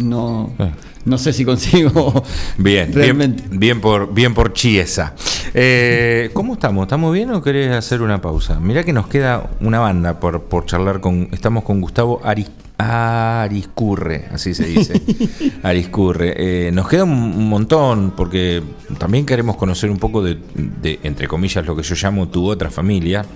no, 0.00 0.52
Eh. 0.58 0.70
no 1.06 1.18
sé 1.18 1.32
si 1.32 1.44
consigo 1.44 2.22
Bien, 2.58 2.92
realmente. 2.92 3.42
bien, 3.48 3.58
bien 3.60 3.80
por, 3.80 4.12
bien 4.12 4.34
por 4.34 4.52
Chiesa. 4.52 5.14
Eh, 5.54 6.30
¿Cómo 6.34 6.54
estamos? 6.54 6.82
¿Estamos 6.82 7.12
bien 7.12 7.30
o 7.30 7.42
querés 7.42 7.72
hacer 7.74 8.02
una 8.02 8.20
pausa? 8.20 8.60
Mirá 8.60 8.84
que 8.84 8.92
nos 8.92 9.08
queda 9.08 9.48
una 9.60 9.78
banda 9.80 10.20
por, 10.20 10.42
por 10.42 10.66
charlar 10.66 11.00
con. 11.00 11.28
Estamos 11.32 11.64
con 11.64 11.80
Gustavo 11.80 12.20
Aris, 12.22 12.50
Ariscurre, 12.78 14.28
así 14.30 14.54
se 14.54 14.66
dice. 14.66 15.02
Ariscurre. 15.64 16.34
Eh, 16.68 16.70
nos 16.72 16.88
queda 16.88 17.02
un, 17.04 17.48
montón 17.48 18.12
porque 18.16 18.62
también 18.98 19.26
queremos 19.26 19.56
conocer 19.56 19.90
un 19.90 19.98
poco 19.98 20.22
de, 20.22 20.38
de, 20.54 21.00
entre 21.02 21.26
comillas, 21.26 21.66
lo 21.66 21.74
que 21.74 21.82
yo 21.82 21.96
llamo 21.96 22.28
tu 22.28 22.48
otra 22.48 22.70
familia, 22.70 23.26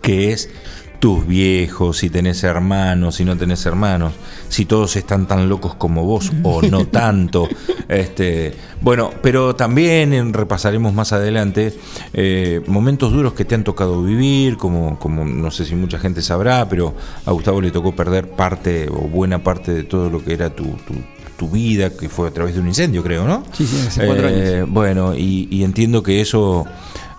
que 0.00 0.32
es 0.32 0.48
tus 1.02 1.26
viejos, 1.26 1.98
si 1.98 2.10
tenés 2.10 2.44
hermanos, 2.44 3.16
si 3.16 3.24
no 3.24 3.36
tenés 3.36 3.66
hermanos, 3.66 4.12
si 4.48 4.66
todos 4.66 4.94
están 4.94 5.26
tan 5.26 5.48
locos 5.48 5.74
como 5.74 6.04
vos 6.04 6.30
o 6.44 6.62
no 6.62 6.86
tanto. 6.86 7.48
Este, 7.88 8.54
bueno, 8.80 9.10
pero 9.22 9.54
también 9.56 10.32
repasaremos 10.32 10.94
más 10.94 11.12
adelante 11.12 11.76
eh, 12.14 12.62
momentos 12.68 13.12
duros 13.12 13.34
que 13.34 13.44
te 13.44 13.54
han 13.54 13.64
tocado 13.64 14.02
vivir, 14.02 14.56
como, 14.56 14.98
como 14.98 15.24
no 15.26 15.50
sé 15.50 15.66
si 15.66 15.74
mucha 15.74 15.98
gente 15.98 16.22
sabrá, 16.22 16.68
pero 16.70 16.94
a 17.26 17.32
Gustavo 17.32 17.60
le 17.60 17.70
tocó 17.72 17.94
perder 17.94 18.30
parte 18.30 18.88
o 18.88 19.00
buena 19.08 19.42
parte 19.42 19.74
de 19.74 19.82
todo 19.82 20.08
lo 20.08 20.24
que 20.24 20.32
era 20.32 20.50
tu, 20.54 20.64
tu- 20.86 21.02
tu 21.36 21.50
vida, 21.50 21.90
que 21.90 22.08
fue 22.08 22.28
a 22.28 22.30
través 22.30 22.54
de 22.54 22.60
un 22.60 22.68
incendio, 22.68 23.02
creo, 23.02 23.26
¿no? 23.26 23.42
Sí, 23.52 23.66
sí, 23.66 23.76
hace 23.86 24.06
cuatro 24.06 24.28
Eh, 24.28 24.58
años. 24.60 24.70
Bueno, 24.70 25.14
y, 25.16 25.48
y 25.50 25.64
entiendo 25.64 26.02
que 26.02 26.20
eso 26.20 26.64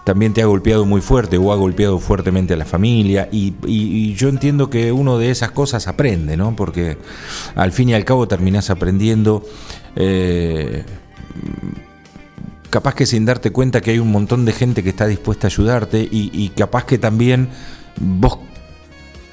también 0.03 0.33
te 0.33 0.41
ha 0.41 0.45
golpeado 0.45 0.86
muy 0.86 1.01
fuerte 1.01 1.38
o 1.38 1.51
ha 1.51 1.55
golpeado 1.55 2.00
fuertemente 2.00 2.53
a 2.53 2.57
la 2.57 2.65
familia 2.65 3.29
y, 3.31 4.13
yo 4.15 4.29
entiendo 4.29 4.69
que 4.69 4.91
uno 4.91 5.17
de 5.17 5.31
esas 5.31 5.51
cosas 5.51 5.88
aprende, 5.88 6.38
¿no? 6.38 6.55
Porque 6.55 6.98
al 7.55 7.72
fin 7.72 7.89
y 7.89 7.93
al 7.93 8.05
cabo 8.05 8.27
terminás 8.27 8.69
aprendiendo, 8.69 9.43
eh, 9.95 10.83
capaz 12.69 12.95
que 12.95 13.05
sin 13.05 13.25
darte 13.25 13.51
cuenta 13.51 13.81
que 13.81 13.91
hay 13.91 14.00
un 14.00 14.12
montón 14.12 14.45
de 14.45 14.51
gente 14.51 14.83
que 14.83 14.89
está 14.89 15.07
dispuesta 15.07 15.48
a 15.48 15.50
ayudarte 15.50 16.01
y, 16.01 16.29
y 16.33 16.50
capaz 16.50 16.86
que 16.86 16.98
también 16.98 17.50
vos 18.00 18.39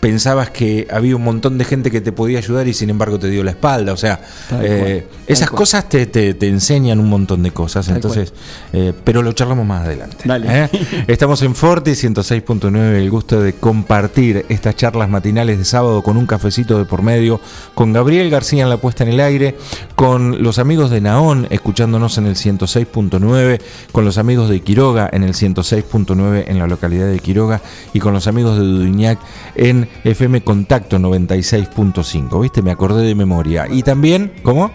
pensabas 0.01 0.51
que 0.51 0.89
había 0.91 1.15
un 1.15 1.23
montón 1.23 1.59
de 1.59 1.65
gente 1.65 1.91
que 1.91 2.01
te 2.01 2.11
podía 2.11 2.39
ayudar 2.39 2.67
y 2.67 2.73
sin 2.75 2.89
embargo 2.91 3.19
te 3.19 3.29
dio 3.29 3.45
la 3.45 3.51
espalda. 3.51 3.93
O 3.93 3.97
sea, 3.99 4.21
eh, 4.63 5.05
cual, 5.07 5.21
esas 5.27 5.51
cosas 5.51 5.89
te, 5.89 6.07
te- 6.07 6.35
te 6.35 6.49
enseñan 6.49 6.99
un 7.01 7.09
montón 7.11 7.43
de 7.43 7.51
cosas. 7.51 7.87
Tal 7.87 7.97
entonces, 7.97 8.33
eh, 8.73 8.93
pero 9.05 9.23
lo 9.23 9.33
charlamos 9.33 9.67
más 9.67 9.85
adelante. 9.85 10.17
Dale. 10.25 10.65
¿eh? 10.65 10.71
Estamos 11.07 11.43
en 11.43 11.55
Forti 11.55 11.91
106.9, 11.91 12.77
el 12.95 13.11
gusto 13.11 13.41
de 13.43 13.53
compartir 13.53 14.47
estas 14.49 14.75
charlas 14.77 15.09
matinales 15.11 15.59
de 15.59 15.65
sábado 15.67 16.03
con 16.03 16.17
un 16.17 16.27
cafecito 16.27 16.79
de 16.79 16.87
por 16.87 17.03
medio, 17.03 17.39
con 17.75 17.93
Gabriel 17.93 18.31
García 18.31 18.63
en 18.63 18.71
la 18.71 18.79
puesta 18.79 19.05
en 19.05 19.11
el 19.11 19.21
aire, 19.21 19.57
con 19.97 20.43
los 20.43 20.59
amigos 20.59 20.91
de 20.91 21.03
Naón 21.03 21.47
escuchándonos 21.51 22.17
en 22.17 22.27
el 22.27 22.37
106.9, 22.37 23.61
con 23.93 24.05
los 24.07 24.17
amigos 24.17 24.49
de 24.49 24.61
Quiroga 24.61 25.11
en 25.13 25.25
el 25.25 25.35
106.9 25.35 26.45
en 26.47 26.59
la 26.59 26.67
localidad 26.67 27.07
de 27.09 27.19
Quiroga 27.19 27.61
y 27.93 27.99
con 28.01 28.15
los 28.15 28.27
amigos 28.27 28.59
de 28.59 28.65
Dudignac 28.65 29.19
en 29.57 29.90
FM 30.05 30.43
Contacto 30.43 30.99
96.5. 30.99 32.41
¿Viste? 32.41 32.63
Me 32.63 32.71
acordé 32.71 33.07
de 33.07 33.15
memoria. 33.15 33.67
Y 33.71 33.83
también, 33.83 34.33
¿cómo? 34.43 34.71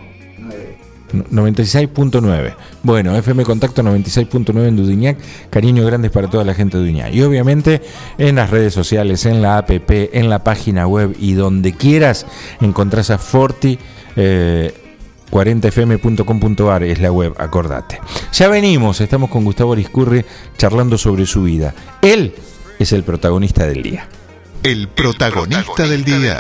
96.9. 1.13 2.56
Bueno, 2.84 3.15
FM 3.15 3.43
Contacto 3.43 3.82
96.9 3.84 4.67
en 4.67 4.75
Dudignac. 4.75 5.17
Cariño 5.49 5.86
grandes 5.86 6.12
para 6.12 6.30
toda 6.30 6.43
la 6.43 6.54
gente 6.54 6.78
de 6.78 6.84
Dudignac. 6.84 7.13
Y 7.13 7.21
obviamente 7.21 7.82
en 8.17 8.36
las 8.36 8.49
redes 8.49 8.73
sociales, 8.73 9.25
en 9.25 9.41
la 9.41 9.58
app, 9.60 9.69
en 9.69 10.30
la 10.30 10.43
página 10.43 10.88
web 10.88 11.15
y 11.19 11.34
donde 11.34 11.73
quieras 11.73 12.25
encontrás 12.62 13.10
a 13.10 13.17
Forti. 13.17 13.78
eh, 14.15 14.73
40fm.com.ar 15.32 16.84
es 16.84 17.01
la 17.01 17.12
web, 17.12 17.34
acordate. 17.38 17.99
Ya 18.32 18.47
venimos, 18.47 19.01
estamos 19.01 19.30
con 19.30 19.43
Gustavo 19.43 19.73
Ariscurri 19.73 20.23
charlando 20.58 20.97
sobre 20.97 21.25
su 21.25 21.43
vida. 21.43 21.73
Él 22.01 22.34
es 22.80 22.93
el 22.93 23.04
protagonista 23.04 23.65
del 23.67 23.84
día. 23.84 24.08
El 24.65 24.88
protagonista, 24.88 25.88
del 25.88 26.04
día. 26.04 26.39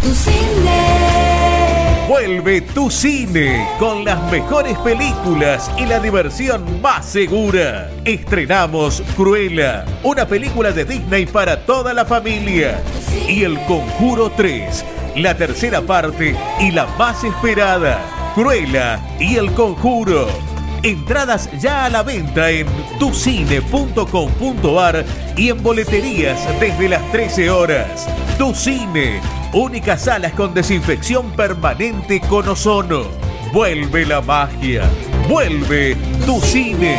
Tu 0.00 0.14
cine. 0.14 2.06
Vuelve 2.06 2.60
tu 2.60 2.88
cine 2.88 3.68
con 3.80 4.04
las 4.04 4.30
mejores 4.30 4.78
películas 4.78 5.72
y 5.76 5.86
la 5.86 5.98
diversión 5.98 6.80
más 6.80 7.04
segura. 7.04 7.90
Estrenamos 8.04 9.02
Cruella, 9.16 9.84
una 10.04 10.24
película 10.24 10.70
de 10.70 10.84
Disney 10.84 11.26
para 11.26 11.66
toda 11.66 11.92
la 11.92 12.04
familia. 12.04 12.80
Y 13.26 13.42
El 13.42 13.58
Conjuro 13.64 14.30
3, 14.30 14.84
la 15.16 15.36
tercera 15.36 15.80
parte 15.82 16.36
y 16.60 16.70
la 16.70 16.86
más 16.96 17.24
esperada. 17.24 17.98
Cruella 18.36 19.00
y 19.18 19.34
El 19.34 19.52
Conjuro. 19.52 20.51
Entradas 20.82 21.48
ya 21.60 21.84
a 21.84 21.90
la 21.90 22.02
venta 22.02 22.50
en 22.50 22.66
tucine.com.ar 22.98 25.04
y 25.36 25.50
en 25.50 25.62
boleterías 25.62 26.40
desde 26.58 26.88
las 26.88 27.12
13 27.12 27.50
horas. 27.50 28.08
Tu 28.36 28.52
Cine, 28.52 29.20
únicas 29.52 30.02
salas 30.02 30.32
con 30.32 30.52
desinfección 30.52 31.30
permanente 31.32 32.20
con 32.20 32.48
ozono. 32.48 33.04
Vuelve 33.52 34.06
la 34.06 34.20
magia. 34.20 34.82
Vuelve 35.28 35.96
tu 36.26 36.40
cine. 36.40 36.98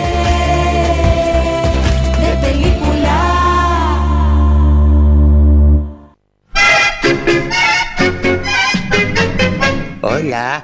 De 2.21 2.47
película. 2.47 3.19
Hola, 10.01 10.63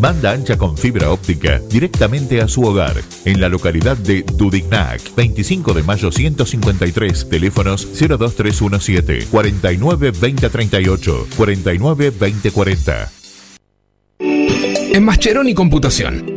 Banda 0.00 0.32
ancha 0.32 0.56
con 0.56 0.78
fibra 0.78 1.10
óptica 1.10 1.60
directamente 1.68 2.40
a 2.40 2.48
su 2.48 2.62
hogar, 2.62 2.96
en 3.26 3.38
la 3.38 3.50
localidad 3.50 3.98
de 3.98 4.22
Dudignac, 4.22 5.14
25 5.14 5.74
de 5.74 5.82
mayo 5.82 6.10
153, 6.10 7.28
teléfonos 7.28 7.86
02317 7.92 9.26
49 9.30 10.12
2038, 10.12 11.26
49 11.36 12.10
2040. 12.12 13.10
En 14.92 15.04
Mascheroni 15.04 15.54
Computación, 15.54 16.36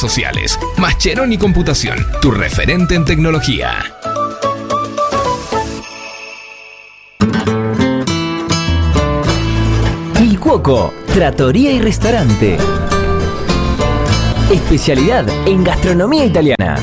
sociales. 0.01 0.59
Mascheroni 0.77 1.37
Computación, 1.37 2.05
tu 2.21 2.31
referente 2.31 2.95
en 2.95 3.05
tecnología. 3.05 3.71
Il 10.19 10.39
Cuoco, 10.39 10.91
Trattoria 11.13 11.71
y 11.71 11.79
Restaurante. 11.79 12.57
Especialidad 14.51 15.25
en 15.47 15.63
gastronomía 15.63 16.25
italiana. 16.25 16.75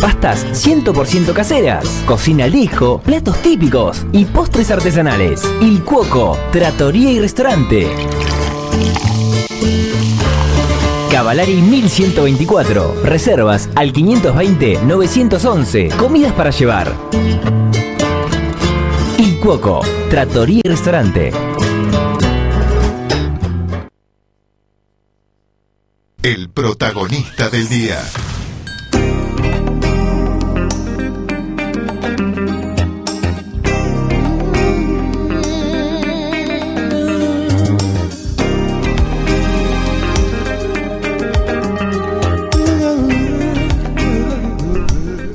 Pastas 0.00 0.44
100% 0.66 1.32
caseras, 1.32 1.84
cocina 2.06 2.44
al 2.44 3.00
platos 3.04 3.40
típicos 3.40 4.04
y 4.12 4.24
postres 4.24 4.70
artesanales. 4.72 5.42
Il 5.60 5.84
Cuoco, 5.84 6.36
Trattoria 6.52 7.12
y 7.12 7.20
Restaurante. 7.20 7.86
Cavalari 11.18 11.60
1124. 11.60 13.02
Reservas 13.02 13.68
al 13.74 13.92
520-911. 13.92 15.96
Comidas 15.96 16.32
para 16.32 16.50
llevar. 16.50 16.94
Il 19.18 19.40
Cuoco, 19.40 19.80
Trattoria 20.10 20.60
y 20.62 20.68
Restaurante. 20.68 21.32
El 26.22 26.50
protagonista 26.50 27.50
del 27.50 27.68
día. 27.68 27.98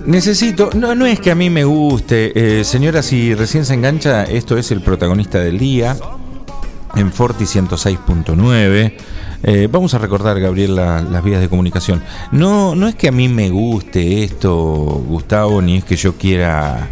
Necesito, 0.06 0.70
no, 0.76 0.96
no 0.96 1.06
es 1.06 1.20
que 1.20 1.32
a 1.32 1.36
mí 1.36 1.50
me 1.50 1.64
guste, 1.64 2.60
eh, 2.60 2.64
señora, 2.64 3.02
si 3.02 3.34
recién 3.36 3.66
se 3.66 3.74
engancha, 3.74 4.24
esto 4.24 4.58
es 4.58 4.72
el 4.72 4.82
protagonista 4.82 5.40
del 5.40 5.58
día, 5.58 5.96
en 6.96 7.12
Forti 7.12 7.46
106.9. 7.46 8.94
Eh, 9.46 9.68
vamos 9.72 9.94
a 9.94 9.98
recordar, 10.00 10.40
Gabriel, 10.40 10.76
la- 10.76 11.02
las 11.02 11.24
vías 11.24 11.42
de 11.42 11.50
comunicación. 11.50 12.02
No, 12.32 12.76
no 12.76 12.88
es 12.88 12.96
que 12.96 13.08
a 13.08 13.12
mí 13.12 13.28
me 13.30 13.50
guste 13.50 14.24
esto, 14.24 14.52
Gustavo, 15.08 15.62
ni 15.62 15.78
es 15.78 15.84
que 15.86 15.96
yo 15.96 16.14
quiera... 16.18 16.90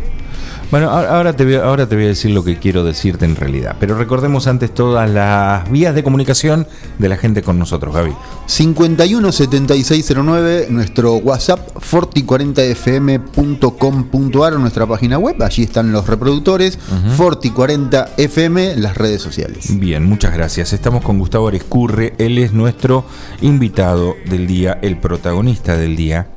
Bueno, 0.71 0.89
ahora 0.89 1.36
te, 1.36 1.43
voy, 1.43 1.55
a- 1.55 1.65
ahora 1.65 1.86
te 1.88 1.95
voy 1.95 2.05
a 2.05 2.07
decir 2.07 2.31
lo 2.31 2.45
que 2.45 2.55
quiero 2.57 2.86
decirte 2.86 3.25
en 3.25 3.36
realidad, 3.36 3.75
pero 3.77 3.97
recordemos 3.97 4.47
antes 4.47 4.73
todas 4.73 5.10
las 5.10 5.69
vías 5.69 5.93
de 5.93 6.01
comunicación 6.01 6.65
de 6.97 7.10
la 7.10 7.17
gente 7.17 7.41
con 7.41 7.60
nosotros, 7.60 7.93
Gaby. 7.93 8.13
517609, 8.45 10.67
nuestro 10.69 11.15
WhatsApp, 11.15 11.75
forti40fm.com.ar, 11.75 14.53
nuestra 14.60 14.86
página 14.88 15.17
web, 15.17 15.36
allí 15.43 15.63
están 15.63 15.91
los 15.91 16.07
reproductores, 16.07 16.79
Forti40fm, 17.17 18.75
las 18.75 18.95
redes 18.97 19.21
sociales. 19.21 19.77
Bien, 19.77 20.05
muchas 20.05 20.34
gracias. 20.34 20.71
Estamos 20.73 21.03
con 21.03 21.19
Gustavo 21.19 21.49
Arescurre, 21.49 22.13
él 22.17 22.38
es 22.38 22.53
nuestro 22.53 23.03
invitado 23.41 24.15
del 24.29 24.47
día, 24.47 24.79
el 24.81 24.97
protagonista 24.97 25.75
del 25.77 25.95
día. 25.97 26.27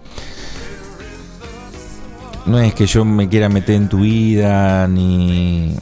No 2.46 2.58
es 2.60 2.74
que 2.74 2.86
yo 2.86 3.04
me 3.04 3.28
quiera 3.28 3.48
meter 3.48 3.74
en 3.76 3.88
tu 3.88 4.00
vida, 4.00 4.86
ni. 4.88 5.74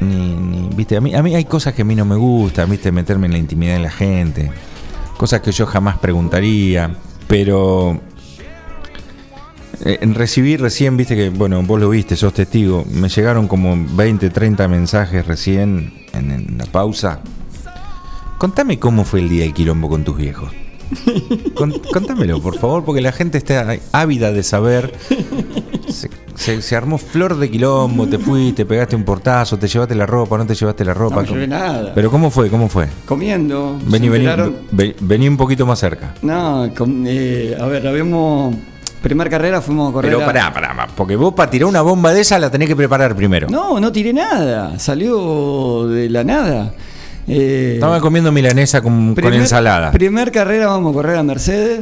ni, 0.00 0.34
ni- 0.34 0.68
viste, 0.74 0.96
a 0.96 1.00
mí, 1.00 1.14
a 1.14 1.22
mí 1.22 1.34
hay 1.34 1.44
cosas 1.44 1.72
que 1.74 1.82
a 1.82 1.84
mí 1.84 1.94
no 1.94 2.04
me 2.04 2.16
gustan, 2.16 2.68
viste, 2.70 2.90
meterme 2.90 3.26
en 3.26 3.32
la 3.32 3.38
intimidad 3.38 3.74
de 3.74 3.80
la 3.80 3.90
gente. 3.90 4.50
Cosas 5.16 5.40
que 5.40 5.52
yo 5.52 5.66
jamás 5.66 5.98
preguntaría, 5.98 6.90
pero. 7.28 8.00
eh, 9.84 9.98
En 10.00 10.14
recibir 10.14 10.60
recién, 10.60 10.96
viste 10.96 11.14
que, 11.14 11.30
bueno, 11.30 11.62
vos 11.62 11.78
lo 11.80 11.88
viste, 11.90 12.16
sos 12.16 12.34
testigo, 12.34 12.84
me 12.90 13.08
llegaron 13.08 13.46
como 13.46 13.76
20, 13.94 14.30
30 14.30 14.66
mensajes 14.66 15.26
recién 15.26 15.92
en, 16.12 16.30
en 16.32 16.58
la 16.58 16.66
pausa. 16.66 17.20
Contame 18.38 18.78
cómo 18.78 19.04
fue 19.04 19.20
el 19.20 19.28
día 19.28 19.42
del 19.44 19.52
quilombo 19.54 19.88
con 19.88 20.02
tus 20.02 20.16
viejos. 20.16 20.50
Con- 21.54 21.78
contámelo, 21.92 22.40
por 22.42 22.58
favor, 22.58 22.84
porque 22.84 23.00
la 23.00 23.12
gente 23.12 23.38
está 23.38 23.76
ávida 23.92 24.32
de 24.32 24.42
saber. 24.42 24.92
Se, 26.40 26.74
armó 26.74 26.96
flor 26.96 27.36
de 27.36 27.50
quilombo, 27.50 28.06
te 28.06 28.18
fuiste, 28.18 28.64
pegaste 28.64 28.96
un 28.96 29.04
portazo, 29.04 29.58
te 29.58 29.68
llevaste 29.68 29.94
la 29.94 30.06
ropa, 30.06 30.38
no 30.38 30.46
te 30.46 30.54
llevaste 30.54 30.86
la 30.86 30.94
ropa. 30.94 31.16
No 31.16 31.22
me 31.22 31.28
llevé 31.28 31.46
nada. 31.46 31.92
Pero 31.94 32.10
¿cómo 32.10 32.30
fue? 32.30 32.48
¿Cómo 32.48 32.66
fue? 32.66 32.88
Comiendo. 33.04 33.78
Vení, 33.84 34.08
vení, 34.08 34.26
vení 35.00 35.28
un 35.28 35.36
poquito 35.36 35.66
más 35.66 35.78
cerca. 35.78 36.14
No, 36.22 36.64
eh, 37.06 37.58
a 37.60 37.66
ver, 37.66 37.86
habíamos. 37.86 38.56
Primer 39.02 39.28
carrera 39.28 39.60
fuimos 39.60 39.90
a 39.90 39.92
correr. 39.92 40.12
Pero 40.12 40.24
pará, 40.24 40.50
pará, 40.50 40.88
porque 40.96 41.14
vos 41.14 41.34
para 41.34 41.50
tirar 41.50 41.68
una 41.68 41.82
bomba 41.82 42.10
de 42.14 42.22
esa 42.22 42.38
la 42.38 42.50
tenés 42.50 42.68
que 42.68 42.76
preparar 42.76 43.14
primero. 43.14 43.48
No, 43.50 43.78
no 43.78 43.92
tiré 43.92 44.14
nada. 44.14 44.78
Salió 44.78 45.88
de 45.88 46.08
la 46.08 46.24
nada. 46.24 46.72
Eh, 47.28 47.72
Estaba 47.74 48.00
comiendo 48.00 48.32
milanesa 48.32 48.80
con, 48.80 49.14
ensalada. 49.34 49.92
Primer 49.92 50.32
carrera 50.32 50.68
vamos 50.68 50.92
a 50.92 50.94
correr 50.94 51.16
a 51.16 51.22
Mercedes. 51.22 51.80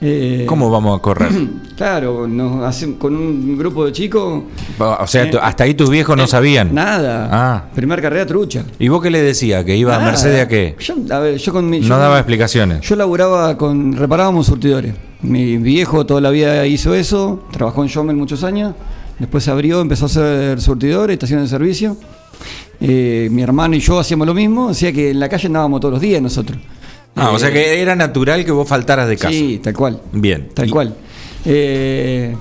Eh, 0.00 0.44
¿Cómo 0.46 0.70
vamos 0.70 0.98
a 0.98 1.02
correr? 1.02 1.30
Claro, 1.76 2.26
nos 2.26 2.84
con 2.98 3.14
un 3.14 3.58
grupo 3.58 3.84
de 3.84 3.92
chicos. 3.92 4.44
O 4.78 5.06
sea, 5.06 5.24
Eh, 5.24 5.38
hasta 5.42 5.64
ahí 5.64 5.74
tus 5.74 5.90
viejos 5.90 6.16
no 6.16 6.26
sabían. 6.26 6.74
Nada. 6.74 7.28
Ah. 7.30 7.64
Primer 7.74 8.00
carrera 8.00 8.24
trucha. 8.24 8.64
¿Y 8.78 8.88
vos 8.88 9.02
qué 9.02 9.10
le 9.10 9.20
decías? 9.20 9.62
¿Que 9.64 9.76
iba 9.76 9.94
a. 9.94 9.98
Mercedes 9.98 10.42
a 10.42 10.48
qué? 10.48 10.74
Yo, 10.78 10.94
a 11.10 11.18
ver, 11.18 11.36
yo 11.36 11.52
con 11.52 11.68
mi- 11.68 11.80
yo 11.82 11.88
No 11.90 11.98
daba 11.98 12.16
explicaciones. 12.18 12.80
Yo 12.80 12.96
laburaba 12.96 13.58
con. 13.58 13.92
reparábamos 13.92 14.46
surtidores. 14.46 14.94
Mi 15.20 15.58
viejo 15.58 16.06
toda 16.06 16.22
la 16.22 16.30
vida 16.30 16.66
hizo 16.66 16.94
eso, 16.94 17.44
trabajó 17.52 17.82
en 17.82 17.88
Schomel 17.90 18.16
muchos 18.16 18.42
años, 18.44 18.74
después 19.18 19.44
se 19.44 19.50
abrió, 19.50 19.80
empezó 19.82 20.04
a 20.04 20.06
hacer 20.06 20.60
surtidores, 20.62 21.12
estaciones 21.14 21.50
de 21.50 21.56
servicio. 21.58 21.96
Eh, 22.80 23.28
mi 23.30 23.42
hermano 23.42 23.74
y 23.76 23.80
yo 23.80 23.98
hacíamos 23.98 24.26
lo 24.26 24.34
mismo, 24.34 24.66
o 24.68 24.74
sea 24.74 24.92
que 24.92 25.10
en 25.10 25.20
la 25.20 25.28
calle 25.28 25.46
andábamos 25.48 25.80
todos 25.80 25.92
los 25.92 26.00
días 26.00 26.20
nosotros. 26.22 26.58
Ah, 27.16 27.30
o 27.32 27.36
Eh, 27.36 27.40
sea 27.40 27.52
que 27.52 27.80
era 27.80 27.96
natural 27.96 28.44
que 28.44 28.52
vos 28.52 28.68
faltaras 28.68 29.08
de 29.08 29.16
casa. 29.16 29.30
Sí, 29.30 29.60
tal 29.62 29.74
cual. 29.74 30.00
Bien. 30.12 30.48
Tal 30.54 30.68
Y- 30.68 30.70
cual. 30.70 30.94
Eh, 31.44 32.34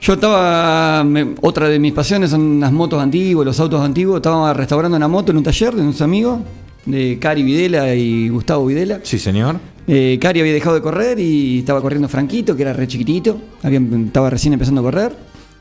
yo 0.00 0.12
estaba. 0.14 1.02
me- 1.04 1.34
otra 1.40 1.68
de 1.68 1.78
mis 1.78 1.92
pasiones 1.92 2.30
son 2.30 2.60
las 2.60 2.70
motos 2.72 3.02
antiguas, 3.02 3.44
los 3.44 3.58
autos 3.60 3.80
antiguos. 3.80 4.16
Estaba 4.16 4.52
restaurando 4.54 4.96
una 4.96 5.08
moto 5.08 5.32
en 5.32 5.38
un 5.38 5.42
taller 5.44 5.74
de 5.74 5.82
unos 5.82 6.00
amigos, 6.00 6.40
de 6.84 7.18
Cari 7.20 7.42
Videla 7.42 7.94
y 7.94 8.28
Gustavo 8.28 8.66
Videla. 8.66 9.00
Sí, 9.02 9.18
señor. 9.18 9.56
Eh, 9.88 10.18
Cari 10.20 10.40
había 10.40 10.52
dejado 10.52 10.76
de 10.76 10.82
correr 10.82 11.18
y 11.18 11.60
estaba 11.60 11.80
corriendo 11.80 12.08
Franquito, 12.08 12.54
que 12.56 12.62
era 12.62 12.72
re 12.72 12.86
chiquitito. 12.86 13.38
Había- 13.62 13.80
estaba 14.06 14.30
recién 14.30 14.52
empezando 14.52 14.80
a 14.80 14.84
correr. 14.84 15.12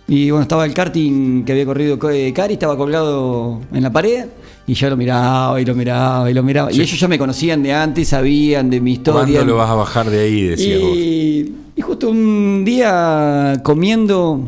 Y 0.07 0.29
bueno, 0.29 0.43
estaba 0.43 0.65
el 0.65 0.73
karting 0.73 1.43
que 1.43 1.51
había 1.53 1.65
corrido 1.65 1.97
co- 1.97 2.11
eh, 2.11 2.31
Cari, 2.33 2.53
estaba 2.53 2.77
colgado 2.77 3.61
en 3.73 3.81
la 3.83 3.91
pared. 3.91 4.25
Y 4.67 4.73
yo 4.73 4.89
lo 4.89 4.97
miraba 4.97 5.59
y 5.61 5.65
lo 5.65 5.75
miraba 5.75 6.29
y 6.29 6.33
lo 6.33 6.41
miraba. 6.43 6.71
Y 6.71 6.81
ellos 6.81 6.99
ya 6.99 7.07
me 7.07 7.17
conocían 7.19 7.61
de 7.63 7.73
antes, 7.73 8.07
sabían 8.09 8.69
de 8.69 8.81
mi 8.81 8.93
historia. 8.93 9.35
¿Cuándo 9.39 9.53
lo 9.53 9.57
vas 9.57 9.69
a 9.69 9.75
bajar 9.75 10.09
de 10.09 10.19
ahí? 10.21 10.41
Decías 10.43 10.81
vos. 10.81 10.91
Y, 10.97 11.53
y 11.75 11.81
justo 11.81 12.09
un 12.09 12.63
día 12.65 13.59
comiendo, 13.63 14.47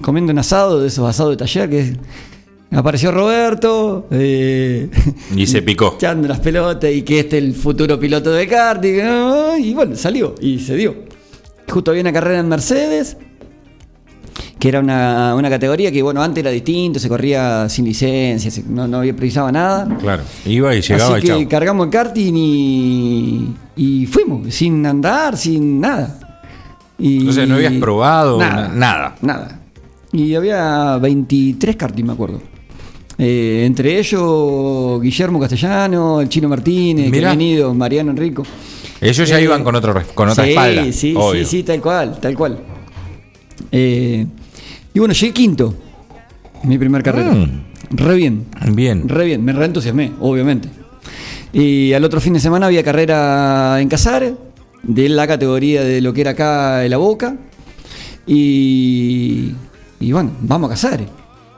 comiendo 0.00 0.32
un 0.32 0.38
asado 0.38 0.80
de 0.80 0.88
esos 0.88 1.08
asados 1.08 1.32
de 1.32 1.36
taller 1.36 1.70
que 1.70 1.96
apareció 2.72 3.12
Roberto. 3.12 4.06
eh, 4.10 4.88
Y 5.36 5.46
se 5.46 5.62
picó. 5.62 5.94
echando 5.96 6.26
las 6.28 6.40
pelotas 6.40 6.92
y 6.92 7.02
que 7.02 7.20
este 7.20 7.38
es 7.38 7.44
el 7.44 7.54
futuro 7.54 7.98
piloto 8.00 8.32
de 8.32 8.46
karting. 8.48 9.00
Y 9.60 9.74
bueno, 9.74 9.94
salió 9.96 10.34
y 10.40 10.58
se 10.58 10.74
dio. 10.76 10.94
Justo 11.68 11.90
había 11.92 12.00
una 12.02 12.12
carrera 12.12 12.40
en 12.40 12.48
Mercedes, 12.48 13.16
que 14.62 14.68
era 14.68 14.78
una, 14.78 15.34
una 15.34 15.50
categoría 15.50 15.90
que, 15.90 16.00
bueno, 16.02 16.22
antes 16.22 16.40
era 16.40 16.52
distinto, 16.52 17.00
se 17.00 17.08
corría 17.08 17.68
sin 17.68 17.84
licencia, 17.84 18.48
se- 18.48 18.62
no, 18.62 18.86
no 18.86 18.98
había 18.98 19.12
precisaba 19.16 19.50
nada. 19.50 19.88
Claro. 19.98 20.22
Iba 20.46 20.72
y 20.76 20.80
llegaba 20.80 21.16
Así 21.16 21.26
y 21.26 21.30
que 21.40 21.48
cargamos 21.48 21.86
el 21.86 21.90
karting 21.90 22.32
y, 22.36 23.48
y 23.74 24.06
fuimos, 24.06 24.54
sin 24.54 24.86
andar, 24.86 25.36
sin 25.36 25.80
nada. 25.80 26.16
Y, 26.96 27.26
sea, 27.32 27.44
no 27.44 27.56
habías 27.56 27.72
probado 27.72 28.38
nada, 28.38 28.68
na- 28.68 28.74
nada. 28.76 29.14
Nada. 29.20 29.60
Y 30.12 30.32
había 30.36 30.96
23 30.98 31.74
karting, 31.74 32.04
me 32.04 32.12
acuerdo. 32.12 32.40
Eh, 33.18 33.64
entre 33.66 33.98
ellos, 33.98 35.02
Guillermo 35.02 35.40
Castellano, 35.40 36.20
el 36.20 36.28
Chino 36.28 36.48
Martínez, 36.48 37.06
que 37.06 37.10
Mirá. 37.10 37.32
han 37.32 37.38
Mariano 37.74 38.12
Enrico. 38.12 38.44
Ellos 39.00 39.28
ya 39.28 39.40
Eh, 39.40 39.42
iban 39.42 39.64
con, 39.64 39.74
otro, 39.74 39.92
con 40.14 40.28
otra 40.28 40.44
sí, 40.44 40.50
espalda. 40.50 40.92
Sí, 40.92 41.14
obvio. 41.16 41.44
sí, 41.44 41.50
sí, 41.58 41.62
tal 41.64 41.80
cual, 41.80 42.20
tal 42.20 42.36
cual. 42.36 42.58
Eh, 43.72 44.24
y 44.94 44.98
bueno, 44.98 45.14
llegué 45.14 45.32
quinto, 45.32 45.74
mi 46.64 46.78
primer 46.78 47.02
carrera. 47.02 47.32
Mm. 47.32 47.62
Re 47.90 48.14
bien. 48.16 48.46
Bien. 48.72 49.08
Re 49.08 49.26
bien, 49.26 49.44
me 49.44 49.52
reentusiasmé, 49.52 50.12
obviamente. 50.20 50.68
Y 51.52 51.92
al 51.92 52.04
otro 52.04 52.20
fin 52.20 52.32
de 52.32 52.40
semana 52.40 52.66
había 52.66 52.82
carrera 52.82 53.80
en 53.80 53.88
Casares, 53.88 54.32
de 54.82 55.08
la 55.08 55.26
categoría 55.26 55.82
de 55.82 56.00
lo 56.00 56.12
que 56.12 56.22
era 56.22 56.30
acá 56.30 56.82
la 56.88 56.96
Boca. 56.96 57.36
Y, 58.26 59.52
y 60.00 60.12
bueno, 60.12 60.30
vamos 60.40 60.68
a 60.68 60.74
Casares. 60.74 61.08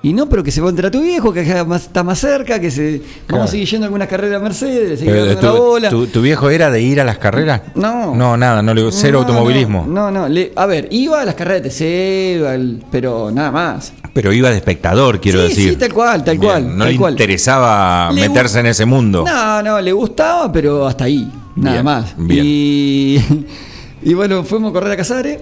Y 0.05 0.13
no, 0.13 0.29
pero 0.29 0.43
que 0.45 0.51
se 0.53 0.61
va 0.61 0.67
a 0.67 0.71
enterar 0.71 0.93
tu 0.93 1.01
viejo, 1.01 1.33
que 1.33 1.43
más- 1.65 1.85
está 1.85 2.05
más 2.05 2.19
cerca, 2.21 2.61
que 2.61 2.71
se. 2.71 2.99
Vamos 2.99 3.11
Claro. 3.27 3.43
a 3.45 3.47
seguir 3.49 3.67
yendo 3.69 3.85
a 3.85 3.87
algunas 3.87 4.07
carreras 4.07 4.41
Mercedes, 4.43 4.99
seguir 5.01 5.15
Eh, 5.17 5.37
tu, 5.37 5.47
la 5.47 5.53
bola. 5.53 5.89
tu- 5.89 6.07
tu 6.09 6.21
viejo 6.21 6.51
era 6.51 6.71
de 6.71 6.83
ir 6.83 7.01
a 7.01 7.05
las 7.05 7.17
carreras? 7.19 7.63
No. 7.75 8.15
No, 8.15 8.37
nada, 8.37 8.63
no 8.63 8.75
le, 8.75 8.93
cero 8.93 9.21
No, 9.23 9.27
automovilismo. 9.27 9.87
No, 9.89 10.11
no, 10.11 10.29
le- 10.29 10.53
a 10.55 10.67
ver, 10.67 10.89
iba 10.91 11.23
a 11.23 11.25
las 11.25 11.35
carreras 11.35 11.63
de 11.63 11.71
TC, 11.71 12.81
pero 12.93 13.31
nada 13.33 13.51
más. 13.51 13.95
Pero 14.13 14.31
iba 14.33 14.51
de 14.51 14.57
espectador, 14.59 15.21
quiero 15.21 15.41
sí, 15.43 15.49
decir. 15.49 15.71
sí, 15.71 15.77
tal 15.77 15.93
cual, 15.95 16.23
tal 16.23 16.39
Bien, 16.39 16.51
cual. 16.53 16.77
No 16.79 16.85
tal 16.85 16.93
le 16.93 16.99
cual. 16.99 17.13
interesaba 17.15 18.13
Le 18.13 18.29
meterse 18.29 18.61
en 18.61 18.67
ese 18.67 18.85
mundo. 18.85 19.25
No, 19.27 19.63
no, 19.63 19.81
le 19.81 19.93
gustaba, 19.93 20.53
pero 20.53 20.87
hasta 20.87 21.05
ahí, 21.05 21.27
nada 21.57 21.77
Bien, 21.77 21.85
más. 21.85 22.15
bien. 22.19 22.45
Y, 22.47 23.19
y 24.03 24.13
bueno, 24.15 24.45
fuimos 24.45 24.69
a 24.71 24.73
correr 24.75 24.93
a 24.93 24.97
Casares, 24.99 25.39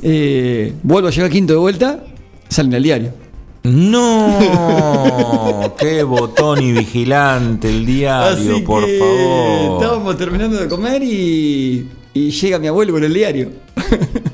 eh, 0.00 0.72
vuelvo 0.84 1.08
a 1.08 1.10
llegar 1.10 1.28
quinto 1.28 1.54
de 1.54 1.58
vuelta, 1.58 2.04
salen 2.48 2.72
al 2.74 2.82
diario. 2.84 3.25
No, 3.68 5.74
qué 5.78 6.04
botón 6.04 6.62
y 6.62 6.70
vigilante 6.72 7.68
el 7.68 7.84
diario, 7.84 8.52
Así 8.54 8.60
por 8.62 8.86
que 8.86 8.98
favor. 8.98 9.82
Estábamos 9.82 10.16
terminando 10.16 10.56
de 10.56 10.68
comer 10.68 11.02
y, 11.02 11.88
y 12.14 12.30
llega 12.30 12.60
mi 12.60 12.68
abuelo 12.68 12.92
con 12.92 13.02
el 13.02 13.12
diario. 13.12 13.50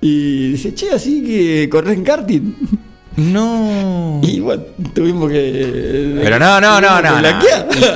y 0.00 0.52
dice, 0.52 0.74
che, 0.74 0.90
así 0.90 1.22
que 1.22 1.68
corres 1.70 1.96
en 1.96 2.02
karting. 2.04 2.42
No. 3.18 4.20
Y 4.22 4.38
bueno, 4.38 4.62
tuvimos 4.94 5.28
que. 5.28 6.20
Pero 6.22 6.38
no, 6.38 6.60
no, 6.60 6.80
no, 6.80 7.02
no. 7.02 7.20
no. 7.20 7.28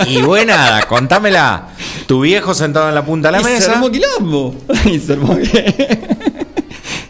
Y, 0.09 0.17
y 0.17 0.23
buena, 0.23 0.83
contámela. 0.89 1.69
Tu 2.09 2.23
viejo 2.23 2.55
sentado 2.55 2.89
en 2.89 2.97
la 2.97 3.05
punta 3.05 3.29
de 3.29 3.33
la 3.33 3.41
y 3.41 3.45
se 3.45 3.51
mesa. 3.53 3.73
armó 3.75 3.89
quilombo. 3.89 4.57
y 4.85 4.99
se 4.99 5.13
armó, 5.13 5.37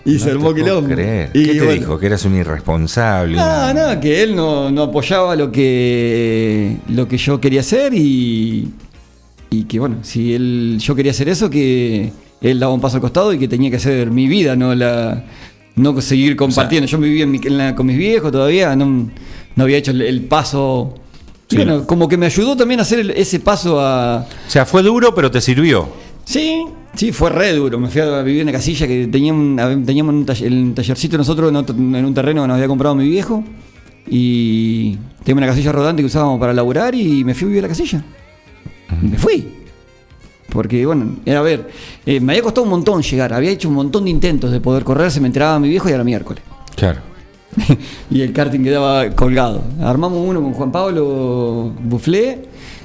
y 0.04 0.18
se 0.18 0.26
No 0.26 0.32
armó 0.32 0.54
te 0.54 0.60
puedo 0.62 0.64
quilombo. 0.80 0.94
creer. 0.94 1.30
Y 1.34 1.44
¿Qué 1.44 1.52
te 1.52 1.58
bueno, 1.58 1.72
dijo? 1.80 1.98
Que 1.98 2.06
eras 2.06 2.24
un 2.24 2.36
irresponsable. 2.36 3.36
No, 3.36 3.72
no, 3.74 4.00
que 4.00 4.22
él 4.22 4.34
no, 4.34 4.70
no 4.70 4.82
apoyaba 4.82 5.36
lo 5.36 5.50
que, 5.52 6.76
lo 6.88 7.06
que 7.08 7.16
yo 7.18 7.40
quería 7.40 7.60
hacer 7.60 7.94
y, 7.94 8.70
y 9.50 9.64
que 9.64 9.78
bueno, 9.78 9.98
si 10.02 10.34
él, 10.34 10.78
yo 10.80 10.94
quería 10.94 11.12
hacer 11.12 11.28
eso, 11.28 11.48
que 11.50 12.12
él 12.40 12.58
daba 12.58 12.72
un 12.74 12.80
paso 12.80 12.96
al 12.96 13.00
costado 13.02 13.32
y 13.32 13.38
que 13.38 13.46
tenía 13.48 13.70
que 13.70 13.76
hacer 13.76 14.10
mi 14.10 14.26
vida, 14.28 14.56
no 14.56 14.74
la 14.74 15.24
no 15.76 15.98
seguir 16.02 16.36
compartiendo. 16.36 16.86
yo 16.86 16.98
vivía 16.98 17.22
en 17.24 17.30
mi- 17.30 17.40
en 17.42 17.56
la- 17.56 17.74
con 17.74 17.86
mis 17.86 17.96
viejos 17.96 18.30
todavía, 18.32 18.76
no, 18.76 19.10
no 19.56 19.64
había 19.64 19.78
hecho 19.78 19.90
el, 19.92 20.02
el 20.02 20.20
paso. 20.22 20.94
Sí. 21.48 21.56
Bueno, 21.56 21.86
como 21.86 22.08
que 22.08 22.16
me 22.16 22.26
ayudó 22.26 22.56
también 22.56 22.80
a 22.80 22.82
hacer 22.82 22.98
el- 22.98 23.10
ese 23.12 23.40
paso 23.40 23.80
a, 23.80 24.26
O 24.46 24.50
sea, 24.50 24.66
fue 24.66 24.82
duro, 24.82 25.14
pero 25.14 25.30
te 25.30 25.40
sirvió. 25.40 25.88
Sí, 26.24 26.62
sí, 26.94 27.12
fue 27.12 27.30
re 27.30 27.52
duro. 27.52 27.78
Me 27.78 27.88
fui 27.88 28.00
a 28.00 28.22
vivir 28.22 28.40
en 28.42 28.48
una 28.48 28.52
casilla 28.52 28.86
que 28.86 29.06
teníamos, 29.06 29.84
teníamos 29.86 30.14
un, 30.14 30.26
taller- 30.26 30.52
un 30.52 30.74
tallercito 30.74 31.16
nosotros 31.18 31.50
en, 31.50 31.56
otro- 31.56 31.74
en 31.76 32.04
un 32.04 32.14
terreno 32.14 32.42
que 32.42 32.48
nos 32.48 32.54
había 32.56 32.68
comprado 32.68 32.94
mi 32.94 33.08
viejo. 33.08 33.42
Y 34.08 34.96
tenía 35.24 35.38
una 35.38 35.46
casilla 35.46 35.72
rodante 35.72 36.02
que 36.02 36.06
usábamos 36.06 36.38
para 36.40 36.52
laburar 36.52 36.94
y 36.94 37.24
me 37.24 37.34
fui 37.34 37.44
a 37.44 37.48
vivir 37.48 37.60
a 37.60 37.62
la 37.62 37.68
casilla. 37.68 38.02
Y 39.02 39.06
me 39.06 39.16
fui. 39.18 39.46
Porque, 40.48 40.84
bueno, 40.84 41.16
era 41.24 41.38
a 41.38 41.42
ver, 41.42 41.70
eh, 42.04 42.20
me 42.20 42.32
había 42.32 42.42
costado 42.42 42.64
un 42.64 42.70
montón 42.70 43.00
llegar. 43.02 43.32
Había 43.32 43.50
hecho 43.50 43.68
un 43.68 43.74
montón 43.74 44.04
de 44.04 44.10
intentos 44.10 44.50
de 44.50 44.60
poder 44.60 44.84
correr. 44.84 45.10
Se 45.10 45.20
me 45.20 45.28
enteraba 45.28 45.58
mi 45.58 45.68
viejo 45.68 45.88
y 45.88 45.92
era 45.92 46.04
miércoles. 46.04 46.42
Claro. 46.76 47.00
y 48.10 48.20
el 48.20 48.32
karting 48.32 48.60
quedaba 48.62 49.08
colgado. 49.10 49.62
Armamos 49.80 50.18
uno 50.26 50.42
con 50.42 50.52
Juan 50.52 50.72
Pablo 50.72 51.72
Bufflé 51.84 52.40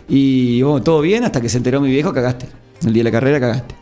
y 0.08 0.62
bueno, 0.62 0.82
todo 0.84 1.02
bien 1.02 1.24
hasta 1.26 1.42
que 1.42 1.50
se 1.50 1.58
enteró 1.58 1.82
mi 1.82 1.90
viejo, 1.90 2.14
cagaste. 2.14 2.46
El 2.86 2.94
día 2.94 3.02
de 3.02 3.06
la 3.06 3.12
carrera 3.12 3.40
cagaste. 3.40 3.76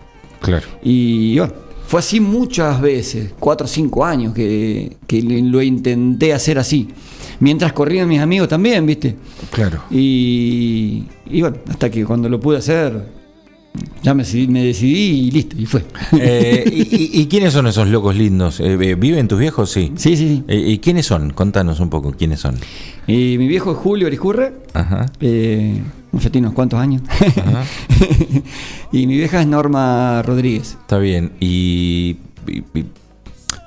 Claro. 0.45 0.67
Y 0.83 1.37
bueno, 1.37 1.53
fue 1.87 1.99
así 1.99 2.19
muchas 2.19 2.81
veces, 2.81 3.33
cuatro 3.39 3.65
o 3.65 3.67
cinco 3.67 4.05
años 4.05 4.33
que, 4.33 4.97
que 5.07 5.21
lo 5.21 5.61
intenté 5.61 6.33
hacer 6.33 6.57
así. 6.57 6.87
Mientras 7.39 7.73
corrían 7.73 8.07
mis 8.07 8.21
amigos 8.21 8.47
también, 8.47 8.85
¿viste? 8.85 9.15
Claro. 9.51 9.83
Y, 9.91 11.03
y 11.25 11.41
bueno, 11.41 11.57
hasta 11.69 11.89
que 11.89 12.05
cuando 12.05 12.29
lo 12.29 12.39
pude 12.39 12.57
hacer, 12.57 13.03
ya 14.01 14.13
me 14.13 14.23
decidí, 14.23 14.47
me 14.47 14.63
decidí 14.63 15.27
y 15.27 15.31
listo, 15.31 15.55
y 15.57 15.65
fue. 15.65 15.83
Eh, 16.19 16.63
y, 16.71 17.25
quiénes 17.27 17.53
son 17.53 17.67
esos 17.67 17.87
locos 17.87 18.15
lindos? 18.15 18.59
Eh, 18.59 18.77
eh, 18.79 18.95
¿Viven 18.95 19.27
tus 19.27 19.39
viejos? 19.39 19.71
Sí. 19.71 19.91
Sí, 19.95 20.15
sí, 20.15 20.27
sí. 20.29 20.43
Eh, 20.47 20.63
¿Y 20.67 20.77
quiénes 20.79 21.05
son? 21.05 21.31
Contanos 21.31 21.79
un 21.79 21.89
poco, 21.89 22.11
¿quiénes 22.11 22.39
son? 22.39 22.55
Y 23.07 23.37
mi 23.37 23.47
viejo 23.47 23.71
es 23.71 23.77
Julio 23.77 24.07
Ariscurre, 24.07 24.53
Ajá. 24.73 25.07
Ya 26.19 26.29
tiene 26.29 26.47
unos 26.47 26.55
cuantos 26.55 26.79
años. 26.79 27.01
Ajá. 27.09 27.63
y 28.91 29.07
mi 29.07 29.17
vieja 29.17 29.41
es 29.41 29.47
Norma 29.47 30.21
Rodríguez. 30.23 30.77
Está 30.81 30.97
bien. 30.97 31.33
Y, 31.39 32.17
y- 32.47 32.63
y 32.79 32.85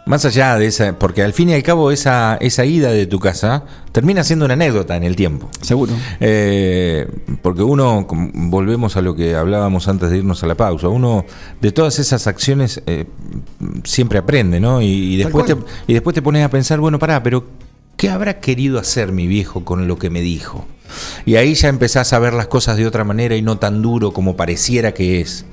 más 0.06 0.24
allá 0.24 0.56
de 0.56 0.66
esa, 0.66 0.98
porque 0.98 1.22
al 1.22 1.34
fin 1.34 1.50
y 1.50 1.52
al 1.54 1.62
cabo 1.62 1.90
esa, 1.90 2.38
esa 2.40 2.64
ida 2.64 2.90
de 2.90 3.06
tu 3.06 3.18
casa 3.18 3.64
termina 3.92 4.24
siendo 4.24 4.46
una 4.46 4.54
anécdota 4.54 4.96
en 4.96 5.04
el 5.04 5.14
tiempo. 5.16 5.50
Seguro. 5.60 5.92
Eh, 6.20 7.06
porque 7.42 7.62
uno, 7.62 8.06
volvemos 8.08 8.96
a 8.96 9.02
lo 9.02 9.14
que 9.14 9.34
hablábamos 9.34 9.86
antes 9.86 10.08
de 10.10 10.16
irnos 10.18 10.42
a 10.42 10.46
la 10.46 10.54
pausa, 10.54 10.88
uno 10.88 11.26
de 11.60 11.72
todas 11.72 11.98
esas 11.98 12.26
acciones 12.26 12.82
eh, 12.86 13.04
siempre 13.84 14.18
aprende, 14.18 14.60
¿no? 14.60 14.80
Y, 14.80 15.18
después 15.18 15.44
te, 15.44 15.56
y 15.86 15.92
después 15.92 16.14
te 16.14 16.22
pones 16.22 16.42
a 16.42 16.48
pensar, 16.48 16.80
bueno, 16.80 16.98
pará, 16.98 17.22
pero 17.22 17.44
¿qué 17.98 18.08
habrá 18.08 18.40
querido 18.40 18.78
hacer 18.78 19.12
mi 19.12 19.26
viejo 19.26 19.66
con 19.66 19.86
lo 19.88 19.98
que 19.98 20.08
me 20.08 20.22
dijo? 20.22 20.66
Y 21.26 21.36
ahí 21.36 21.54
ya 21.54 21.68
empezás 21.68 22.12
a 22.12 22.18
ver 22.18 22.32
las 22.34 22.46
cosas 22.48 22.76
de 22.76 22.86
otra 22.86 23.04
manera 23.04 23.36
y 23.36 23.42
no 23.42 23.58
tan 23.58 23.82
duro 23.82 24.12
como 24.12 24.36
pareciera 24.36 24.92
que 24.94 25.20
es. 25.20 25.44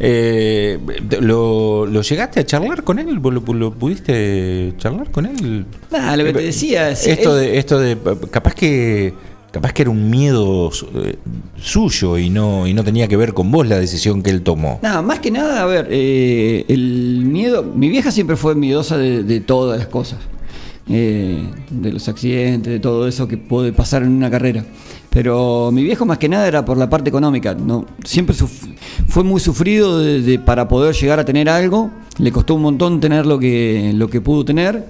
Eh, 0.00 0.78
¿lo, 1.20 1.86
lo 1.86 2.02
llegaste 2.02 2.40
a 2.40 2.46
charlar 2.46 2.82
con 2.82 2.98
él? 2.98 3.18
¿Vos 3.18 3.32
¿Lo, 3.34 3.40
lo 3.54 3.72
pudiste 3.72 4.72
charlar 4.78 5.10
con 5.10 5.26
él? 5.26 5.66
Nada, 5.90 6.16
lo 6.16 6.24
que 6.24 6.32
te 6.32 6.42
decía 6.42 6.90
es- 6.90 7.06
Esto 7.06 7.38
él- 7.38 7.46
de, 7.52 7.58
esto 7.58 7.78
de 7.78 7.96
capaz 8.30 8.54
que 8.54 9.14
capaz 9.52 9.74
que 9.74 9.82
era 9.82 9.90
un 9.90 10.08
miedo 10.08 10.70
eh, 10.94 11.16
suyo 11.60 12.16
y 12.16 12.30
no 12.30 12.66
y 12.66 12.72
no 12.72 12.82
tenía 12.84 13.06
que 13.06 13.18
ver 13.18 13.34
con 13.34 13.50
vos 13.50 13.66
la 13.68 13.78
decisión 13.78 14.22
que 14.22 14.30
él 14.30 14.40
tomó. 14.42 14.80
Nada, 14.82 15.02
más 15.02 15.18
que 15.20 15.30
nada, 15.30 15.62
a 15.62 15.66
ver, 15.66 15.88
eh, 15.90 16.64
el 16.68 17.22
miedo. 17.26 17.62
Mi 17.62 17.88
vieja 17.90 18.10
siempre 18.10 18.36
fue 18.36 18.54
miedosa 18.54 18.96
de, 18.96 19.22
de 19.22 19.40
todas 19.40 19.78
las 19.78 19.88
cosas. 19.88 20.18
Eh, 20.88 21.42
de 21.70 21.92
los 21.92 22.08
accidentes, 22.08 22.72
de 22.72 22.80
todo 22.80 23.06
eso 23.06 23.28
que 23.28 23.36
puede 23.38 23.72
pasar 23.72 24.02
en 24.02 24.10
una 24.10 24.30
carrera. 24.30 24.64
Pero 25.10 25.70
mi 25.72 25.82
viejo 25.84 26.06
más 26.06 26.16
que 26.18 26.28
nada 26.28 26.48
era 26.48 26.64
por 26.64 26.78
la 26.78 26.88
parte 26.88 27.10
económica. 27.10 27.54
No, 27.54 27.84
siempre 28.04 28.34
fue 29.08 29.22
muy 29.24 29.40
sufrido 29.40 29.98
de- 29.98 30.22
de- 30.22 30.38
para 30.38 30.66
poder 30.68 30.94
llegar 30.94 31.20
a 31.20 31.24
tener 31.24 31.48
algo. 31.48 31.90
Le 32.18 32.32
costó 32.32 32.54
un 32.54 32.62
montón 32.62 32.98
tener 33.00 33.26
lo 33.26 33.38
que, 33.38 33.92
lo 33.94 34.08
que 34.08 34.20
pudo 34.20 34.44
tener. 34.44 34.84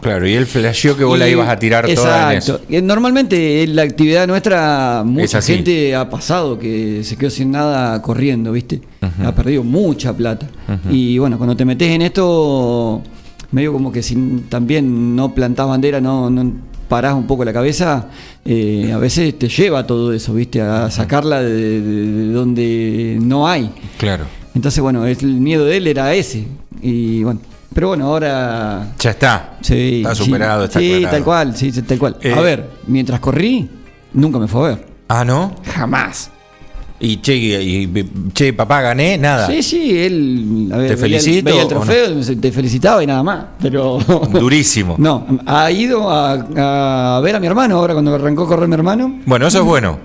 Claro, 0.00 0.28
y 0.28 0.34
él 0.34 0.46
flasheó 0.46 0.96
que 0.96 1.02
vos 1.04 1.18
la 1.18 1.28
ibas 1.28 1.48
a 1.48 1.58
tirar 1.58 1.86
toda 2.02 2.32
en 2.32 2.38
eso. 2.38 2.60
Eh, 2.68 2.82
Normalmente 2.82 3.62
en 3.64 3.74
la 3.74 3.82
actividad 3.82 4.26
nuestra, 4.28 5.02
mucha 5.04 5.38
gente 5.56 5.94
ha 5.96 6.08
pasado 6.10 6.58
que 6.58 7.02
se 7.02 7.16
quedó 7.16 7.30
sin 7.30 7.50
nada 7.50 8.00
corriendo, 8.02 8.52
¿viste? 8.52 8.82
Ha 9.24 9.32
perdido 9.34 9.64
mucha 9.64 10.12
plata. 10.12 10.46
Y 10.90 11.18
bueno, 11.18 11.38
cuando 11.38 11.56
te 11.56 11.64
metes 11.64 11.88
en 11.90 12.02
esto, 12.02 13.02
medio 13.52 13.72
como 13.72 13.92
que 13.92 14.02
si 14.02 14.14
también 14.48 15.14
no 15.16 15.34
plantás 15.34 15.66
bandera, 15.68 16.00
no, 16.00 16.30
no 16.30 16.52
parás 16.88 17.14
un 17.14 17.26
poco 17.26 17.44
la 17.44 17.52
cabeza, 17.52 18.06
eh, 18.44 18.92
a 18.94 18.98
veces 18.98 19.38
te 19.38 19.48
lleva 19.48 19.86
todo 19.86 20.12
eso, 20.12 20.32
¿viste? 20.34 20.60
A 20.60 20.90
sacarla 20.90 21.42
de, 21.42 21.52
de- 21.80 21.80
de 21.80 22.32
donde 22.32 23.18
no 23.20 23.48
hay. 23.48 23.70
Claro. 23.98 24.24
Entonces, 24.54 24.80
bueno, 24.80 25.04
el 25.06 25.18
miedo 25.26 25.64
de 25.64 25.76
él 25.78 25.86
era 25.86 26.14
ese. 26.14 26.46
Y 26.80 27.22
bueno, 27.24 27.40
pero 27.74 27.88
bueno, 27.88 28.06
ahora 28.06 28.94
Ya 29.00 29.10
está. 29.10 29.56
Sí, 29.62 30.02
Está 30.02 30.14
sí. 30.14 30.24
superado, 30.24 30.64
está 30.64 30.78
Sí, 30.78 30.92
aclarado. 30.94 31.16
tal 31.16 31.24
cual, 31.24 31.56
sí, 31.56 31.72
sí, 31.72 31.82
tal 31.82 31.98
cual. 31.98 32.16
Eh, 32.22 32.32
a 32.32 32.40
ver, 32.40 32.70
mientras 32.86 33.18
corrí, 33.20 33.68
nunca 34.12 34.38
me 34.38 34.46
fue 34.48 34.60
a 34.60 34.68
ver. 34.74 34.86
Ah, 35.08 35.24
¿no? 35.24 35.54
Jamás. 35.64 36.30
Y 36.98 37.18
che, 37.20 37.34
y- 37.36 38.30
che, 38.32 38.52
papá, 38.54 38.80
gané, 38.80 39.18
nada. 39.18 39.46
Sí, 39.46 39.62
sí, 39.62 39.98
él 39.98 40.70
a 40.72 40.78
ver, 40.78 40.96
¿Te 40.96 41.02
veía 41.02 41.16
el- 41.18 41.22
felicito 41.22 41.44
veía 41.50 41.60
el 41.60 41.66
o 41.66 41.68
trofeo, 41.68 42.20
te 42.40 42.52
felicitaba 42.52 43.02
y 43.02 43.06
nada 43.06 43.22
más. 43.22 43.44
Pero. 43.60 43.98
Durísimo. 44.32 44.94
No, 44.98 45.26
ha 45.44 45.70
ido 45.70 46.08
a, 46.10 47.16
a 47.16 47.20
ver 47.20 47.36
a 47.36 47.40
mi 47.40 47.46
hermano 47.46 47.76
ahora 47.76 47.92
cuando 47.92 48.14
arrancó 48.14 48.44
a 48.44 48.46
correr 48.48 48.66
mi 48.68 48.74
hermano. 48.74 49.20
Bueno, 49.26 49.46
eso 49.46 49.58
es 49.58 49.64
bueno. 49.64 49.98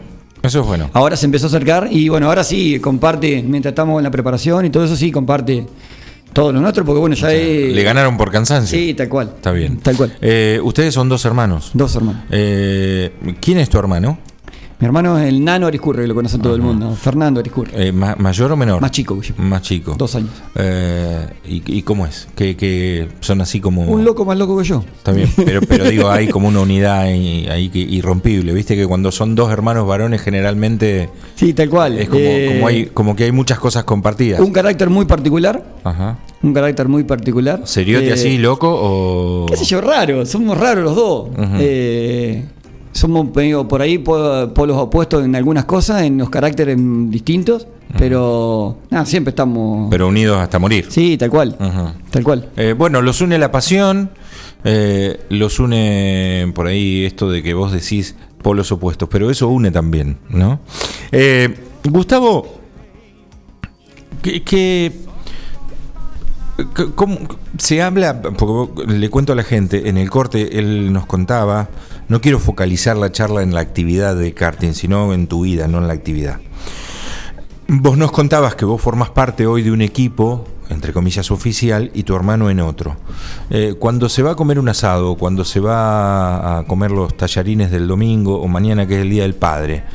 Eso 0.44 0.62
es 0.62 0.66
bueno. 0.66 0.90
Ahora 0.94 1.16
se 1.16 1.26
empezó 1.28 1.46
a 1.46 1.50
acercar 1.50 1.88
y 1.92 2.10
bueno, 2.10 2.28
ahora 2.28 2.44
sí 2.44 2.80
comparte, 2.80 3.44
mientras 3.44 3.72
estamos 3.74 4.00
en 4.00 4.04
la 4.04 4.12
preparación 4.12 4.66
y 4.66 4.70
todo 4.72 4.84
eso, 4.84 4.96
sí 4.96 5.12
comparte 5.12 5.68
todo 6.34 6.52
lo 6.52 6.60
nuestro, 6.60 6.84
porque 6.84 7.00
bueno, 7.00 7.16
ya 7.16 7.32
es. 7.32 7.74
Le 7.74 7.84
ganaron 7.84 8.18
por 8.18 8.32
cansancio. 8.32 8.78
Sí, 8.78 8.94
tal 8.96 9.08
cual. 9.08 9.32
Está 9.36 9.52
bien. 9.52 9.78
Tal 9.78 9.96
cual. 9.96 10.18
Eh, 10.20 10.60
ustedes 10.64 10.94
son 10.94 11.08
dos 11.10 11.24
hermanos. 11.26 11.70
Dos 11.74 11.96
hermanos. 11.96 12.24
Eh, 12.32 13.12
¿Quién 13.40 13.60
es 13.60 13.70
tu 13.70 13.78
hermano? 13.78 14.18
Mi 14.82 14.88
hermano 14.88 15.20
es 15.20 15.28
el 15.30 15.44
nano 15.46 15.68
Ariscurre, 15.68 16.02
que 16.02 16.08
lo 16.08 16.16
conoce 16.16 16.40
todo 16.40 16.56
el 16.56 16.62
mundo. 16.64 16.96
Fernando 17.00 17.40
Ariscurre. 17.40 17.70
Eh, 17.76 17.92
ma- 17.92 18.16
¿Mayor 18.18 18.52
o 18.52 18.58
menor? 18.58 18.82
Más 18.82 18.90
chico 18.90 19.20
que 19.20 19.28
yo. 19.28 19.36
Más 19.38 19.62
chico. 19.62 19.94
Dos 19.96 20.16
años. 20.16 20.32
Eh, 20.56 21.28
¿y, 21.48 21.62
y 21.78 21.84
cómo 21.84 22.08
es? 22.08 22.28
Que, 22.36 22.58
que 22.58 23.08
son 23.20 23.42
así 23.42 23.60
como... 23.62 23.84
Un 23.84 24.04
loco 24.04 24.26
más 24.26 24.40
loco 24.40 24.58
que 24.58 24.64
yo. 24.64 24.84
Bien, 25.14 25.30
pero, 25.36 25.62
pero 25.62 25.88
digo, 25.88 26.10
hay 26.10 26.30
como 26.30 26.48
una 26.48 26.62
unidad 26.62 27.02
ahí, 27.02 27.46
ahí 27.48 27.70
que- 27.70 27.78
irrompible. 27.78 28.54
Viste 28.54 28.76
que 28.76 28.88
cuando 28.88 29.12
son 29.12 29.36
dos 29.36 29.52
hermanos 29.52 29.86
varones 29.88 30.20
generalmente 30.24 31.10
Sí, 31.36 31.54
tal 31.54 31.70
cual. 31.70 32.00
es 32.00 32.10
como, 32.10 32.20
Eh, 32.24 32.54
como, 32.56 32.68
hay, 32.68 32.86
como 32.88 33.16
que 33.16 33.26
hay 33.26 33.32
muchas 33.32 33.60
cosas 33.60 33.84
compartidas. 33.84 34.40
Un 34.40 34.52
carácter 34.52 34.90
muy 34.90 35.06
particular. 35.06 35.64
Ajá. 35.84 36.18
Un 36.42 36.56
carácter 36.56 36.88
muy 36.88 37.04
particular. 37.04 37.62
¿Seriote 37.66 38.08
Eh, 38.10 38.14
así, 38.14 38.40
loco? 38.40 38.68
O... 38.72 39.46
¿Qué 39.48 39.58
sé 39.58 39.66
yo? 39.66 39.80
Raro. 39.80 40.26
Somos 40.26 40.58
raros 40.58 40.84
los 40.84 40.96
dos. 40.96 41.30
Eh, 41.60 42.46
somos 42.94 43.34
medio 43.36 43.68
por 43.68 43.82
ahí 43.82 43.98
po- 43.98 44.54
polos 44.54 44.78
opuestos 44.78 45.24
en 45.26 45.36
algunas 45.36 45.66
cosas, 45.66 46.04
en 46.04 46.18
los 46.18 46.30
caracteres 46.30 46.78
distintos. 47.10 47.68
Pero 47.98 48.78
nada, 48.90 49.06
siempre 49.06 49.32
estamos. 49.32 49.90
Pero 49.92 50.08
unidos 50.08 50.38
hasta 50.40 50.60
morir. 50.60 50.86
sí, 50.90 51.18
tal 51.18 51.30
cual. 51.30 51.58
Tal 52.10 52.24
cual. 52.24 52.50
Eh, 52.56 52.74
bueno, 52.78 53.02
los 53.02 53.20
une 53.20 53.38
la 53.38 53.52
pasión, 53.52 54.12
eh, 54.64 55.20
los 55.30 55.60
une 55.60 56.50
por 56.56 56.68
ahí 56.68 57.04
esto 57.04 57.30
de 57.30 57.44
que 57.44 57.54
vos 57.54 57.74
decís 57.74 58.16
polos 58.42 58.72
opuestos, 58.72 59.10
pero 59.12 59.30
eso 59.30 59.50
une 59.50 59.72
también, 59.72 60.18
¿no? 60.30 60.62
Eh, 61.12 61.54
Gustavo, 61.84 62.48
¿qué, 64.22 64.42
qué- 64.44 64.92
cómo 66.96 67.18
se 67.58 67.82
habla? 67.82 68.22
Porque 68.22 68.86
le 68.88 69.10
cuento 69.10 69.34
a 69.34 69.36
la 69.36 69.44
gente, 69.44 69.90
en 69.90 69.98
el 69.98 70.10
corte 70.10 70.58
él 70.60 70.94
nos 70.94 71.06
contaba, 71.06 71.70
no 72.12 72.20
quiero 72.20 72.40
focalizar 72.40 72.98
la 72.98 73.14
charla 73.14 73.42
en 73.42 73.54
la 73.54 73.62
actividad 73.62 74.18
de 74.18 74.34
karting, 74.34 74.74
sino 74.74 75.14
en 75.14 75.28
tu 75.28 75.44
vida, 75.44 75.70
no 75.70 75.78
en 75.78 75.88
la 75.88 75.94
actividad. 75.94 76.42
Vos 77.70 77.98
nos 77.98 78.12
contabas 78.12 78.56
que 78.56 78.66
vos 78.66 78.82
formás 78.82 79.12
parte 79.12 79.48
hoy 79.48 79.62
de 79.62 79.72
un 79.72 79.82
equipo, 79.82 80.46
entre 80.68 80.92
comillas 80.92 81.32
oficial, 81.32 81.90
y 81.94 82.04
tu 82.04 82.14
hermano 82.14 82.50
en 82.50 82.60
otro. 82.60 82.98
Eh, 83.50 83.76
cuando 83.80 84.10
se 84.10 84.24
va 84.24 84.32
a 84.32 84.36
comer 84.36 84.60
un 84.60 84.68
asado, 84.68 85.16
cuando 85.16 85.46
se 85.46 85.62
va 85.62 86.58
a 86.58 86.64
comer 86.64 86.92
los 86.92 87.16
tallarines 87.16 87.72
del 87.72 87.88
domingo 87.88 88.42
o 88.42 88.48
mañana 88.50 88.86
que 88.86 88.96
es 88.96 89.04
el 89.04 89.10
Día 89.10 89.24
del 89.24 89.36
Padre, 89.36 89.86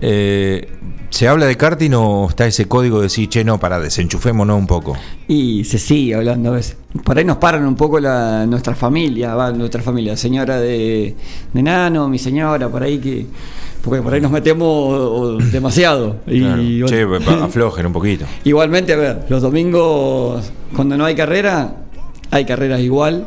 eh, 0.00 0.68
¿se 1.10 1.28
habla 1.28 1.46
de 1.46 1.56
karting 1.56 1.92
o 1.94 2.28
está 2.28 2.46
ese 2.46 2.66
código 2.66 2.98
de 2.98 3.04
decir, 3.04 3.28
che, 3.28 3.44
no, 3.44 3.58
para, 3.58 3.78
desenchufémonos 3.78 4.58
un 4.58 4.66
poco? 4.66 4.96
Y 5.28 5.64
se 5.64 5.78
sigue 5.78 6.14
hablando 6.14 6.50
a 6.50 6.52
veces. 6.54 6.76
Por 7.04 7.18
ahí 7.18 7.24
nos 7.24 7.36
paran 7.36 7.64
un 7.66 7.76
poco 7.76 8.00
la, 8.00 8.46
nuestra 8.46 8.74
familia, 8.74 9.34
va, 9.34 9.52
nuestra 9.52 9.82
familia, 9.82 10.16
señora 10.16 10.58
de, 10.58 11.14
de 11.52 11.62
Nano, 11.62 12.08
mi 12.08 12.18
señora, 12.18 12.68
por 12.68 12.82
ahí 12.82 12.98
que. 12.98 13.26
Porque 13.82 14.02
por 14.02 14.12
ahí 14.12 14.20
nos 14.20 14.30
metemos 14.30 15.50
demasiado. 15.50 16.16
Y, 16.26 16.40
Claro. 16.40 17.08
bueno. 17.08 17.26
Che, 17.26 17.32
aflojen 17.44 17.86
un 17.86 17.92
poquito. 17.92 18.26
Igualmente, 18.44 18.92
a 18.92 18.96
ver, 18.96 19.26
los 19.30 19.40
domingos, 19.40 20.52
cuando 20.76 20.98
no 20.98 21.06
hay 21.06 21.14
carrera, 21.14 21.76
hay 22.30 22.44
carreras 22.44 22.80
igual. 22.80 23.26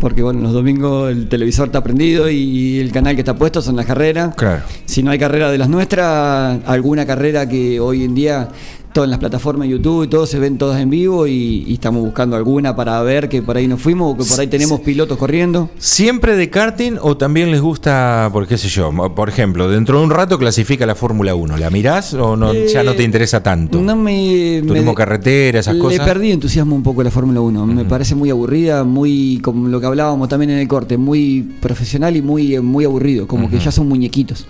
Porque 0.00 0.22
bueno, 0.22 0.40
los 0.40 0.52
domingos 0.52 1.10
el 1.10 1.28
televisor 1.28 1.68
está 1.68 1.82
prendido 1.82 2.30
y 2.30 2.80
el 2.80 2.90
canal 2.90 3.14
que 3.14 3.20
está 3.20 3.36
puesto 3.36 3.60
son 3.60 3.76
las 3.76 3.84
carreras. 3.84 4.34
Claro. 4.34 4.62
Si 4.86 5.02
no 5.02 5.10
hay 5.10 5.18
carrera 5.18 5.50
de 5.50 5.58
las 5.58 5.68
nuestras, 5.68 6.58
alguna 6.64 7.04
carrera 7.04 7.46
que 7.48 7.78
hoy 7.78 8.04
en 8.04 8.14
día, 8.14 8.48
todas 8.92 9.08
las 9.08 9.18
plataformas 9.18 9.68
de 9.68 9.72
YouTube 9.74 10.04
y 10.04 10.08
todo 10.08 10.26
se 10.26 10.38
ven 10.38 10.58
todas 10.58 10.80
en 10.80 10.90
vivo 10.90 11.26
y, 11.26 11.64
y 11.66 11.74
estamos 11.74 12.02
buscando 12.02 12.36
alguna 12.36 12.74
para 12.74 13.00
ver 13.02 13.28
que 13.28 13.40
por 13.42 13.56
ahí 13.56 13.68
nos 13.68 13.80
fuimos 13.80 14.14
o 14.14 14.16
que 14.18 14.24
por 14.28 14.40
ahí 14.40 14.46
tenemos 14.48 14.80
pilotos 14.80 15.16
corriendo. 15.18 15.70
¿Siempre 15.78 16.36
de 16.36 16.50
karting 16.50 16.94
o 17.00 17.16
también 17.16 17.50
les 17.50 17.60
gusta, 17.60 18.28
por 18.32 18.46
qué 18.46 18.58
sé 18.58 18.68
yo, 18.68 18.90
por 19.14 19.28
ejemplo, 19.28 19.68
dentro 19.68 19.98
de 19.98 20.04
un 20.04 20.10
rato 20.10 20.38
clasifica 20.38 20.86
la 20.86 20.94
Fórmula 20.94 21.34
1? 21.34 21.56
¿La 21.56 21.70
mirás 21.70 22.14
o 22.14 22.36
no, 22.36 22.52
ya 22.52 22.82
no 22.82 22.94
te 22.94 23.02
interesa 23.04 23.42
tanto? 23.42 23.78
Eh, 23.78 23.82
No 23.82 23.96
me. 23.96 24.62
Turismo 24.66 24.92
me- 24.92 24.96
carretera, 24.96 25.60
esas 25.60 25.74
le 25.74 25.80
cosas. 25.80 26.06
perdí 26.06 26.32
entusiasmo 26.32 26.74
un 26.74 26.82
poco 26.82 27.02
la 27.02 27.10
Fórmula 27.10 27.40
1. 27.40 27.66
Me 27.66 27.84
parece 27.84 28.14
muy 28.14 28.30
aburrida, 28.30 28.84
muy. 28.84 29.38
como 29.42 29.68
lo 29.68 29.80
que 29.80 29.86
hablábamos 29.86 30.28
también 30.28 30.50
en 30.50 30.58
el 30.58 30.68
corte, 30.68 30.96
muy 30.98 31.42
profesional 31.60 32.16
y 32.16 32.22
muy, 32.22 32.54
eh, 32.56 32.60
muy 32.60 32.84
aburrido. 32.84 33.26
Como 33.28 33.48
que 33.48 33.58
ya 33.58 33.70
son 33.70 33.88
muñequitos. 33.88 34.46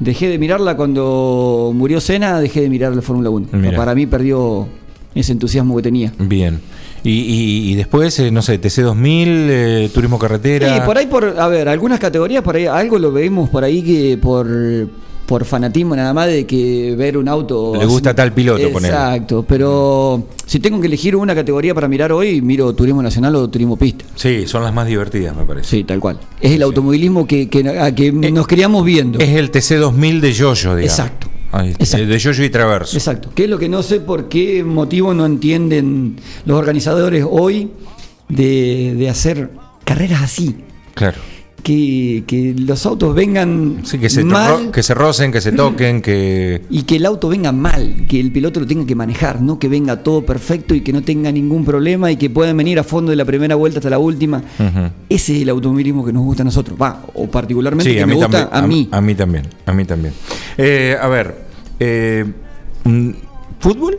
Dejé 0.00 0.28
de 0.28 0.38
mirarla 0.38 0.76
cuando 0.76 1.72
murió 1.74 2.00
Senna, 2.00 2.40
dejé 2.40 2.60
de 2.62 2.68
mirar 2.68 2.94
la 2.94 3.02
Fórmula 3.02 3.30
1. 3.30 3.46
Mira. 3.52 3.75
Para 3.76 3.94
mí 3.94 4.06
perdió 4.06 4.66
ese 5.14 5.32
entusiasmo 5.32 5.76
que 5.76 5.82
tenía. 5.82 6.12
Bien. 6.18 6.60
Y, 7.04 7.10
y- 7.10 7.72
y 7.72 7.74
después, 7.76 8.18
eh, 8.18 8.30
no 8.30 8.42
sé, 8.42 8.60
TC2000, 8.60 9.26
eh, 9.28 9.90
turismo 9.94 10.18
carretera. 10.18 10.74
Sí, 10.74 10.80
por 10.84 10.98
ahí, 10.98 11.06
por, 11.06 11.36
a 11.38 11.46
ver, 11.48 11.68
algunas 11.68 12.00
categorías, 12.00 12.42
por 12.42 12.56
ahí, 12.56 12.66
algo 12.66 12.98
lo 12.98 13.12
vemos 13.12 13.48
por 13.48 13.62
ahí 13.62 13.80
que 13.82 14.18
por, 14.18 14.46
por 15.24 15.44
fanatismo 15.44 15.94
nada 15.94 16.12
más 16.12 16.26
de 16.26 16.44
que 16.46 16.94
ver 16.98 17.16
un 17.16 17.28
auto. 17.28 17.74
Le 17.78 17.86
gusta 17.86 18.12
tal 18.14 18.32
piloto. 18.32 18.60
Exacto, 18.66 19.44
pero 19.48 20.24
si 20.46 20.58
tengo 20.58 20.80
que 20.80 20.86
elegir 20.88 21.14
una 21.16 21.34
categoría 21.34 21.74
para 21.74 21.86
mirar 21.86 22.10
hoy, 22.12 22.42
miro 22.42 22.74
turismo 22.74 23.02
nacional 23.02 23.36
o 23.36 23.48
turismo 23.48 23.76
pista. 23.76 24.04
Sí, 24.16 24.46
son 24.48 24.64
las 24.64 24.74
más 24.74 24.86
divertidas, 24.88 25.34
me 25.36 25.44
parece. 25.44 25.68
Sí, 25.70 25.84
tal 25.84 26.00
cual. 26.00 26.18
Es 26.40 26.52
el 26.52 26.62
automovilismo 26.62 27.26
que, 27.26 27.48
que, 27.48 27.68
a 27.68 27.94
que 27.94 28.10
nos 28.12 28.46
criamos 28.48 28.84
viendo. 28.84 29.20
Es 29.20 29.30
el 29.30 29.50
TC2000 29.52 30.20
de 30.20 30.32
Yoyo, 30.32 30.74
digamos. 30.76 30.98
Exacto. 30.98 31.28
Ahí 31.52 31.74
De 31.78 32.18
Yoyo 32.18 32.44
y 32.44 32.50
Traverso. 32.50 32.96
Exacto. 32.96 33.30
Que 33.34 33.44
es 33.44 33.50
lo 33.50 33.58
que 33.58 33.68
no 33.68 33.82
sé 33.82 34.00
por 34.00 34.28
qué 34.28 34.64
motivo 34.64 35.14
no 35.14 35.26
entienden 35.26 36.16
los 36.44 36.58
organizadores 36.58 37.24
hoy 37.28 37.70
de, 38.28 38.94
de 38.96 39.08
hacer 39.08 39.50
carreras 39.84 40.22
así. 40.22 40.56
Claro. 40.94 41.18
Que, 41.66 42.22
que 42.28 42.54
los 42.56 42.86
autos 42.86 43.12
vengan 43.12 43.80
Sí, 43.82 43.98
que 43.98 44.08
se, 44.08 44.22
mal 44.22 44.70
que 44.70 44.84
se 44.84 44.94
rocen, 44.94 45.32
que 45.32 45.40
se 45.40 45.50
toquen, 45.50 46.00
que. 46.00 46.62
y 46.70 46.82
que 46.84 46.94
el 46.94 47.06
auto 47.06 47.28
venga 47.28 47.50
mal, 47.50 48.06
que 48.08 48.20
el 48.20 48.30
piloto 48.30 48.60
lo 48.60 48.68
tenga 48.68 48.86
que 48.86 48.94
manejar, 48.94 49.42
no 49.42 49.58
que 49.58 49.68
venga 49.68 50.00
todo 50.04 50.24
perfecto 50.24 50.76
y 50.76 50.82
que 50.82 50.92
no 50.92 51.02
tenga 51.02 51.32
ningún 51.32 51.64
problema 51.64 52.12
y 52.12 52.16
que 52.18 52.30
puedan 52.30 52.56
venir 52.56 52.78
a 52.78 52.84
fondo 52.84 53.10
de 53.10 53.16
la 53.16 53.24
primera 53.24 53.56
vuelta 53.56 53.80
hasta 53.80 53.90
la 53.90 53.98
última. 53.98 54.44
Ese 55.08 55.34
es 55.34 55.42
el 55.42 55.48
automovilismo 55.48 56.04
que 56.06 56.12
nos 56.12 56.22
gusta 56.22 56.42
a 56.42 56.44
nosotros, 56.44 56.78
va, 56.80 57.02
o 57.14 57.26
particularmente 57.28 57.90
Sí, 57.90 57.96
que 57.98 58.06
me 58.06 58.14
gusta 58.14 58.48
también, 58.48 58.48
a 58.52 58.66
mí. 58.68 58.88
A, 58.92 59.00
mí 59.00 59.14
también. 59.16 59.46
A 59.66 59.72
mí 59.72 59.84
también. 59.84 60.14
Eh, 60.56 60.96
a 61.02 61.08
ver. 61.08 61.34
eh, 61.80 62.24
mm, 62.84 63.10
¿Fútbol? 63.58 63.98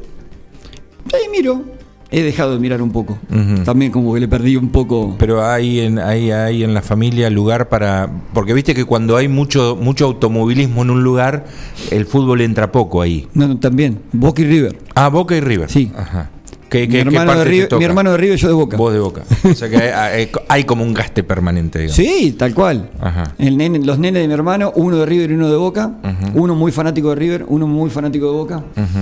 Sí, 1.11 1.17
miro. 1.33 1.65
He 2.09 2.21
dejado 2.23 2.53
de 2.53 2.59
mirar 2.59 2.81
un 2.81 2.91
poco. 2.91 3.17
También 3.65 3.91
como 3.91 4.13
que 4.13 4.19
le 4.21 4.27
perdí 4.29 4.55
un 4.55 4.69
poco. 4.69 5.15
Pero 5.19 5.45
hay 5.45 5.81
en, 5.81 5.99
hay, 5.99 6.31
hay 6.31 6.63
en 6.63 6.73
la 6.73 6.81
familia 6.81 7.29
lugar 7.29 7.67
para. 7.67 8.09
Porque 8.33 8.53
viste 8.53 8.73
que 8.73 8.85
cuando 8.85 9.17
hay 9.17 9.27
mucho, 9.27 9.77
mucho 9.79 10.05
automovilismo 10.05 10.83
en 10.83 10.89
un 10.89 11.03
lugar, 11.03 11.45
el 11.91 12.05
fútbol 12.05 12.39
entra 12.41 12.71
poco 12.71 13.01
ahí. 13.01 13.27
No, 13.33 13.47
no, 13.47 13.57
también. 13.57 13.99
Boca 14.13 14.41
y 14.41 14.45
River. 14.45 14.79
Ah, 14.95 15.09
Boca 15.09 15.35
y 15.35 15.41
River. 15.41 15.69
Sí. 15.69 15.91
Ajá. 15.97 16.29
¿Qué, 16.69 16.81
Mi 16.81 16.87
qué 16.93 16.99
hermano, 16.99 17.25
parte 17.27 17.39
de 17.45 17.45
River, 17.49 17.67
toca? 17.69 17.79
mi 17.79 17.85
hermano 17.85 18.11
de 18.11 18.17
River 18.17 18.37
y 18.37 18.41
yo 18.41 18.47
de 18.49 18.53
Boca. 18.53 18.75
Vos 18.77 18.91
de 18.93 18.99
boca. 18.99 19.23
O 19.49 19.53
sea 19.53 19.69
que 19.69 20.29
hay, 20.49 20.63
como 20.65 20.83
un 20.83 20.93
gaste 20.93 21.23
permanente, 21.23 21.79
digamos. 21.79 21.95
Sí, 21.95 22.35
tal 22.37 22.53
cual. 22.53 22.89
Ajá. 22.99 23.33
El 23.37 23.57
nene- 23.57 23.85
los 23.85 23.99
nenes 23.99 24.21
de 24.21 24.27
mi 24.27 24.33
hermano, 24.33 24.73
uno 24.75 24.97
de 24.97 25.05
River 25.05 25.31
y 25.31 25.33
uno 25.35 25.49
de 25.49 25.55
Boca. 25.55 25.91
Uno 26.33 26.55
muy 26.55 26.71
fanático 26.73 27.09
de 27.11 27.15
River, 27.15 27.45
uno 27.47 27.67
muy 27.67 27.89
fanático 27.89 28.25
de 28.27 28.31
Boca. 28.33 28.57
Ujú. 28.57 28.99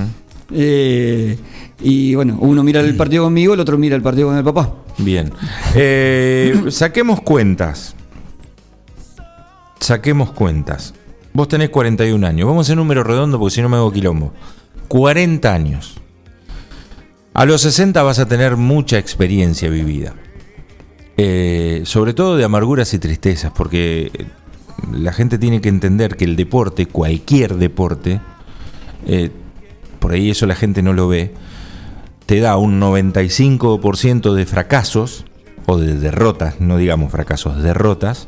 Eh, 0.51 1.37
y 1.81 2.15
bueno, 2.15 2.37
uno 2.39 2.63
mira 2.63 2.81
el 2.81 2.95
partido 2.95 3.25
conmigo, 3.25 3.53
el 3.53 3.59
otro 3.59 3.77
mira 3.77 3.95
el 3.95 4.01
partido 4.01 4.27
con 4.27 4.37
el 4.37 4.43
papá. 4.43 4.73
Bien. 4.97 5.31
Eh, 5.75 6.65
saquemos 6.69 7.21
cuentas. 7.21 7.95
Saquemos 9.79 10.31
cuentas. 10.31 10.93
Vos 11.33 11.47
tenés 11.47 11.69
41 11.69 12.25
años. 12.25 12.47
Vamos 12.47 12.69
en 12.69 12.77
número 12.77 13.03
redondo 13.03 13.37
porque 13.39 13.55
si 13.55 13.61
no 13.61 13.69
me 13.69 13.77
hago 13.77 13.91
quilombo. 13.91 14.33
40 14.87 15.53
años. 15.53 15.95
A 17.33 17.45
los 17.45 17.61
60 17.61 18.01
vas 18.01 18.19
a 18.19 18.27
tener 18.27 18.55
mucha 18.55 18.97
experiencia 18.97 19.69
vivida. 19.69 20.15
Eh, 21.17 21.81
sobre 21.85 22.13
todo 22.13 22.37
de 22.37 22.45
amarguras 22.45 22.93
y 22.93 22.99
tristezas, 22.99 23.51
porque 23.51 24.11
la 24.91 25.11
gente 25.13 25.37
tiene 25.37 25.61
que 25.61 25.69
entender 25.69 26.15
que 26.15 26.25
el 26.25 26.35
deporte, 26.35 26.85
cualquier 26.85 27.55
deporte, 27.55 28.21
eh, 29.05 29.31
por 30.05 30.13
ahí 30.13 30.29
eso 30.29 30.45
la 30.45 30.53
gente 30.53 30.83
no 30.83 30.93
lo 30.93 31.07
ve, 31.07 31.33
te 32.27 32.39
da 32.39 32.57
un 32.57 32.79
95% 32.79 34.35
de 34.35 34.45
fracasos, 34.45 35.25
o 35.65 35.79
de 35.79 35.95
derrotas, 35.95 36.61
no 36.61 36.77
digamos 36.77 37.11
fracasos, 37.11 37.63
derrotas, 37.63 38.27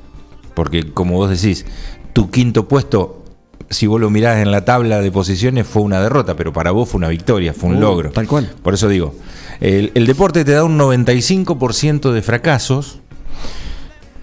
porque 0.55 0.91
como 0.91 1.13
vos 1.17 1.29
decís, 1.29 1.67
tu 2.13 2.31
quinto 2.31 2.67
puesto, 2.67 3.23
si 3.69 3.85
vos 3.85 4.01
lo 4.01 4.09
mirás 4.09 4.37
en 4.37 4.49
la 4.49 4.65
tabla 4.65 5.01
de 5.01 5.11
posiciones, 5.11 5.67
fue 5.67 5.83
una 5.83 6.01
derrota, 6.01 6.35
pero 6.35 6.51
para 6.51 6.71
vos 6.71 6.89
fue 6.89 6.97
una 6.97 7.09
victoria, 7.09 7.53
fue 7.53 7.69
un 7.69 7.77
Uh, 7.77 7.81
logro. 7.81 8.09
tal 8.09 8.27
cual. 8.27 8.51
Por 8.63 8.73
eso 8.73 8.87
digo, 8.87 9.13
el, 9.59 9.91
el 9.93 10.07
deporte 10.07 10.43
te 10.43 10.53
da 10.53 10.63
un 10.63 10.79
95% 10.79 12.11
de 12.11 12.23
fracasos, 12.23 13.01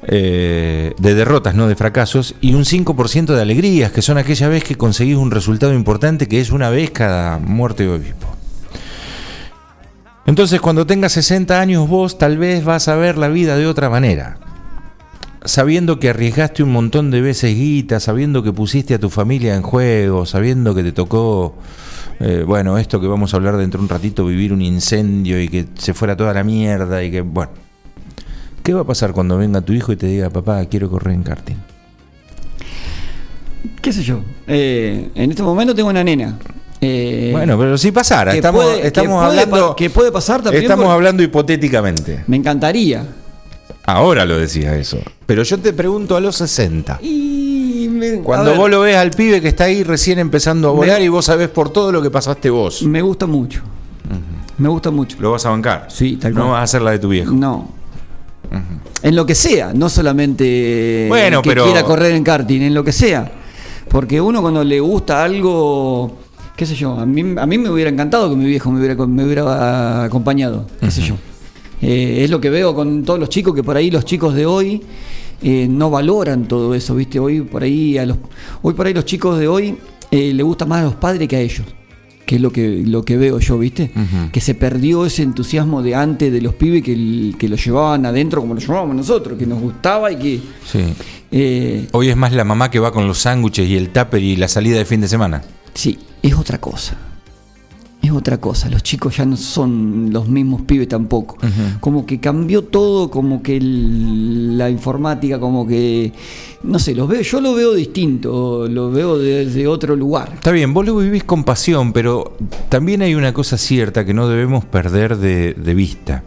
eh, 0.06 0.92
de 0.98 1.14
derrotas, 1.14 1.54
no 1.54 1.66
de 1.66 1.76
fracasos, 1.76 2.34
y 2.40 2.54
un 2.54 2.64
5% 2.64 3.34
de 3.34 3.40
alegrías, 3.40 3.90
que 3.90 4.02
son 4.02 4.18
aquella 4.18 4.48
vez 4.48 4.62
que 4.62 4.76
conseguís 4.76 5.16
un 5.16 5.30
resultado 5.30 5.72
importante, 5.72 6.28
que 6.28 6.40
es 6.40 6.50
una 6.50 6.68
vez 6.68 6.90
cada 6.90 7.38
muerte 7.38 7.84
de 7.84 7.90
obispo. 7.90 8.28
Entonces, 10.26 10.60
cuando 10.60 10.86
tengas 10.86 11.12
60 11.12 11.60
años, 11.60 11.88
vos 11.88 12.18
tal 12.18 12.38
vez 12.38 12.64
vas 12.64 12.88
a 12.88 12.96
ver 12.96 13.16
la 13.16 13.28
vida 13.28 13.56
de 13.56 13.66
otra 13.66 13.88
manera. 13.88 14.38
Sabiendo 15.44 15.98
que 15.98 16.10
arriesgaste 16.10 16.62
un 16.62 16.72
montón 16.72 17.10
de 17.10 17.20
veces 17.20 17.54
guita, 17.54 18.00
sabiendo 18.00 18.42
que 18.42 18.52
pusiste 18.52 18.94
a 18.94 18.98
tu 18.98 19.10
familia 19.10 19.54
en 19.54 19.62
juego, 19.62 20.24
sabiendo 20.24 20.74
que 20.74 20.82
te 20.82 20.92
tocó, 20.92 21.56
eh, 22.20 22.44
bueno, 22.46 22.78
esto 22.78 23.00
que 23.00 23.06
vamos 23.06 23.34
a 23.34 23.36
hablar 23.36 23.56
dentro 23.56 23.78
de 23.78 23.84
un 23.84 23.90
ratito, 23.90 24.24
vivir 24.24 24.52
un 24.52 24.62
incendio 24.62 25.40
y 25.40 25.48
que 25.48 25.66
se 25.74 25.92
fuera 25.92 26.16
toda 26.16 26.32
la 26.32 26.44
mierda 26.44 27.02
y 27.02 27.10
que, 27.10 27.20
bueno. 27.20 27.63
¿Qué 28.64 28.72
va 28.72 28.80
a 28.80 28.84
pasar 28.84 29.12
cuando 29.12 29.36
venga 29.36 29.60
tu 29.60 29.72
hijo 29.74 29.92
y 29.92 29.96
te 29.96 30.06
diga, 30.06 30.30
papá, 30.30 30.64
quiero 30.64 30.90
correr 30.90 31.12
en 31.14 31.22
karting? 31.22 31.56
¿Qué 33.82 33.92
sé 33.92 34.02
yo? 34.02 34.20
Eh, 34.46 35.10
en 35.14 35.30
este 35.30 35.42
momento 35.42 35.74
tengo 35.74 35.90
una 35.90 36.02
nena. 36.02 36.38
Eh, 36.80 37.28
bueno, 37.32 37.58
pero 37.58 37.76
si 37.76 37.92
pasara, 37.92 38.34
estamos, 38.34 38.64
puede- 38.64 38.86
estamos 38.86 39.22
hablando. 39.22 39.68
pa- 39.70 39.76
que 39.76 39.90
puede 39.90 40.10
pasar 40.10 40.42
también 40.42 40.62
Estamos 40.64 40.88
hablando 40.88 41.22
hipotéticamente. 41.22 42.24
Me 42.26 42.36
encantaría. 42.38 43.06
Ahora 43.84 44.24
lo 44.24 44.38
decía 44.38 44.74
eso. 44.76 44.98
Pero 45.26 45.42
yo 45.42 45.58
te 45.58 45.74
pregunto 45.74 46.16
a 46.16 46.20
los 46.20 46.36
60. 46.36 46.98
Y 47.02 47.86
me- 47.90 48.20
Cuando 48.22 48.50
ver, 48.52 48.58
vos 48.58 48.70
lo 48.70 48.80
ves 48.80 48.96
al 48.96 49.10
pibe 49.10 49.42
que 49.42 49.48
está 49.48 49.64
ahí 49.64 49.82
recién 49.82 50.18
empezando 50.18 50.70
a 50.70 50.72
Me- 50.72 50.78
volar 50.78 51.02
y 51.02 51.08
vos 51.08 51.26
sabés 51.26 51.48
por 51.50 51.70
todo 51.70 51.92
lo 51.92 52.00
que 52.00 52.10
pasaste 52.10 52.48
vos. 52.48 52.82
Me 52.82 53.02
gusta 53.02 53.26
mucho. 53.26 53.60
Me 54.56 54.68
gusta 54.68 54.90
mucho. 54.90 55.16
¿Lo 55.20 55.32
vas 55.32 55.44
a 55.44 55.50
bancar? 55.50 55.88
Sí, 55.90 56.16
tal 56.16 56.32
No 56.32 56.40
cual. 56.42 56.52
vas 56.52 56.60
a 56.60 56.62
hacer 56.64 56.80
la 56.82 56.92
de 56.92 56.98
tu 56.98 57.08
viejo. 57.08 57.30
No. 57.32 57.68
En 59.02 59.14
lo 59.16 59.26
que 59.26 59.34
sea, 59.34 59.72
no 59.74 59.88
solamente 59.88 61.06
Bueno, 61.08 61.42
que 61.42 61.50
pero- 61.50 61.64
quiera 61.64 61.82
correr 61.84 62.12
en 62.14 62.24
karting, 62.24 62.62
en 62.62 62.74
lo 62.74 62.82
que 62.84 62.92
sea. 62.92 63.30
Porque 63.88 64.20
uno 64.20 64.40
cuando 64.40 64.64
le 64.64 64.80
gusta 64.80 65.22
algo, 65.22 66.16
qué 66.56 66.66
sé 66.66 66.74
yo, 66.74 66.98
a 66.98 67.06
mí, 67.06 67.34
a 67.36 67.46
mí 67.46 67.58
me 67.58 67.68
hubiera 67.70 67.90
encantado 67.90 68.30
que 68.30 68.36
mi 68.36 68.46
viejo 68.46 68.70
me 68.70 68.78
hubiera, 68.80 68.94
me 69.06 69.24
hubiera 69.24 70.04
acompañado, 70.04 70.66
qué 70.80 70.90
sé 70.90 71.02
yo. 71.02 71.14
Eh, 71.82 72.24
es 72.24 72.30
lo 72.30 72.40
que 72.40 72.48
veo 72.50 72.74
con 72.74 73.04
todos 73.04 73.20
los 73.20 73.28
chicos, 73.28 73.54
que 73.54 73.62
por 73.62 73.76
ahí 73.76 73.90
los 73.90 74.04
chicos 74.04 74.34
de 74.34 74.46
hoy 74.46 74.82
eh, 75.42 75.66
no 75.68 75.90
valoran 75.90 76.48
todo 76.48 76.74
eso, 76.74 76.94
¿viste? 76.94 77.18
Hoy 77.20 77.42
por 77.42 77.62
ahí, 77.62 77.98
a 77.98 78.06
los, 78.06 78.16
hoy 78.62 78.72
por 78.72 78.86
ahí 78.86 78.94
los 78.94 79.04
chicos 79.04 79.38
de 79.38 79.46
hoy 79.48 79.76
eh, 80.10 80.32
le 80.32 80.42
gusta 80.42 80.64
más 80.64 80.80
a 80.80 80.84
los 80.84 80.94
padres 80.94 81.28
que 81.28 81.36
a 81.36 81.40
ellos. 81.40 81.66
Que 82.26 82.36
es 82.36 82.40
lo 82.40 82.50
que, 82.50 82.82
lo 82.86 83.04
que 83.04 83.16
veo 83.18 83.38
yo, 83.38 83.58
¿viste? 83.58 83.90
Que 84.32 84.40
se 84.40 84.54
perdió 84.54 85.04
ese 85.04 85.22
entusiasmo 85.22 85.82
de 85.82 85.94
antes 85.94 86.32
de 86.32 86.40
los 86.40 86.54
pibes 86.54 86.82
que, 86.82 87.32
que 87.38 87.48
lo 87.48 87.56
llevaban 87.56 88.06
adentro 88.06 88.40
como 88.40 88.54
lo 88.54 88.60
llevábamos 88.60 88.96
nosotros, 88.96 89.38
que 89.38 89.46
nos 89.46 89.60
gustaba 89.60 90.10
y 90.10 90.16
que. 90.16 90.40
Sí. 90.66 90.80
eh, 91.30 91.86
Hoy 91.92 92.08
es 92.08 92.16
más 92.16 92.32
la 92.32 92.44
mamá 92.44 92.70
que 92.70 92.78
va 92.78 92.92
con 92.92 93.06
los 93.06 93.18
sándwiches 93.18 93.68
y 93.68 93.76
el 93.76 93.90
tupper 93.90 94.22
y 94.22 94.36
la 94.36 94.48
salida 94.48 94.78
de 94.78 94.84
fin 94.86 95.00
de 95.02 95.08
semana. 95.08 95.42
sí, 95.74 95.98
es 96.22 96.34
otra 96.34 96.58
cosa. 96.58 96.96
Es 98.04 98.10
otra 98.10 98.38
cosa. 98.38 98.68
Los 98.68 98.82
chicos 98.82 99.16
ya 99.16 99.24
no 99.24 99.36
son 99.36 100.10
los 100.12 100.28
mismos 100.28 100.62
pibes 100.62 100.88
tampoco. 100.88 101.38
Como 101.80 102.04
que 102.04 102.20
cambió 102.20 102.62
todo, 102.64 103.10
como 103.10 103.42
que 103.42 103.56
el- 103.56 104.58
la 104.58 104.68
informática, 104.68 105.40
como 105.40 105.66
que. 105.66 106.12
No 106.62 106.78
sé, 106.78 106.94
los 106.94 107.08
veo, 107.08 107.20
yo 107.22 107.40
lo 107.40 107.54
veo 107.54 107.72
distinto, 107.74 108.66
lo 108.68 108.90
veo 108.90 109.18
desde 109.18 109.66
otro 109.66 109.96
lugar. 109.96 110.30
Está 110.34 110.50
bien, 110.50 110.72
vos 110.74 110.84
lo 110.86 110.96
vivís 110.96 111.24
con 111.24 111.44
pasión, 111.44 111.92
pero 111.92 112.36
también 112.68 113.02
hay 113.02 113.14
una 113.14 113.32
cosa 113.32 113.56
cierta 113.58 114.04
que 114.04 114.14
no 114.14 114.28
debemos 114.28 114.64
perder 114.64 115.16
de, 115.18 115.54
de 115.54 115.74
vista. 115.74 116.22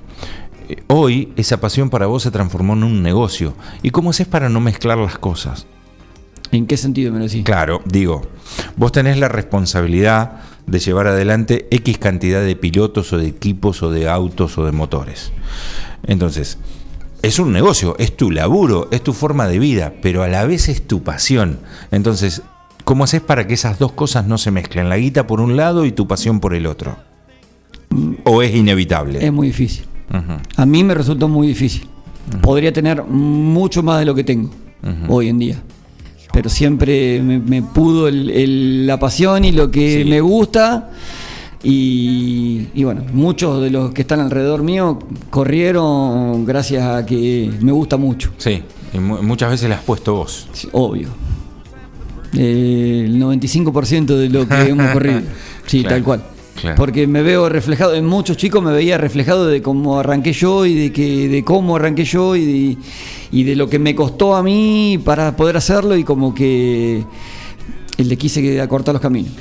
Eh, 0.69 0.77
Hoy 0.87 1.29
esa 1.37 1.59
pasión 1.59 1.89
para 1.89 2.07
vos 2.07 2.23
se 2.23 2.31
transformó 2.31 2.73
en 2.73 2.83
un 2.83 3.01
negocio. 3.03 3.53
¿Y 3.83 3.89
cómo 3.91 4.09
haces 4.11 4.27
para 4.27 4.49
no 4.49 4.59
mezclar 4.59 4.97
las 4.97 5.17
cosas? 5.17 5.65
¿En 6.51 6.67
qué 6.67 6.77
sentido 6.77 7.11
me 7.11 7.19
lo 7.19 7.25
decís? 7.25 7.43
Claro, 7.43 7.81
digo, 7.85 8.21
vos 8.75 8.91
tenés 8.91 9.17
la 9.17 9.27
responsabilidad 9.27 10.41
de 10.65 10.79
llevar 10.79 11.07
adelante 11.07 11.67
X 11.71 11.97
cantidad 11.97 12.41
de 12.41 12.55
pilotos 12.55 13.13
o 13.13 13.17
de 13.17 13.27
equipos 13.27 13.81
o 13.83 13.91
de 13.91 14.09
autos 14.09 14.57
o 14.57 14.65
de 14.65 14.71
motores. 14.71 15.31
Entonces, 16.05 16.57
es 17.21 17.39
un 17.39 17.51
negocio, 17.51 17.95
es 17.99 18.15
tu 18.15 18.31
laburo, 18.31 18.87
es 18.91 19.01
tu 19.01 19.13
forma 19.13 19.47
de 19.47 19.59
vida, 19.59 19.93
pero 20.01 20.23
a 20.23 20.27
la 20.27 20.45
vez 20.45 20.69
es 20.69 20.85
tu 20.85 21.03
pasión. 21.03 21.59
Entonces, 21.91 22.43
¿cómo 22.83 23.05
haces 23.05 23.21
para 23.21 23.47
que 23.47 23.53
esas 23.53 23.79
dos 23.79 23.93
cosas 23.93 24.27
no 24.27 24.37
se 24.37 24.51
mezclen? 24.51 24.89
La 24.89 24.97
guita 24.97 25.25
por 25.25 25.41
un 25.41 25.57
lado 25.57 25.85
y 25.85 25.91
tu 25.91 26.07
pasión 26.07 26.39
por 26.39 26.53
el 26.53 26.67
otro. 26.67 26.97
¿O 28.23 28.41
es 28.41 28.53
inevitable? 28.53 29.25
Es 29.25 29.31
muy 29.31 29.47
difícil. 29.47 29.85
A 30.55 30.65
mí 30.65 30.83
me 30.83 30.93
resultó 30.93 31.27
muy 31.27 31.47
difícil. 31.47 31.87
Podría 32.41 32.73
tener 32.73 33.03
mucho 33.03 33.83
más 33.83 33.99
de 33.99 34.05
lo 34.05 34.13
que 34.13 34.23
tengo 34.23 34.51
hoy 35.07 35.29
en 35.29 35.39
día. 35.39 35.63
Pero 36.37 36.51
siempre 36.51 37.19
me, 37.23 37.39
me 37.39 37.63
pudo 37.63 38.07
el- 38.07 38.29
el- 38.29 38.85
la 38.85 38.99
pasión 38.99 39.43
y 39.43 39.51
lo 39.51 39.71
que 39.71 40.03
Sí. 40.03 40.07
me 40.07 40.21
gusta. 40.21 40.91
Y, 41.63 42.67
y 42.75 42.83
bueno, 42.83 43.03
muchos 43.11 43.59
de 43.59 43.71
los 43.71 43.91
que 43.91 44.01
están 44.03 44.19
alrededor 44.19 44.61
mío 44.61 44.99
corrieron 45.31 46.45
gracias 46.45 46.83
a 46.85 47.03
que 47.07 47.49
me 47.61 47.71
gusta 47.71 47.97
mucho. 47.97 48.29
Sí, 48.37 48.61
y 48.93 48.99
mu- 48.99 49.23
muchas 49.23 49.49
veces 49.49 49.67
la 49.67 49.77
has 49.77 49.81
puesto 49.83 50.13
vos. 50.13 50.47
Sí, 50.53 50.69
obvio. 50.73 51.09
Eh, 52.35 53.05
el 53.07 53.17
95% 53.19 54.15
de 54.15 54.29
lo 54.29 54.47
que 54.47 54.61
hemos 54.69 54.91
corrido. 54.91 55.21
Sí, 55.65 55.79
Claro, 55.81 55.95
tal 55.95 56.03
cual. 56.03 56.23
Claro. 56.59 56.75
Porque 56.77 57.07
me 57.07 57.21
veo 57.21 57.49
reflejado, 57.49 57.93
en 57.93 58.05
muchos 58.05 58.37
chicos 58.37 58.61
me 58.63 58.71
veía 58.71 58.97
reflejado 58.97 59.47
de 59.47 59.61
cómo 59.61 59.99
arranqué 59.99 60.33
yo 60.33 60.65
y 60.65 60.73
de 60.73 60.91
que 60.91 61.29
de 61.29 61.43
cómo 61.43 61.75
arranqué 61.75 62.03
yo 62.03 62.35
y 62.35 62.45
de, 62.45 62.77
y 63.31 63.43
de 63.43 63.55
lo 63.55 63.69
que 63.69 63.79
me 63.79 63.95
costó 63.95 64.35
a 64.35 64.43
mí 64.43 64.99
para 65.03 65.35
poder 65.35 65.57
hacerlo 65.57 65.95
y 65.95 66.03
como 66.03 66.33
que 66.33 67.03
le 67.97 68.17
quise 68.17 68.61
acortar 68.61 68.93
los 68.93 69.01
caminos. 69.01 69.31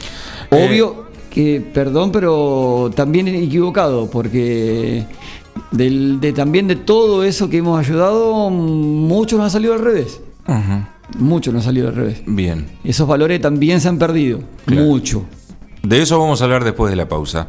Eh, 0.50 0.66
Obvio 0.66 1.06
que, 1.30 1.60
perdón, 1.60 2.12
pero 2.12 2.90
también 2.94 3.28
equivocado, 3.28 4.08
porque 4.10 5.04
del, 5.70 6.18
de, 6.20 6.32
también 6.32 6.66
de 6.66 6.76
todo 6.76 7.24
eso 7.24 7.50
que 7.50 7.58
hemos 7.58 7.78
ayudado, 7.78 8.48
mucho 8.50 9.36
nos 9.36 9.46
ha 9.46 9.50
salido 9.50 9.74
al 9.74 9.80
revés. 9.80 10.20
Ujú. 10.48 11.18
Mucho 11.18 11.52
nos 11.52 11.62
ha 11.62 11.66
salido 11.66 11.88
al 11.88 11.94
revés. 11.94 12.22
Bien. 12.26 12.66
Esos 12.84 13.06
valores 13.06 13.40
también 13.40 13.80
se 13.80 13.88
han 13.88 13.98
perdido. 13.98 14.40
Claro. 14.64 14.86
Mucho. 14.86 15.24
De 15.86 16.02
eso 16.02 16.18
vamos 16.18 16.40
a 16.40 16.44
hablar 16.44 16.64
después 16.64 16.90
de 16.90 16.96
la 16.96 17.08
pausa. 17.08 17.46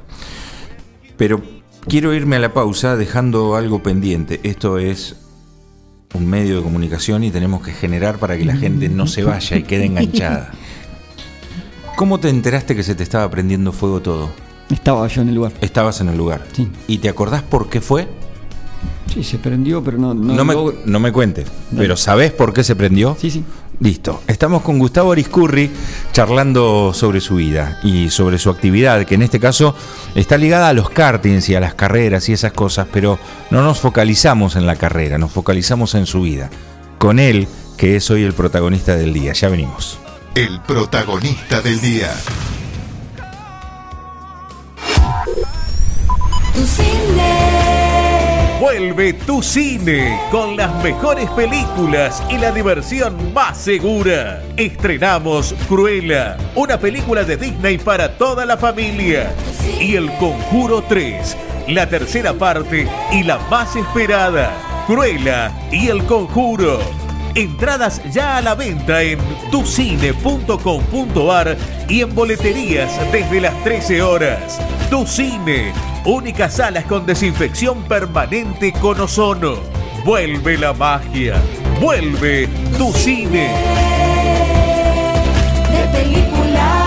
Pero 1.18 1.42
quiero 1.88 2.14
irme 2.14 2.36
a 2.36 2.40
la 2.40 2.54
pausa 2.54 2.96
dejando 2.96 3.56
algo 3.56 3.82
pendiente. 3.82 4.40
Esto 4.44 4.78
es 4.78 5.16
un 6.14 6.28
medio 6.28 6.58
de 6.58 6.62
comunicación 6.62 7.24
y 7.24 7.32
tenemos 7.32 7.64
que 7.64 7.72
generar 7.72 8.20
para 8.20 8.38
que 8.38 8.46
la 8.46 8.56
gente 8.56 8.90
no 8.90 9.08
se 9.08 9.24
vaya 9.24 9.58
y 9.58 9.64
quede 9.64 9.86
enganchada. 9.86 10.52
¿Cómo 11.96 12.20
te 12.20 12.30
enteraste 12.30 12.76
que 12.76 12.84
se 12.84 12.94
te 12.94 13.02
estaba 13.02 13.28
prendiendo 13.32 13.72
fuego 13.72 14.02
todo? 14.02 14.30
Estaba 14.70 15.08
yo 15.08 15.24
en 15.24 15.30
el 15.30 15.36
lugar. 15.36 15.54
Estabas 15.62 16.00
en 16.02 16.10
el 16.10 16.18
lugar. 16.18 16.46
Sí. 16.54 16.68
¿Y 16.86 17.00
te 17.00 17.10
acordás 17.10 17.42
por 17.42 17.70
qué 17.70 17.82
fue? 17.82 18.08
Sí, 19.12 19.24
se 19.24 19.40
prendió, 19.40 19.84
pero 19.84 19.98
no, 19.98 20.14
no, 20.14 20.36
No 20.36 20.46
me, 20.46 20.56
no 20.86 21.00
me 21.00 21.12
cuentes, 21.12 21.48
pero 21.76 21.98
¿sabés 21.98 22.32
por 22.34 22.54
qué 22.54 22.64
se 22.64 22.76
prendió? 22.76 23.18
Sí, 23.20 23.32
sí. 23.32 23.44
Listo. 23.80 24.24
Estamos 24.28 24.64
con 24.64 24.80
Gustavo 24.80 25.12
Ariscurri 25.12 25.70
charlando 26.12 26.94
sobre 26.94 27.22
su 27.22 27.36
vida 27.36 27.80
y 27.84 28.10
sobre 28.10 28.40
su 28.40 28.50
actividad, 28.50 29.06
que 29.06 29.16
en 29.16 29.22
este 29.22 29.40
caso 29.40 29.76
está 30.16 30.38
ligada 30.38 30.70
a 30.70 30.74
los 30.74 30.90
kartings 30.90 31.48
y 31.50 31.56
a 31.56 31.60
las 31.60 31.76
carreras 31.76 32.28
y 32.28 32.34
esas 32.34 32.54
cosas, 32.54 32.88
pero 32.92 33.20
no 33.52 33.62
nos 33.62 33.80
focalizamos 33.80 34.56
en 34.56 34.66
la 34.66 34.78
carrera, 34.78 35.20
nos 35.20 35.32
focalizamos 35.32 35.94
en 35.94 36.08
su 36.08 36.22
vida. 36.22 36.50
Con 36.98 37.20
él, 37.20 37.48
que 37.78 37.96
es 37.96 38.10
hoy 38.10 38.24
el 38.24 38.34
protagonista 38.34 38.96
del 38.96 39.14
día. 39.14 39.34
Ya 39.34 39.50
venimos. 39.50 40.00
El 40.34 40.60
protagonista 40.62 41.62
del 41.62 41.80
día. 41.80 42.12
Tu 46.54 46.66
cine. 46.66 47.77
Vuelve 48.60 49.14
tu 49.14 49.42
cine 49.44 50.20
con 50.32 50.58
las 50.58 50.84
mejores 50.84 51.30
películas 51.32 52.24
y 52.28 52.40
la 52.40 52.52
diversión 52.52 53.32
más 53.32 53.56
segura. 53.56 54.42
Estrenamos 54.58 55.54
Cruella, 55.68 56.38
una 56.56 56.80
película 56.80 57.24
de 57.24 57.38
Disney 57.38 57.78
para 57.78 58.18
toda 58.18 58.48
la 58.48 58.58
familia. 58.58 59.32
Y 59.80 59.96
El 59.96 60.12
Conjuro 60.18 60.82
3, 60.82 61.38
la 61.68 61.88
tercera 61.88 62.34
parte 62.34 62.88
y 63.12 63.22
la 63.22 63.38
más 63.48 63.76
esperada. 63.76 64.52
Cruella 64.88 65.52
y 65.72 65.90
El 65.90 66.04
Conjuro. 66.06 66.80
Entradas 67.36 68.02
ya 68.12 68.38
a 68.38 68.42
la 68.42 68.56
venta 68.56 69.04
en 69.04 69.20
tucine.com.ar 69.52 71.58
y 71.88 72.02
en 72.02 72.16
boleterías 72.16 72.90
desde 73.12 73.40
las 73.40 73.64
13 73.64 74.02
horas. 74.02 74.60
Tu 74.90 75.06
Cine, 75.06 75.74
únicas 76.08 76.56
salas 76.56 76.86
con 76.86 77.06
desinfección 77.06 77.84
permanente 77.84 78.72
con 78.72 79.00
ozono. 79.00 79.58
Vuelve 80.06 80.58
la 80.58 80.72
magia. 80.72 81.36
Vuelve 81.82 82.48
tu 82.78 82.94
cine. 82.94 83.50
De 85.70 85.84
película. 85.98 86.78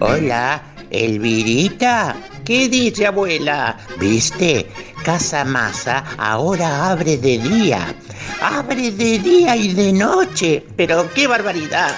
Hola, 0.00 0.62
Elvirita. 0.90 2.16
¿Qué 2.42 2.70
dice 2.70 3.06
abuela? 3.06 3.76
¿Viste? 4.00 4.66
Casa 5.04 5.44
Masa 5.44 6.04
ahora 6.16 6.90
abre 6.90 7.18
de 7.18 7.38
día. 7.38 7.94
Abre 8.40 8.90
de 8.90 9.18
día 9.18 9.56
y 9.56 9.72
de 9.72 9.92
noche. 9.92 10.66
Pero 10.76 11.08
qué 11.14 11.26
barbaridad. 11.26 11.94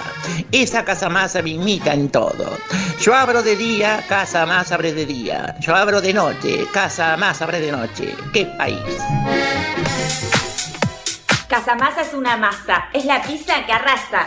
Esa 0.53 0.85
Casa 0.85 1.09
Masa 1.09 1.43
me 1.43 1.51
imita 1.51 1.93
en 1.93 2.09
todo. 2.09 2.59
Yo 3.01 3.15
abro 3.15 3.43
de 3.43 3.57
día, 3.57 4.05
Casa 4.09 4.47
Más 4.47 4.73
abre 4.73 4.93
de 4.93 5.07
día. 5.07 5.57
Yo 5.61 5.75
abro 5.75 6.01
de 6.01 6.13
noche, 6.13 6.67
Casa 6.73 7.17
Más 7.17 7.43
abre 7.43 7.61
de 7.61 7.73
noche. 7.73 8.15
¡Qué 8.33 8.47
país! 8.47 8.79
Casamasa 11.49 12.03
es 12.03 12.13
una 12.13 12.37
masa, 12.37 12.91
es 12.93 13.07
la 13.07 13.23
pizza 13.23 13.65
que 13.65 13.73
arrasa. 13.73 14.27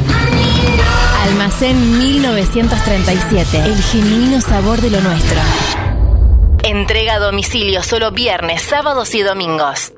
Almacén 1.21 1.99
1937. 1.99 3.63
El 3.63 3.81
genuino 3.83 4.41
sabor 4.41 4.81
de 4.81 4.89
lo 4.89 5.01
nuestro. 5.01 5.39
Entrega 6.63 7.15
a 7.15 7.19
domicilio 7.19 7.83
solo 7.83 8.11
viernes, 8.11 8.63
sábados 8.63 9.13
y 9.13 9.21
domingos. 9.21 9.93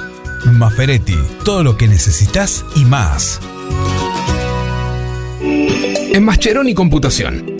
Maferetti, 0.52 1.18
todo 1.44 1.62
lo 1.62 1.76
que 1.76 1.86
necesitas 1.88 2.64
y 2.74 2.84
más. 2.84 3.38
En 6.12 6.24
Mascheroni 6.24 6.74
Computación 6.74 7.59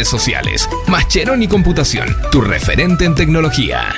sociales. 0.07 0.69
Mascheroni 0.87 1.47
Computación, 1.47 2.15
tu 2.31 2.41
referente 2.41 3.05
en 3.05 3.15
tecnología. 3.15 3.93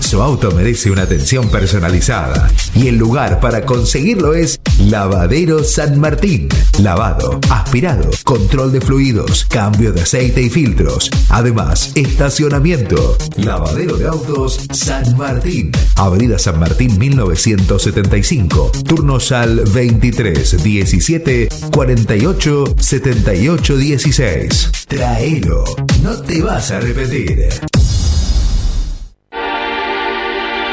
Su 0.00 0.22
auto 0.22 0.52
merece 0.52 0.92
una 0.92 1.02
atención 1.02 1.50
personalizada 1.50 2.48
y 2.74 2.86
el 2.86 2.96
lugar 2.96 3.40
para 3.40 3.64
conseguirlo 3.64 4.34
es 4.34 4.60
Lavadero 4.90 5.64
San 5.64 5.98
Martín. 5.98 6.48
Lavado, 6.78 7.40
aspirado, 7.50 8.10
control 8.22 8.70
de 8.70 8.82
fluidos, 8.82 9.46
cambio 9.46 9.92
de 9.92 10.02
aceite 10.02 10.42
y 10.42 10.50
filtros. 10.50 11.10
Además, 11.30 11.92
estacionamiento. 11.94 13.16
Lavadero 13.36 13.96
de 13.96 14.06
autos 14.06 14.60
San 14.72 15.16
Martín. 15.16 15.72
Avenida 15.96 16.38
San 16.38 16.58
Martín 16.58 16.98
1975. 16.98 18.72
Turnos 18.86 19.32
al 19.32 19.60
23 19.60 20.62
17 20.62 21.48
48 21.72 22.74
78 22.78 23.76
16. 23.76 24.70
Traelo, 24.86 25.64
no 26.02 26.16
te 26.20 26.42
vas 26.42 26.70
a 26.70 26.76
arrepentir. 26.76 27.48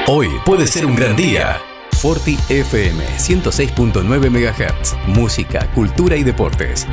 Hoy 0.08 0.28
puede 0.46 0.68
ser 0.68 0.86
un 0.86 0.96
gran 0.98 1.16
día. 1.16 1.62
Forti 2.02 2.36
FM 2.50 3.06
106.9 3.20 4.32
MHz. 4.32 4.96
Música, 5.16 5.72
cultura 5.76 6.16
y 6.16 6.24
deportes. 6.24 6.88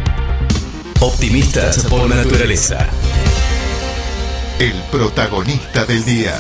Optimistas 1.01 1.87
por 1.87 2.11
naturaleza. 2.15 2.87
El 4.59 4.75
protagonista 4.91 5.87
del 5.87 6.05
día. 6.05 6.35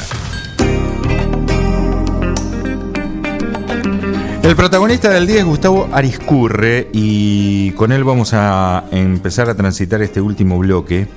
El 4.42 4.54
protagonista 4.54 5.08
del 5.08 5.26
día 5.26 5.38
es 5.38 5.44
Gustavo 5.46 5.88
Ariscurre 5.90 6.90
y 6.92 7.70
con 7.70 7.90
él 7.90 8.04
vamos 8.04 8.34
a 8.34 8.84
empezar 8.90 9.48
a 9.48 9.54
transitar 9.54 10.02
este 10.02 10.20
último 10.20 10.58
bloque. 10.58 11.08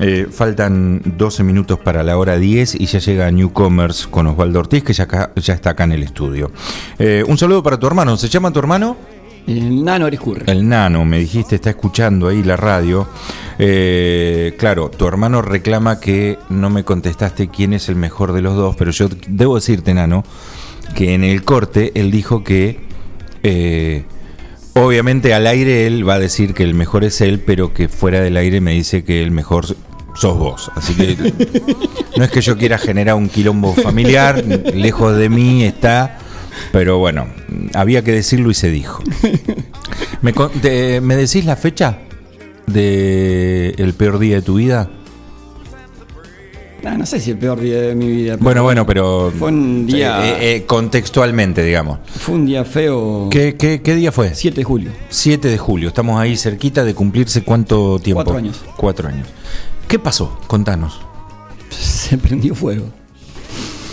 Eh, 0.00 0.26
faltan 0.30 1.02
12 1.04 1.42
minutos 1.44 1.78
para 1.78 2.02
la 2.02 2.16
hora 2.16 2.38
10 2.38 2.74
y 2.80 2.86
ya 2.86 2.98
llega 2.98 3.30
Newcomers 3.30 4.06
con 4.06 4.26
Osvaldo 4.26 4.60
Ortiz, 4.60 4.82
que 4.82 4.92
ya, 4.92 5.04
acá- 5.04 5.32
ya 5.36 5.54
está 5.54 5.70
acá 5.70 5.84
en 5.84 5.92
el 5.92 6.02
estudio. 6.02 6.50
Eh, 6.98 7.22
un 7.26 7.36
saludo 7.38 7.62
para 7.62 7.78
tu 7.78 7.86
hermano. 7.86 8.16
¿Se 8.16 8.28
llama 8.28 8.50
tu 8.50 8.58
hermano? 8.58 8.96
El 9.46 9.84
nano 9.84 10.06
Ariscurre. 10.06 10.44
El 10.50 10.68
nano, 10.68 11.04
me 11.04 11.18
dijiste, 11.18 11.56
está 11.56 11.70
escuchando 11.70 12.28
ahí 12.28 12.42
la 12.42 12.56
radio. 12.56 13.08
Eh, 13.58 14.54
claro, 14.58 14.88
tu 14.88 15.06
hermano 15.06 15.42
reclama 15.42 16.00
que 16.00 16.38
no 16.48 16.70
me 16.70 16.84
contestaste 16.84 17.48
quién 17.48 17.72
es 17.74 17.88
el 17.88 17.96
mejor 17.96 18.32
de 18.32 18.40
los 18.40 18.56
dos, 18.56 18.76
pero 18.76 18.92
yo 18.92 19.08
debo 19.28 19.56
decirte, 19.56 19.94
nano, 19.94 20.24
que 20.94 21.14
en 21.14 21.22
el 21.24 21.42
corte 21.44 21.92
él 21.94 22.10
dijo 22.10 22.42
que 22.44 22.80
obviamente 24.74 25.34
al 25.34 25.46
aire 25.46 25.86
él 25.86 26.08
va 26.08 26.14
a 26.14 26.18
decir 26.18 26.54
que 26.54 26.62
el 26.62 26.74
mejor 26.74 27.04
es 27.04 27.20
él, 27.20 27.40
pero 27.40 27.72
que 27.74 27.88
fuera 27.88 28.20
del 28.20 28.36
aire 28.36 28.60
me 28.60 28.72
dice 28.72 29.04
que 29.04 29.22
el 29.22 29.30
mejor 29.30 29.66
sos 30.14 30.38
vos. 30.38 30.70
Así 30.74 30.94
que 30.94 31.16
no 32.16 32.24
es 32.24 32.30
que 32.30 32.40
yo 32.40 32.56
quiera 32.56 32.78
generar 32.78 33.14
un 33.16 33.28
quilombo 33.28 33.74
familiar, 33.74 34.44
lejos 34.74 35.16
de 35.16 35.28
mí 35.28 35.64
está, 35.64 36.18
pero 36.72 36.98
bueno, 36.98 37.26
había 37.74 38.02
que 38.04 38.12
decirlo 38.12 38.50
y 38.50 38.54
se 38.54 38.70
dijo. 38.70 39.02
¿Me, 40.20 40.32
te- 40.32 41.00
¿me 41.00 41.16
decís 41.16 41.44
la 41.44 41.56
fecha 41.56 41.98
de 42.66 43.74
el 43.78 43.94
peor 43.94 44.18
día 44.18 44.36
de 44.36 44.42
tu 44.42 44.54
vida? 44.54 44.88
Ah, 46.84 46.96
no 46.98 47.06
sé 47.06 47.20
si 47.20 47.30
el 47.30 47.38
peor 47.38 47.60
día 47.60 47.80
de 47.80 47.94
mi 47.94 48.08
vida. 48.08 48.32
pero 48.32 48.44
Bueno, 48.44 48.62
bueno, 48.64 48.86
pero 48.86 49.32
Fue 49.38 49.48
un 49.48 49.86
día. 49.86 50.26
eh, 50.40 50.56
eh, 50.56 50.64
contextualmente, 50.66 51.62
digamos. 51.62 51.98
Fue 52.18 52.34
un 52.34 52.44
día 52.46 52.64
feo. 52.64 53.28
¿Qué, 53.30 53.54
qué, 53.56 53.80
qué 53.82 53.94
día 53.94 54.10
fue? 54.10 54.34
7 54.34 54.56
de 54.56 54.64
julio. 54.64 54.90
7 55.08 55.48
de 55.48 55.58
julio. 55.58 55.88
Estamos 55.88 56.20
ahí 56.20 56.36
cerquita 56.36 56.84
de 56.84 56.94
cumplirse 56.94 57.44
cuánto 57.44 57.98
tiempo. 58.00 58.24
Cuatro 58.24 58.38
años. 58.38 58.60
Cuatro 58.76 59.08
años. 59.08 59.28
¿Qué 59.86 59.98
pasó? 59.98 60.38
Contanos. 60.48 61.00
Se 61.70 62.18
prendió 62.18 62.54
fuego. 62.54 62.86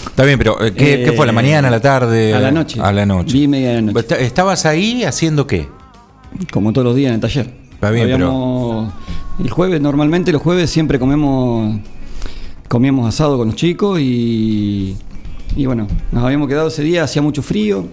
Está 0.07 0.23
bien, 0.25 0.37
pero 0.39 0.61
eh, 0.65 0.73
¿qué, 0.73 0.95
Eh, 0.95 1.03
qué 1.05 1.11
fue? 1.13 1.23
¿A 1.23 1.27
la 1.27 1.31
mañana, 1.33 1.67
a 1.67 1.71
la 1.71 1.79
tarde? 1.79 2.33
a 2.33 2.39
la 2.39 2.51
noche. 2.51 2.79
A 2.81 2.91
la 2.91 3.05
noche. 3.05 3.33
Vi 3.33 3.47
media 3.47 3.69
de 3.69 3.75
la 3.75 3.81
noche. 3.83 3.99
Est- 3.99 4.21
¿Estabas 4.21 4.65
ahí 4.65 5.03
haciendo 5.03 5.45
qué? 5.47 5.67
Como 6.51 6.73
todos 6.73 6.85
los 6.85 6.95
días 6.95 7.09
en 7.09 7.15
el 7.15 7.21
taller. 7.21 7.53
Está 7.71 7.91
bien, 7.91 8.11
Habíamos- 8.11 8.91
El 9.39 9.49
jueves, 9.49 9.79
normalmente 9.79 10.31
los 10.33 10.41
jueves 10.41 10.69
siempre 10.69 10.99
comemos 10.99 11.79
comíamos 12.69 13.07
asado 13.13 13.37
con 13.37 13.47
los 13.47 13.55
chicos 13.57 13.99
y, 13.99 14.95
y 15.57 15.65
bueno, 15.65 15.87
nos 16.13 16.23
habíamos 16.23 16.47
quedado 16.47 16.69
ese 16.69 16.83
día, 16.83 17.03
hacía 17.03 17.21
mucho 17.21 17.41
frío, 17.41 17.87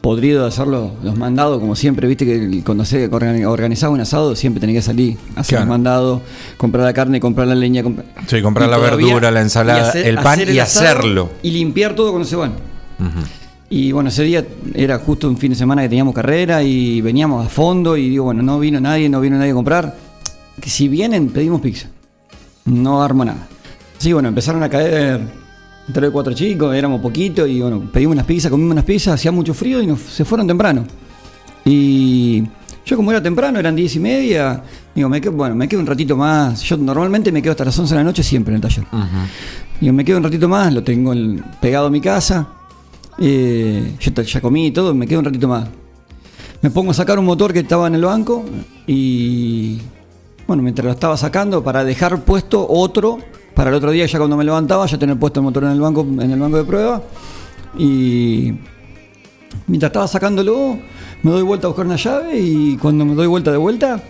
podrido 0.00 0.42
de 0.42 0.48
hacerlo, 0.48 0.92
los 1.04 1.16
mandados, 1.16 1.60
como 1.60 1.76
siempre, 1.76 2.08
viste 2.08 2.24
que 2.26 2.62
cuando 2.64 2.84
se 2.84 3.08
organi- 3.08 3.44
organizaba 3.46 3.92
un 3.92 4.00
asado 4.00 4.34
siempre 4.34 4.60
tenía 4.60 4.74
que 4.76 4.82
salir, 4.82 5.16
hacer 5.36 5.50
Claro. 5.58 5.64
los 5.66 5.68
mandados, 5.68 6.22
comprar 6.56 6.84
la 6.84 6.92
carne, 6.92 7.20
comprar 7.20 7.46
la 7.46 7.54
leña, 7.54 7.84
comprar, 7.84 8.06
Sí, 8.26 8.42
comprar 8.42 8.68
la 8.68 8.78
todavía- 8.78 9.06
verdura, 9.06 9.30
la 9.30 9.42
ensalada, 9.42 9.90
hacer- 9.90 10.06
el 10.06 10.16
pan 10.16 10.26
hacer 10.26 10.48
el 10.48 10.56
y 10.56 10.58
hacerlo. 10.58 11.30
Y 11.42 11.50
limpiar 11.52 11.94
todo 11.94 12.10
cuando 12.10 12.26
se 12.26 12.34
van. 12.34 12.54
Y 13.70 13.92
bueno, 13.92 14.08
ese 14.10 14.22
día 14.24 14.44
era 14.74 14.98
justo 14.98 15.28
un 15.28 15.36
fin 15.38 15.50
de 15.52 15.56
semana 15.56 15.82
que 15.82 15.88
teníamos 15.88 16.14
carrera 16.14 16.62
y 16.62 17.00
veníamos 17.00 17.46
a 17.46 17.48
fondo 17.48 17.96
y 17.96 18.08
digo, 18.10 18.24
bueno, 18.24 18.42
no 18.42 18.58
vino 18.58 18.80
nadie, 18.80 19.08
no 19.08 19.20
vino 19.20 19.38
nadie 19.38 19.52
a 19.52 19.54
comprar. 19.54 19.96
Que 20.60 20.68
si 20.68 20.88
vienen, 20.88 21.28
pedimos 21.28 21.60
pizza. 21.60 21.88
No 22.66 23.02
armo 23.02 23.24
nada. 23.24 23.48
Sí, 24.02 24.12
bueno, 24.12 24.28
empezaron 24.30 24.60
a 24.64 24.68
caer 24.68 25.20
tres 25.92 26.10
o 26.10 26.12
cuatro 26.12 26.32
chicos, 26.32 26.74
éramos 26.74 27.00
poquitos 27.00 27.48
y 27.48 27.60
bueno, 27.60 27.80
pedimos 27.92 28.14
unas 28.14 28.26
pizzas, 28.26 28.50
comimos 28.50 28.72
unas 28.72 28.84
pizzas, 28.84 29.14
hacía 29.14 29.30
mucho 29.30 29.54
frío 29.54 29.80
y 29.80 29.86
nos, 29.86 30.00
se 30.00 30.24
fueron 30.24 30.44
temprano. 30.48 30.84
Y 31.64 32.42
yo 32.84 32.96
como 32.96 33.12
era 33.12 33.22
temprano, 33.22 33.60
eran 33.60 33.76
diez 33.76 33.94
y 33.94 34.00
media, 34.00 34.60
digo, 34.92 35.08
me 35.08 35.20
quedo, 35.20 35.30
bueno, 35.34 35.54
me 35.54 35.68
quedo 35.68 35.78
un 35.78 35.86
ratito 35.86 36.16
más. 36.16 36.62
Yo 36.62 36.76
normalmente 36.78 37.30
me 37.30 37.40
quedo 37.40 37.52
hasta 37.52 37.64
las 37.64 37.78
11 37.78 37.94
de 37.94 38.00
la 38.00 38.04
noche 38.04 38.24
siempre 38.24 38.50
en 38.52 38.56
el 38.56 38.60
taller. 38.62 38.84
Digo, 39.80 39.92
me 39.92 40.04
quedo 40.04 40.16
un 40.18 40.24
ratito 40.24 40.48
más, 40.48 40.72
lo 40.74 40.82
tengo 40.82 41.12
el- 41.12 41.40
pegado 41.60 41.86
a 41.86 41.90
mi 41.90 42.00
casa. 42.00 42.48
Eh, 43.20 43.92
yo 44.00 44.22
ya 44.24 44.40
comí 44.40 44.66
y 44.66 44.70
todo, 44.72 44.94
me 44.96 45.06
quedo 45.06 45.20
un 45.20 45.26
ratito 45.26 45.46
más. 45.46 45.68
Me 46.60 46.70
pongo 46.70 46.90
a 46.90 46.94
sacar 46.94 47.20
un 47.20 47.24
motor 47.24 47.52
que 47.52 47.60
estaba 47.60 47.86
en 47.86 47.94
el 47.94 48.04
banco 48.04 48.44
y 48.84 49.78
bueno, 50.48 50.60
mientras 50.64 50.84
lo 50.86 50.90
estaba 50.90 51.16
sacando 51.16 51.62
para 51.62 51.84
dejar 51.84 52.20
puesto 52.22 52.66
otro 52.68 53.18
para 53.54 53.70
el 53.70 53.76
otro 53.76 53.90
día 53.90 54.06
ya 54.06 54.18
cuando 54.18 54.36
me 54.36 54.44
levantaba 54.44 54.86
ya 54.86 54.98
tener 54.98 55.18
puesto 55.18 55.40
el 55.40 55.44
motor 55.44 55.64
en 55.64 55.70
el 55.70 55.80
banco 55.80 56.02
en 56.02 56.30
el 56.30 56.40
banco 56.40 56.56
de 56.56 56.64
prueba 56.64 57.02
y 57.78 58.52
mientras 59.66 59.90
estaba 59.90 60.08
sacándolo 60.08 60.78
me 61.22 61.30
doy 61.30 61.42
vuelta 61.42 61.66
a 61.66 61.68
buscar 61.68 61.86
una 61.86 61.96
llave 61.96 62.38
y 62.38 62.76
cuando 62.76 63.04
me 63.04 63.14
doy 63.14 63.26
vuelta 63.26 63.50
de 63.50 63.58
vuelta 63.58 64.02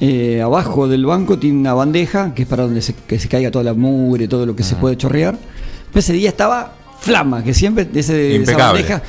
eh, 0.00 0.40
abajo 0.40 0.86
del 0.86 1.06
banco 1.06 1.38
tiene 1.38 1.58
una 1.58 1.74
bandeja 1.74 2.32
que 2.34 2.42
es 2.42 2.48
para 2.48 2.64
donde 2.64 2.82
se, 2.82 2.94
que 2.94 3.18
se 3.18 3.28
caiga 3.28 3.50
toda 3.50 3.64
la 3.64 3.74
mugre, 3.74 4.28
todo 4.28 4.46
lo 4.46 4.54
que 4.54 4.62
se 4.62 4.76
puede 4.76 4.96
chorrear. 4.96 5.36
Pero 5.88 5.98
ese 5.98 6.12
día 6.12 6.28
estaba 6.28 6.74
flama, 7.00 7.42
que 7.42 7.52
siempre 7.52 7.88
ese, 7.94 8.36
esa 8.36 8.56
bandeja 8.56 9.02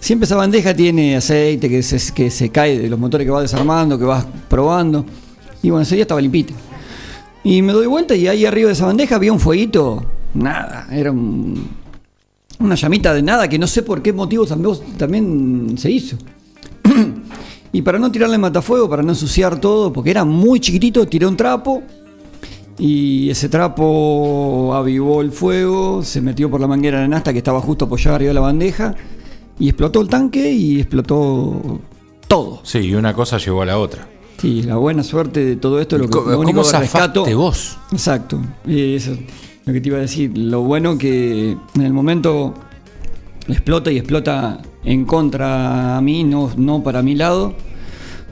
Siempre 0.00 0.24
esa 0.24 0.34
bandeja 0.34 0.74
tiene 0.74 1.14
aceite 1.14 1.68
que 1.68 1.80
se, 1.80 2.12
que 2.12 2.28
se 2.28 2.48
cae 2.48 2.76
de 2.76 2.88
los 2.88 2.98
motores 2.98 3.24
que 3.24 3.30
vas 3.30 3.42
desarmando, 3.42 3.96
que 3.96 4.04
vas 4.04 4.26
probando. 4.48 5.06
Y 5.62 5.70
bueno, 5.70 5.82
ese 5.82 5.94
día 5.94 6.02
estaba 6.02 6.20
limpito. 6.20 6.52
Y 7.44 7.62
me 7.62 7.72
doy 7.72 7.86
vuelta 7.86 8.14
y 8.14 8.28
ahí 8.28 8.46
arriba 8.46 8.68
de 8.68 8.74
esa 8.74 8.86
bandeja 8.86 9.16
había 9.16 9.32
un 9.32 9.40
fueguito. 9.40 10.04
Nada, 10.34 10.86
era 10.92 11.10
un- 11.10 11.68
una 12.60 12.74
llamita 12.76 13.12
de 13.12 13.22
nada 13.22 13.48
que 13.48 13.58
no 13.58 13.66
sé 13.66 13.82
por 13.82 14.00
qué 14.02 14.12
motivo 14.12 14.46
también, 14.46 15.74
se 15.76 15.90
hizo. 15.90 16.16
y 17.72 17.82
para 17.82 17.98
no 17.98 18.10
tirarle 18.12 18.38
matafuego, 18.38 18.88
para 18.88 19.02
no 19.02 19.10
ensuciar 19.10 19.60
todo, 19.60 19.92
porque 19.92 20.10
era 20.10 20.24
muy 20.24 20.60
chiquitito, 20.60 21.06
tiré 21.06 21.26
un 21.26 21.36
trapo. 21.36 21.82
Y 22.78 23.28
ese 23.30 23.48
trapo 23.48 24.72
avivó 24.74 25.20
el 25.20 25.30
fuego, 25.32 26.02
se 26.02 26.20
metió 26.20 26.50
por 26.50 26.60
la 26.60 26.66
manguera 26.66 27.00
de 27.00 27.08
nasta 27.08 27.32
que 27.32 27.38
estaba 27.38 27.60
justo 27.60 27.84
apoyada 27.84 28.16
arriba 28.16 28.30
de 28.30 28.34
la 28.34 28.40
bandeja. 28.40 28.94
Y 29.58 29.68
explotó 29.68 30.00
el 30.00 30.08
tanque 30.08 30.50
y 30.50 30.80
explotó 30.80 31.80
todo. 32.26 32.60
Sí, 32.64 32.78
y 32.78 32.94
una 32.94 33.12
cosa 33.12 33.36
llevó 33.38 33.62
a 33.62 33.66
la 33.66 33.78
otra. 33.78 34.08
Sí, 34.42 34.62
la 34.62 34.74
buena 34.76 35.04
suerte 35.04 35.44
de 35.44 35.54
todo 35.56 35.80
esto, 35.80 35.96
lo, 35.98 36.06
que, 36.06 36.10
¿Cómo- 36.10 36.30
lo 36.32 36.40
único 36.40 36.62
cómo 36.62 36.78
rescato. 36.80 37.24
vos? 37.36 37.78
Exacto. 37.92 38.40
Y 38.66 38.96
eso 38.96 39.12
es 39.12 39.18
lo 39.64 39.72
que 39.72 39.80
te 39.80 39.88
iba 39.88 39.98
a 39.98 40.00
decir. 40.00 40.36
Lo 40.36 40.62
bueno 40.62 40.98
que 40.98 41.56
en 41.76 41.80
el 41.82 41.92
momento 41.92 42.52
explota 43.46 43.92
y 43.92 43.98
explota 43.98 44.60
en 44.84 45.04
contra 45.04 45.96
a 45.96 46.00
mí, 46.00 46.24
no, 46.24 46.50
no 46.56 46.82
para 46.82 47.02
mi 47.02 47.14
lado. 47.14 47.54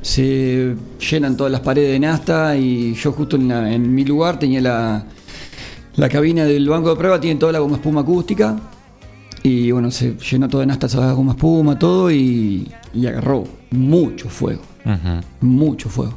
se 0.02 0.74
llenan 1.10 1.36
todas 1.36 1.52
las 1.52 1.60
paredes 1.60 1.92
de 1.92 2.00
nasta 2.00 2.56
y 2.56 2.94
yo 2.94 3.12
justo 3.12 3.36
en, 3.36 3.48
la- 3.48 3.70
en 3.72 3.94
mi 3.94 4.04
lugar 4.04 4.38
tenía 4.38 4.60
la, 4.62 5.04
la 5.96 6.08
cabina 6.08 6.44
del 6.46 6.66
banco 6.68 6.88
de 6.90 6.96
prueba, 6.96 7.20
tiene 7.20 7.38
toda 7.38 7.52
la 7.52 7.58
goma 7.60 7.76
espuma 7.76 8.00
acústica 8.00 8.58
y 9.42 9.70
bueno, 9.70 9.90
se 9.90 10.16
llenó 10.16 10.48
toda 10.48 10.62
de 10.62 10.68
nasta 10.68 10.86
esa 10.86 11.12
goma 11.12 11.32
espuma, 11.32 11.78
todo 11.78 12.10
y, 12.10 12.66
y 12.94 13.06
agarró 13.06 13.44
mucho 13.70 14.28
fuego, 14.30 14.62
mucho 15.40 15.88
fuego. 15.88 16.14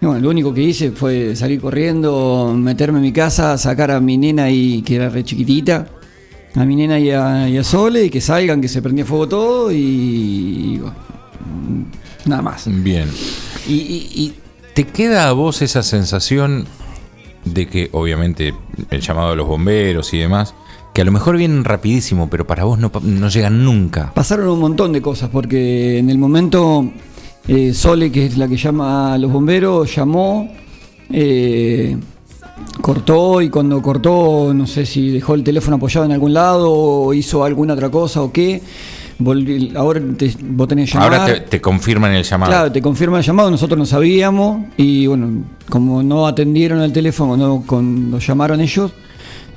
Y 0.00 0.06
bueno, 0.06 0.20
lo 0.20 0.30
único 0.30 0.52
que 0.52 0.62
hice 0.62 0.90
fue 0.90 1.36
salir 1.36 1.60
corriendo, 1.60 2.52
meterme 2.56 2.98
en 2.98 3.04
mi 3.04 3.12
casa, 3.12 3.56
sacar 3.56 3.92
a 3.92 4.00
mi 4.00 4.18
nena 4.18 4.50
y 4.50 4.82
que 4.82 4.96
era 4.96 5.08
re 5.08 5.22
chiquitita, 5.22 5.86
a 6.56 6.64
mi 6.64 6.74
nena 6.74 6.98
y 6.98 7.10
a, 7.10 7.48
y 7.48 7.56
a 7.56 7.62
Sole, 7.62 8.06
y 8.06 8.10
que 8.10 8.20
salgan, 8.20 8.60
que 8.60 8.66
se 8.66 8.82
prendía 8.82 9.04
fuego 9.04 9.28
todo 9.28 9.70
y, 9.70 9.76
y 9.76 10.78
bueno, 10.78 10.96
nada 12.24 12.42
más. 12.42 12.64
Bien. 12.66 13.08
¿Y, 13.68 14.34
te 14.74 14.84
queda 14.84 15.28
a 15.28 15.32
vos 15.32 15.60
esa 15.60 15.82
sensación 15.82 16.66
de 17.44 17.68
que, 17.68 17.90
obviamente, 17.92 18.54
el 18.90 19.02
llamado 19.02 19.30
de 19.30 19.36
los 19.36 19.46
bomberos 19.46 20.14
y 20.14 20.18
demás, 20.18 20.54
que 20.94 21.02
a 21.02 21.04
lo 21.04 21.12
mejor 21.12 21.36
vienen 21.36 21.62
rapidísimo, 21.62 22.30
pero 22.30 22.46
para 22.46 22.64
vos 22.64 22.78
no 22.78 23.28
llegan 23.28 23.64
nunca? 23.64 24.12
Pasaron 24.14 24.48
un 24.48 24.60
montón 24.60 24.92
de 24.92 25.02
cosas, 25.02 25.28
porque 25.30 25.98
en 25.98 26.08
el 26.08 26.16
momento 26.16 26.90
eh, 27.48 27.72
Sole, 27.74 28.10
que 28.12 28.26
es 28.26 28.36
la 28.38 28.46
que 28.48 28.56
llama 28.56 29.14
a 29.14 29.18
los 29.18 29.30
bomberos, 29.32 29.94
llamó, 29.94 30.48
eh, 31.10 31.96
cortó 32.80 33.40
y 33.42 33.50
cuando 33.50 33.80
cortó, 33.82 34.52
no 34.54 34.66
sé 34.66 34.86
si 34.86 35.10
dejó 35.10 35.34
el 35.34 35.42
teléfono 35.44 35.76
apoyado 35.76 36.06
en 36.06 36.12
algún 36.12 36.32
lado 36.32 36.70
o 36.72 37.12
hizo 37.14 37.44
alguna 37.44 37.74
otra 37.74 37.90
cosa 37.90 38.22
o 38.22 38.32
qué. 38.32 38.62
volví- 39.18 39.76
ahora 39.76 40.00
te- 40.16 40.34
vos 40.42 40.66
tenés 40.66 40.92
llamar. 40.92 41.12
Ahora 41.14 41.26
te, 41.34 41.40
te 41.42 41.60
confirman 41.60 42.12
el 42.12 42.24
llamado. 42.24 42.50
Claro, 42.50 42.72
te 42.72 42.82
confirma 42.82 43.18
el 43.18 43.24
llamado, 43.24 43.50
nosotros 43.52 43.78
no 43.78 43.86
sabíamos 43.86 44.64
y 44.76 45.06
bueno, 45.06 45.44
como 45.68 46.02
no 46.02 46.26
atendieron 46.26 46.80
el 46.80 46.92
teléfono 46.92 47.36
no, 47.36 47.62
cuando 47.64 48.18
llamaron 48.18 48.60
ellos, 48.60 48.90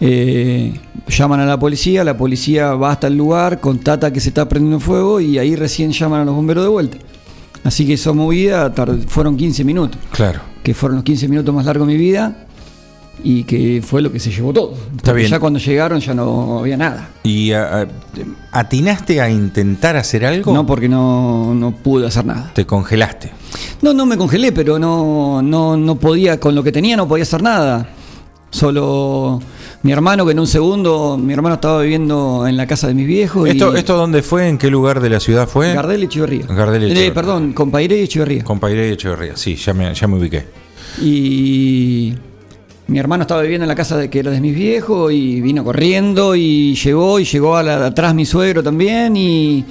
eh, 0.02 0.74
llaman 1.08 1.40
a 1.40 1.46
la 1.48 1.58
policía, 1.58 2.04
la 2.04 2.16
policía 2.16 2.74
va 2.76 2.92
hasta 2.92 3.08
el 3.08 3.16
lugar, 3.18 3.60
contata 3.60 4.12
que 4.14 4.20
se 4.20 4.30
está 4.30 4.48
prendiendo 4.48 4.80
fuego 4.80 5.20
y 5.20 5.40
ahí 5.40 5.56
recién 5.56 5.92
llaman 5.94 6.22
a 6.22 6.26
los 6.26 6.36
bomberos 6.36 6.64
de 6.64 6.70
vuelta. 6.70 6.98
Así 7.66 7.86
que 7.86 7.94
esa 7.96 8.14
movida 8.14 8.72
fueron 9.08 9.36
15 9.36 9.64
minutos, 9.66 10.00
Claro. 10.12 10.40
que 10.64 10.74
fueron 10.74 10.96
los 10.98 11.04
15 11.04 11.28
minutos 11.28 11.54
más 11.54 11.66
largos 11.66 11.86
de 11.88 11.94
mi 11.94 12.00
vida 12.00 12.46
y 13.24 13.44
que 13.44 13.82
fue 13.86 14.02
lo 14.02 14.12
que 14.12 14.20
se 14.20 14.30
llevó 14.32 14.54
todo. 14.54 14.74
Porque 15.04 15.14
bien. 15.14 15.30
Ya 15.32 15.40
cuando 15.40 15.58
llegaron 15.60 16.00
ya 16.00 16.14
no 16.14 16.60
había 16.60 16.78
nada. 16.78 17.10
¿Y 17.24 17.52
a- 17.52 17.82
a- 17.82 17.88
atinaste 18.52 19.20
a 19.20 19.30
intentar 19.30 19.98
hacer 19.98 20.26
algo? 20.26 20.54
No, 20.54 20.66
porque 20.66 20.88
no, 20.88 21.54
no 21.56 21.72
pude 21.72 22.06
hacer 22.08 22.26
nada. 22.26 22.52
Te 22.54 22.66
congelaste. 22.66 23.32
No, 23.82 23.94
no 23.94 24.06
me 24.06 24.16
congelé, 24.18 24.52
pero 24.52 24.78
no, 24.80 25.42
no, 25.42 25.76
no 25.76 25.96
podía, 25.96 26.40
con 26.40 26.54
lo 26.56 26.64
que 26.64 26.72
tenía 26.72 26.96
no 26.96 27.08
podía 27.08 27.24
hacer 27.24 27.42
nada. 27.42 27.90
Solo 28.52 29.42
mi 29.86 29.92
hermano, 29.92 30.26
que 30.26 30.32
en 30.32 30.40
un 30.40 30.48
segundo, 30.48 31.16
mi 31.16 31.32
hermano 31.32 31.54
estaba 31.56 31.80
viviendo 31.84 32.48
en 32.48 32.58
la 32.58 32.66
casa 32.66 32.88
de 32.88 32.96
mis 32.96 33.06
viejos. 33.06 33.48
¿Esto, 33.48 33.76
y 33.76 33.78
¿Esto 33.78 33.96
dónde 33.96 34.24
fue? 34.24 34.50
¿En 34.50 34.58
qué 34.58 34.72
lugar 34.72 35.00
de 35.00 35.12
la 35.12 35.20
ciudad 35.20 35.48
fue? 35.48 35.76
Gardel 35.76 36.02
y 36.02 36.06
Echeverría. 36.06 36.48
Gardel 36.48 36.82
y 36.82 36.86
Eh, 36.86 36.90
Echeverría. 36.90 37.14
perdón, 37.14 37.54
Compairé 37.54 38.00
y 38.00 38.04
Echeverría. 38.06 38.44
Compairé 38.44 38.90
y 38.90 38.92
Echeverría, 38.94 39.38
sí, 39.38 39.56
ya 39.56 39.76
me, 39.76 39.94
ya 39.94 40.08
me 40.08 40.18
ubiqué. 40.18 40.44
Y 41.04 42.16
mi 42.88 42.98
hermano 42.98 43.22
estaba 43.22 43.44
viviendo 43.44 43.66
en 43.66 43.68
la 43.68 43.76
casa 43.76 43.96
de, 43.98 44.10
que 44.10 44.18
era 44.18 44.32
de 44.32 44.42
mis 44.42 44.56
viejos 44.56 45.14
y 45.14 45.40
vino 45.40 45.64
corriendo 45.64 46.36
y 46.36 46.74
llegó 46.74 47.20
y 47.20 47.26
llegó 47.26 47.56
a 47.56 47.62
la, 47.62 47.86
atrás 47.86 48.16
mi 48.16 48.26
suegro 48.26 48.64
también 48.64 49.16
y 49.16 49.66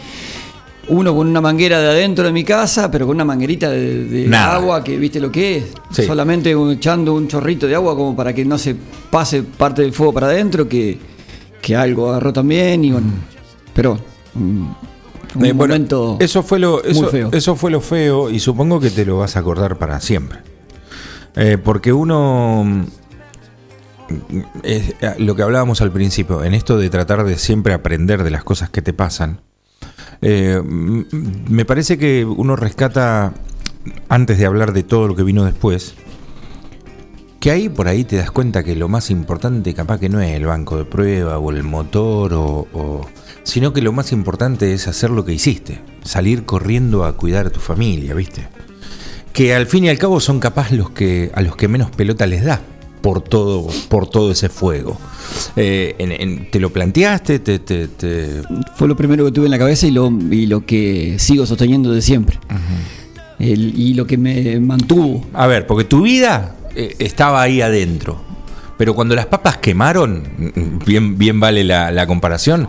uno 0.88 1.14
con 1.14 1.26
una 1.28 1.40
manguera 1.40 1.80
de 1.80 1.88
adentro 1.88 2.24
de 2.24 2.32
mi 2.32 2.44
casa, 2.44 2.90
pero 2.90 3.06
con 3.06 3.16
una 3.16 3.24
manguerita 3.24 3.70
de, 3.70 4.30
agua 4.36 4.82
que 4.84 4.96
viste 4.96 5.20
lo 5.20 5.30
que 5.30 5.58
es, 5.58 5.64
Sí. 5.90 6.02
solamente 6.04 6.54
echando 6.72 7.14
un 7.14 7.28
chorrito 7.28 7.66
de 7.66 7.74
agua 7.74 7.94
como 7.96 8.14
para 8.16 8.32
que 8.32 8.44
no 8.44 8.58
se 8.58 8.74
pase 9.10 9.42
parte 9.42 9.82
del 9.82 9.92
fuego 9.92 10.12
para 10.12 10.26
adentro, 10.28 10.68
que, 10.68 10.98
que 11.62 11.74
algo 11.76 12.10
agarró 12.10 12.32
también 12.32 12.84
y 12.84 12.90
bueno, 12.92 13.06
pero 13.72 13.98
mm, 14.34 14.38
un 15.36 15.44
Eh, 15.46 15.52
bueno, 15.52 15.74
momento 15.74 16.16
eso 16.20 16.42
fue 16.42 16.58
lo 16.58 16.82
muy 16.94 17.08
feo. 17.08 17.28
eso 17.32 17.56
fue 17.56 17.70
lo 17.70 17.80
feo 17.80 18.30
y 18.30 18.38
supongo 18.38 18.78
que 18.80 18.90
te 18.90 19.04
lo 19.04 19.18
vas 19.18 19.36
a 19.36 19.40
acordar 19.40 19.78
para 19.78 20.00
siempre. 20.00 20.38
Eh, 21.36 21.58
porque 21.62 21.92
uno 21.92 22.62
mm, 22.64 22.82
es, 24.62 24.94
eh, 25.00 25.14
lo 25.18 25.34
que 25.34 25.42
hablábamos 25.42 25.80
al 25.80 25.90
principio, 25.90 26.44
en 26.44 26.54
esto 26.54 26.76
de 26.78 26.90
tratar 26.90 27.24
de 27.24 27.38
siempre 27.38 27.72
aprender 27.74 28.22
de 28.22 28.30
las 28.30 28.44
cosas 28.44 28.70
que 28.70 28.82
te 28.82 28.92
pasan, 28.92 29.40
eh, 30.26 30.60
mm, 30.64 31.02
me 31.50 31.64
parece 31.66 31.98
que 31.98 32.24
uno 32.24 32.56
rescata, 32.56 33.34
antes 34.08 34.38
de 34.38 34.46
hablar 34.46 34.72
de 34.72 34.82
todo 34.82 35.06
lo 35.08 35.14
que 35.14 35.22
vino 35.22 35.44
después, 35.44 35.94
que 37.40 37.50
ahí 37.50 37.68
por 37.68 37.88
ahí 37.88 38.04
te 38.04 38.16
das 38.16 38.30
cuenta 38.30 38.62
que 38.64 38.74
lo 38.74 38.88
más 38.88 39.10
importante 39.10 39.74
capaz 39.74 40.00
que 40.00 40.08
no 40.08 40.20
es 40.20 40.32
el 40.34 40.46
banco 40.46 40.78
de 40.78 40.86
prueba 40.86 41.38
o 41.38 41.50
el 41.50 41.62
motor 41.62 42.32
o, 42.32 42.66
o- 42.72 43.06
sino 43.42 43.74
que 43.74 43.82
lo 43.82 43.92
más 43.92 44.12
importante 44.12 44.72
es 44.72 44.88
hacer 44.88 45.10
lo 45.10 45.26
que 45.26 45.34
hiciste, 45.34 45.82
salir 46.02 46.44
corriendo 46.46 47.04
a 47.04 47.16
cuidar 47.18 47.46
a 47.46 47.50
tu 47.50 47.60
familia, 47.60 48.14
¿viste? 48.14 48.48
Que 49.34 49.54
al 49.54 49.66
fin 49.66 49.84
y 49.84 49.90
al 49.90 49.98
cabo 49.98 50.20
son 50.20 50.40
capaz 50.40 50.70
los 50.70 50.88
que 50.90 51.30
a 51.34 51.42
los 51.42 51.54
que 51.56 51.68
menos 51.68 51.90
pelota 51.90 52.26
les 52.26 52.44
da 52.44 52.62
por 53.04 53.20
todo 53.20 53.68
por 53.90 54.08
todo 54.08 54.32
ese 54.32 54.48
fuego. 54.48 54.96
Eh, 55.56 55.94
en- 55.98 56.12
en- 56.12 56.50
¿Te 56.50 56.58
lo 56.58 56.70
planteaste? 56.72 57.38
¿Te, 57.38 57.58
te- 57.58 57.86
te- 57.88 58.40
Fue 58.76 58.88
lo 58.88 58.96
primero 58.96 59.26
que 59.26 59.30
tuve 59.30 59.44
en 59.44 59.50
la 59.50 59.58
cabeza 59.58 59.86
y 59.86 59.90
lo, 59.90 60.10
y 60.30 60.46
lo 60.46 60.64
que 60.64 61.16
sigo 61.18 61.44
sosteniendo 61.44 61.92
de 61.92 62.00
siempre. 62.00 62.38
El- 63.38 63.78
y 63.78 63.92
lo 63.92 64.06
que 64.06 64.16
me 64.16 64.58
mantuvo. 64.58 65.26
A 65.34 65.46
ver, 65.46 65.66
porque 65.66 65.84
tu 65.84 66.00
vida 66.02 66.56
eh, 66.74 66.96
estaba 66.98 67.42
ahí 67.42 67.60
adentro. 67.60 68.22
Pero 68.78 68.94
cuando 68.94 69.14
las 69.14 69.26
papas 69.26 69.58
quemaron, 69.58 70.22
mm, 70.38 70.84
bien, 70.86 71.18
bien 71.18 71.38
vale 71.40 71.62
la, 71.62 71.90
la 71.92 72.06
comparación, 72.06 72.68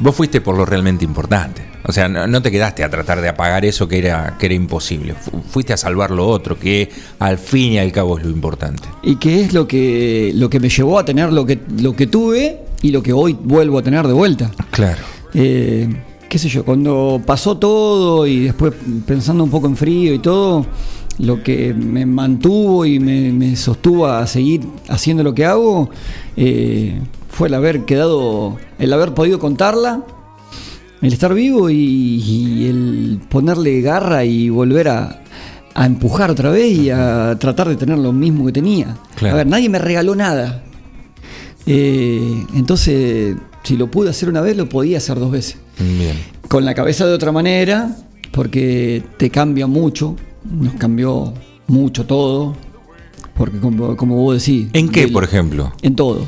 vos 0.00 0.14
fuiste 0.14 0.40
por 0.40 0.56
lo 0.56 0.64
realmente 0.66 1.04
importante. 1.04 1.62
O 1.86 1.92
sea, 1.92 2.08
no, 2.08 2.26
no 2.26 2.42
te 2.42 2.50
quedaste 2.50 2.84
a 2.84 2.90
tratar 2.90 3.20
de 3.22 3.28
apagar 3.28 3.64
eso 3.64 3.88
que 3.88 3.98
era, 3.98 4.36
que 4.38 4.46
era 4.46 4.54
imposible. 4.54 5.14
Fu- 5.14 5.40
Fuiste 5.48 5.72
a 5.72 5.76
salvar 5.76 6.10
lo 6.10 6.26
otro, 6.28 6.58
que 6.58 6.90
al 7.18 7.38
fin 7.38 7.72
y 7.72 7.78
al 7.78 7.90
cabo 7.90 8.18
es 8.18 8.24
lo 8.24 8.30
importante. 8.30 8.82
Y 9.02 9.16
que 9.16 9.40
es 9.40 9.52
lo 9.54 9.66
que, 9.66 10.32
lo 10.34 10.50
que 10.50 10.60
me 10.60 10.68
llevó 10.68 10.98
a 10.98 11.04
tener 11.04 11.32
lo 11.32 11.46
que, 11.46 11.58
lo 11.78 11.96
que 11.96 12.06
tuve 12.06 12.60
y 12.82 12.90
lo 12.90 13.02
que 13.02 13.12
hoy 13.12 13.36
vuelvo 13.40 13.78
a 13.78 13.82
tener 13.82 14.06
de 14.06 14.12
vuelta. 14.12 14.50
Claro. 14.70 15.00
Eh, 15.32 15.88
qué 16.28 16.38
sé 16.38 16.48
yo, 16.48 16.64
cuando 16.64 17.20
pasó 17.24 17.56
todo 17.56 18.26
y 18.26 18.40
después 18.40 18.74
pensando 19.06 19.42
un 19.42 19.50
poco 19.50 19.66
en 19.66 19.76
frío 19.76 20.12
y 20.14 20.18
todo, 20.18 20.66
lo 21.18 21.42
que 21.42 21.72
me 21.74 22.04
mantuvo 22.06 22.84
y 22.86 22.98
me, 23.00 23.32
me 23.32 23.56
sostuvo 23.56 24.06
a 24.06 24.26
seguir 24.26 24.60
haciendo 24.88 25.22
lo 25.22 25.34
que 25.34 25.44
hago 25.46 25.90
eh, 26.36 27.00
fue 27.30 27.48
el 27.48 27.54
haber 27.54 27.84
quedado, 27.84 28.58
el 28.78 28.92
haber 28.92 29.14
podido 29.14 29.38
contarla, 29.38 30.04
el 31.00 31.12
estar 31.12 31.32
vivo 31.32 31.70
y, 31.70 31.76
y 31.76 32.66
el 32.68 33.20
ponerle 33.28 33.80
garra 33.80 34.24
y 34.24 34.50
volver 34.50 34.88
a, 34.88 35.22
a 35.74 35.86
empujar 35.86 36.30
otra 36.30 36.50
vez 36.50 36.70
y 36.70 36.90
a 36.90 37.36
tratar 37.38 37.68
de 37.68 37.76
tener 37.76 37.98
lo 37.98 38.12
mismo 38.12 38.44
que 38.46 38.52
tenía. 38.52 38.96
Claro. 39.16 39.34
A 39.34 39.38
ver, 39.38 39.46
nadie 39.46 39.68
me 39.68 39.78
regaló 39.78 40.14
nada. 40.14 40.62
Eh, 41.66 42.44
entonces, 42.54 43.36
si 43.62 43.76
lo 43.76 43.90
pude 43.90 44.10
hacer 44.10 44.28
una 44.28 44.40
vez, 44.40 44.56
lo 44.56 44.68
podía 44.68 44.98
hacer 44.98 45.18
dos 45.18 45.30
veces. 45.30 45.56
Bien. 45.78 46.16
Con 46.48 46.64
la 46.64 46.74
cabeza 46.74 47.06
de 47.06 47.14
otra 47.14 47.32
manera, 47.32 47.96
porque 48.32 49.02
te 49.16 49.30
cambia 49.30 49.66
mucho, 49.66 50.16
nos 50.44 50.74
cambió 50.74 51.32
mucho 51.66 52.04
todo, 52.04 52.56
porque 53.34 53.58
como, 53.58 53.96
como 53.96 54.16
vos 54.16 54.44
decís... 54.44 54.68
¿En 54.72 54.88
qué, 54.88 55.08
por 55.08 55.24
ejemplo? 55.24 55.72
En 55.80 55.94
todo. 55.94 56.24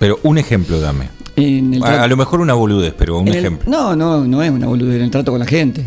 Pero 0.00 0.18
un 0.24 0.36
ejemplo 0.38 0.80
dame. 0.80 1.08
En 1.36 1.74
el 1.74 1.84
A, 1.84 2.08
lo 2.08 2.16
mejor 2.16 2.40
una 2.40 2.54
boludez, 2.54 2.92
pero 2.98 3.20
un 3.20 3.28
el- 3.28 3.36
ejemplo. 3.36 3.70
no, 3.70 3.94
no, 3.94 4.24
no 4.26 4.42
es 4.42 4.50
una 4.50 4.66
boludez, 4.66 4.96
en 4.96 5.02
el 5.02 5.10
trato 5.10 5.30
con 5.30 5.38
la 5.38 5.46
gente. 5.46 5.84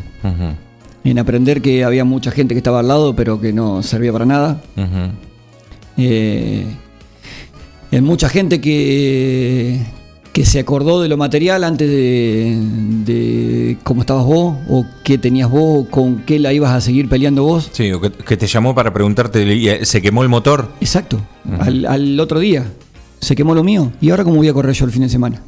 En 1.03 1.20
aprender 1.20 1.61
que 1.61 1.84
había 1.84 2.05
mucha 2.05 2.32
gente 2.32 2.53
que 2.53 2.59
estaba 2.59 2.80
al 2.80 2.88
lado, 2.88 3.14
pero 3.16 3.41
que 3.41 3.51
no 3.51 3.84
servía 3.84 4.14
para 4.14 4.26
nada. 4.26 4.61
Eh, 5.97 6.66
en 7.91 8.03
mucha 8.03 8.30
gente 8.30 8.59
que, 8.61 9.80
que 10.32 10.45
se 10.45 10.59
acordó 10.59 11.01
de 11.01 11.09
lo 11.09 11.18
material 11.18 11.64
antes 11.64 11.88
de, 11.89 12.57
de 13.05 13.78
cómo 13.84 14.01
estabas 14.01 14.26
vos, 14.26 14.57
o 14.70 14.86
qué 15.03 15.18
tenías 15.18 15.49
vos, 15.49 15.86
o 15.86 15.89
con 15.89 16.18
qué 16.24 16.39
la 16.39 16.53
ibas 16.53 16.72
a 16.72 16.82
seguir 16.82 17.09
peleando 17.09 17.43
vos. 17.43 17.70
Sí, 17.74 17.91
o 17.91 18.01
que, 18.01 18.11
que 18.11 18.38
te 18.38 18.47
llamó 18.47 18.74
para 18.74 18.91
preguntarte, 18.93 19.43
¿y, 19.53 19.68
eh, 19.70 19.86
¿se 19.86 20.01
quemó 20.01 20.24
el 20.24 20.30
motor? 20.30 20.70
Exacto. 20.82 21.20
al, 21.59 21.86
al 21.86 22.20
otro 22.20 22.39
día 22.39 22.66
se 23.24 23.36
quemó 23.36 23.55
lo 23.55 23.63
mío. 23.63 23.91
¿Y 24.01 24.09
ahora 24.09 24.24
cómo 24.24 24.38
voy 24.38 24.47
a 24.47 24.53
correr 24.53 24.76
yo 24.76 24.86
el 24.86 24.91
fin 24.91 25.01
de 25.01 25.09
semana? 25.09 25.41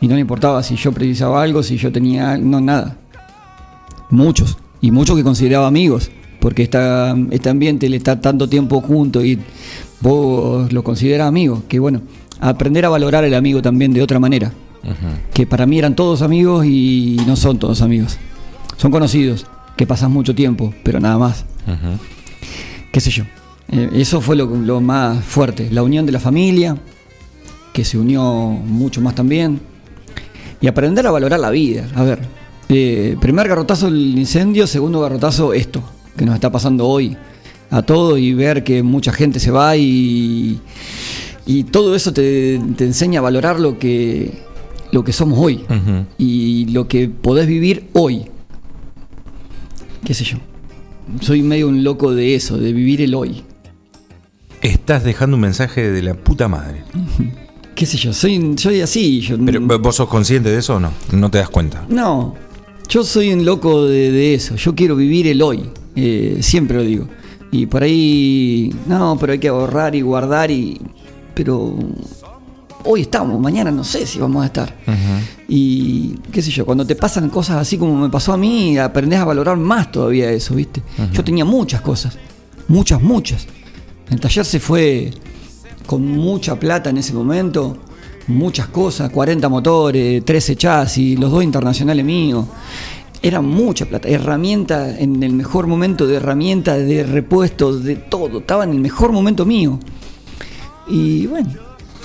Y 0.00 0.06
no 0.06 0.14
le 0.14 0.20
importaba 0.20 0.62
si 0.62 0.76
yo 0.76 0.92
precisaba 0.92 1.42
algo, 1.42 1.62
si 1.62 1.76
yo 1.76 1.90
tenía 1.90 2.36
no 2.38 2.60
nada. 2.60 2.96
Muchos. 4.10 4.56
Y 4.80 4.90
muchos 4.90 5.16
que 5.16 5.24
consideraba 5.24 5.66
amigos. 5.66 6.10
Porque 6.40 6.62
esta, 6.62 7.16
este 7.30 7.48
ambiente 7.48 7.88
le 7.88 7.96
está 7.96 8.20
tanto 8.20 8.48
tiempo 8.48 8.80
junto 8.80 9.24
y 9.24 9.40
vos 10.00 10.72
lo 10.72 10.84
consideras 10.84 11.26
amigo. 11.26 11.64
Que 11.68 11.80
bueno, 11.80 12.02
aprender 12.40 12.84
a 12.84 12.88
valorar 12.88 13.24
el 13.24 13.34
amigo 13.34 13.60
también 13.60 13.92
de 13.92 14.02
otra 14.02 14.20
manera. 14.20 14.52
Que 15.34 15.46
para 15.46 15.66
mí 15.66 15.78
eran 15.78 15.96
todos 15.96 16.22
amigos 16.22 16.64
y 16.64 17.20
no 17.26 17.34
son 17.36 17.58
todos 17.58 17.82
amigos. 17.82 18.18
Son 18.76 18.90
conocidos. 18.90 19.46
que 19.76 19.86
pasas 19.86 20.10
mucho 20.10 20.34
tiempo, 20.34 20.74
pero 20.82 20.98
nada 21.00 21.18
más. 21.18 21.44
Qué 22.92 23.00
sé 23.00 23.10
yo. 23.10 23.24
Eh, 23.70 23.90
eso 23.94 24.20
fue 24.20 24.36
lo, 24.36 24.46
lo 24.46 24.80
más 24.80 25.24
fuerte. 25.24 25.68
La 25.70 25.82
unión 25.82 26.06
de 26.06 26.12
la 26.12 26.20
familia, 26.20 26.76
que 27.72 27.84
se 27.84 27.98
unió 27.98 28.22
mucho 28.22 29.00
más 29.00 29.14
también. 29.14 29.60
Y 30.60 30.66
aprender 30.66 31.06
a 31.06 31.10
valorar 31.10 31.38
la 31.38 31.50
vida. 31.50 31.86
A 31.94 32.02
ver, 32.02 32.20
eh, 32.68 33.16
primer 33.20 33.48
garrotazo 33.48 33.88
el 33.88 34.18
incendio, 34.18 34.66
segundo 34.66 35.00
garrotazo 35.00 35.52
esto, 35.54 35.82
que 36.16 36.24
nos 36.26 36.34
está 36.34 36.50
pasando 36.50 36.86
hoy 36.86 37.16
a 37.70 37.82
todo 37.82 38.18
y 38.18 38.34
ver 38.34 38.64
que 38.64 38.82
mucha 38.82 39.12
gente 39.12 39.40
se 39.40 39.50
va 39.50 39.76
y, 39.76 40.60
y 41.46 41.64
todo 41.64 41.94
eso 41.94 42.12
te, 42.12 42.60
te 42.76 42.84
enseña 42.84 43.20
a 43.20 43.22
valorar 43.22 43.60
lo 43.60 43.78
que, 43.78 44.32
lo 44.90 45.04
que 45.04 45.12
somos 45.12 45.38
hoy 45.38 45.64
y 46.18 46.66
lo 46.66 46.88
que 46.88 47.08
podés 47.08 47.46
vivir 47.46 47.88
hoy. 47.92 48.26
¿Qué 50.04 50.14
sé 50.14 50.24
yo? 50.24 50.38
Soy 51.20 51.42
medio 51.42 51.68
un 51.68 51.84
loco 51.84 52.14
de 52.14 52.34
eso, 52.34 52.58
de 52.58 52.72
vivir 52.72 53.00
el 53.02 53.14
hoy. 53.14 53.44
Estás 54.62 55.04
dejando 55.04 55.36
un 55.36 55.42
mensaje 55.42 55.90
de 55.90 56.02
la 56.02 56.14
puta 56.14 56.48
madre. 56.48 56.82
¿Qué 57.74 57.86
sé 57.86 57.96
yo? 57.96 58.12
Soy, 58.12 58.54
soy 58.56 58.80
así. 58.80 59.20
Yo, 59.20 59.36
Pero 59.44 59.78
vos 59.78 59.96
sos 59.96 60.08
consciente 60.08 60.50
de 60.50 60.58
eso 60.58 60.76
o 60.76 60.80
no? 60.80 60.92
No 61.12 61.30
te 61.30 61.38
das 61.38 61.48
cuenta. 61.48 61.84
No, 61.88 62.34
yo 62.88 63.04
soy 63.04 63.32
un 63.32 63.44
loco 63.44 63.86
de, 63.86 64.10
de 64.10 64.34
eso. 64.34 64.56
Yo 64.56 64.74
quiero 64.74 64.96
vivir 64.96 65.26
el 65.28 65.42
hoy. 65.42 65.70
Eh, 65.94 66.38
siempre 66.40 66.76
lo 66.76 66.82
digo. 66.82 67.08
Y 67.50 67.66
por 67.66 67.82
ahí, 67.82 68.74
no, 68.86 69.16
pero 69.18 69.32
hay 69.32 69.38
que 69.38 69.48
ahorrar 69.48 69.94
y 69.94 70.00
guardar 70.00 70.50
y... 70.50 70.80
Pero 71.34 71.76
hoy 72.84 73.02
estamos, 73.02 73.40
mañana 73.40 73.70
no 73.70 73.84
sé 73.84 74.06
si 74.06 74.18
vamos 74.18 74.42
a 74.42 74.46
estar. 74.46 74.74
Y 75.48 76.16
qué 76.32 76.42
sé 76.42 76.50
yo, 76.50 76.66
cuando 76.66 76.84
te 76.84 76.96
pasan 76.96 77.30
cosas 77.30 77.56
así 77.56 77.78
como 77.78 77.94
me 77.94 78.08
pasó 78.10 78.32
a 78.32 78.36
mí, 78.36 78.76
aprendés 78.76 79.20
a 79.20 79.24
valorar 79.24 79.56
más 79.56 79.92
todavía 79.92 80.30
eso, 80.32 80.54
¿viste? 80.54 80.82
Yo 81.12 81.22
tenía 81.22 81.44
muchas 81.44 81.80
cosas, 81.80 82.18
muchas, 82.66 83.00
muchas. 83.00 83.46
El 84.10 84.20
taller 84.20 84.44
se 84.44 84.60
fue 84.60 85.10
con 85.86 86.06
mucha 86.06 86.58
plata 86.58 86.90
en 86.90 86.98
ese 86.98 87.12
momento, 87.12 87.76
muchas 88.26 88.68
cosas, 88.68 89.10
40 89.10 89.48
motores, 89.48 90.24
13 90.24 90.56
chasis, 90.56 91.18
los 91.18 91.30
dos 91.30 91.42
internacionales 91.42 92.04
míos. 92.04 92.46
Era 93.20 93.40
mucha 93.40 93.86
plata, 93.86 94.08
herramienta 94.08 94.98
en 94.98 95.22
el 95.22 95.32
mejor 95.32 95.66
momento 95.66 96.06
de 96.06 96.16
herramienta, 96.16 96.76
de 96.76 97.02
repuestos, 97.02 97.82
de 97.84 97.96
todo. 97.96 98.38
Estaba 98.38 98.64
en 98.64 98.70
el 98.70 98.78
mejor 98.80 99.12
momento 99.12 99.44
mío. 99.44 99.80
Y 100.86 101.26
bueno, 101.26 101.50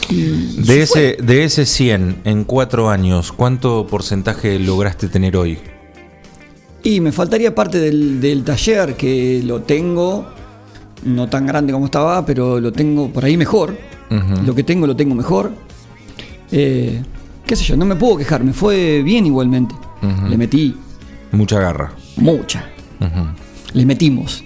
De 0.10 0.82
ese, 0.82 1.18
de 1.22 1.44
ese 1.44 1.66
100 1.66 2.22
en 2.24 2.44
cuatro 2.44 2.90
años, 2.90 3.32
¿cuánto 3.32 3.86
porcentaje 3.88 4.60
lograste 4.60 5.08
tener 5.08 5.38
hoy? 5.38 5.60
Y 6.84 7.00
me 7.00 7.12
faltaría 7.12 7.56
parte 7.56 7.80
del, 7.80 8.20
del 8.20 8.44
taller 8.44 8.96
que 8.96 9.42
lo 9.44 9.62
tengo, 9.62 10.28
no 11.06 11.28
tan 11.28 11.46
grande 11.46 11.74
como 11.74 11.86
estaba, 11.86 12.26
pero 12.26 12.60
lo 12.60 12.72
tengo 12.72 13.10
por 13.10 13.26
ahí 13.26 13.38
mejor. 13.38 13.78
Lo 14.46 14.54
que 14.54 14.64
tengo 14.64 14.86
lo 14.86 14.96
tengo 14.96 15.16
mejor. 15.16 15.52
Eh, 16.52 17.02
qué 17.46 17.56
sé 17.56 17.64
yo, 17.64 17.76
no 17.78 17.86
me 17.86 17.96
puedo 17.96 18.18
quejar, 18.18 18.44
me 18.44 18.54
fue 18.54 19.02
bien 19.04 19.26
igualmente. 19.26 19.74
Le 20.30 20.38
metí 20.38 20.76
Mucha 21.32 21.60
garra. 21.60 21.92
mucha, 22.18 22.66
le 23.74 23.86
metimos. 23.86 24.44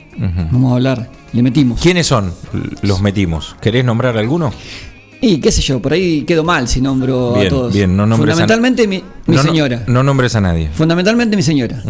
Vamos 0.51 0.71
a 0.71 0.75
hablar, 0.75 1.09
le 1.33 1.43
metimos. 1.43 1.81
¿Quiénes 1.81 2.07
son 2.07 2.31
los 2.81 3.01
metimos? 3.01 3.55
¿Querés 3.59 3.83
nombrar 3.83 4.17
alguno? 4.17 4.53
Y 5.19 5.39
qué 5.39 5.51
sé 5.51 5.61
yo, 5.61 5.81
por 5.81 5.93
ahí 5.93 6.21
quedo 6.23 6.43
mal 6.43 6.67
si 6.67 6.79
nombro 6.79 7.33
Bien, 7.33 7.47
a 7.47 7.49
todos. 7.49 7.73
bien, 7.73 7.97
no 7.97 8.05
nombres 8.05 8.33
a- 8.33 8.35
Fundamentalmente 8.35 8.87
mi, 8.87 9.03
mi 9.25 9.35
No, 9.35 9.41
señora. 9.41 9.83
No, 9.87 10.03
nombres 10.03 10.35
a 10.35 10.41
nadie. 10.41 10.69
Fundamentalmente 10.71 11.35
mi 11.35 11.41
señora. 11.43 11.81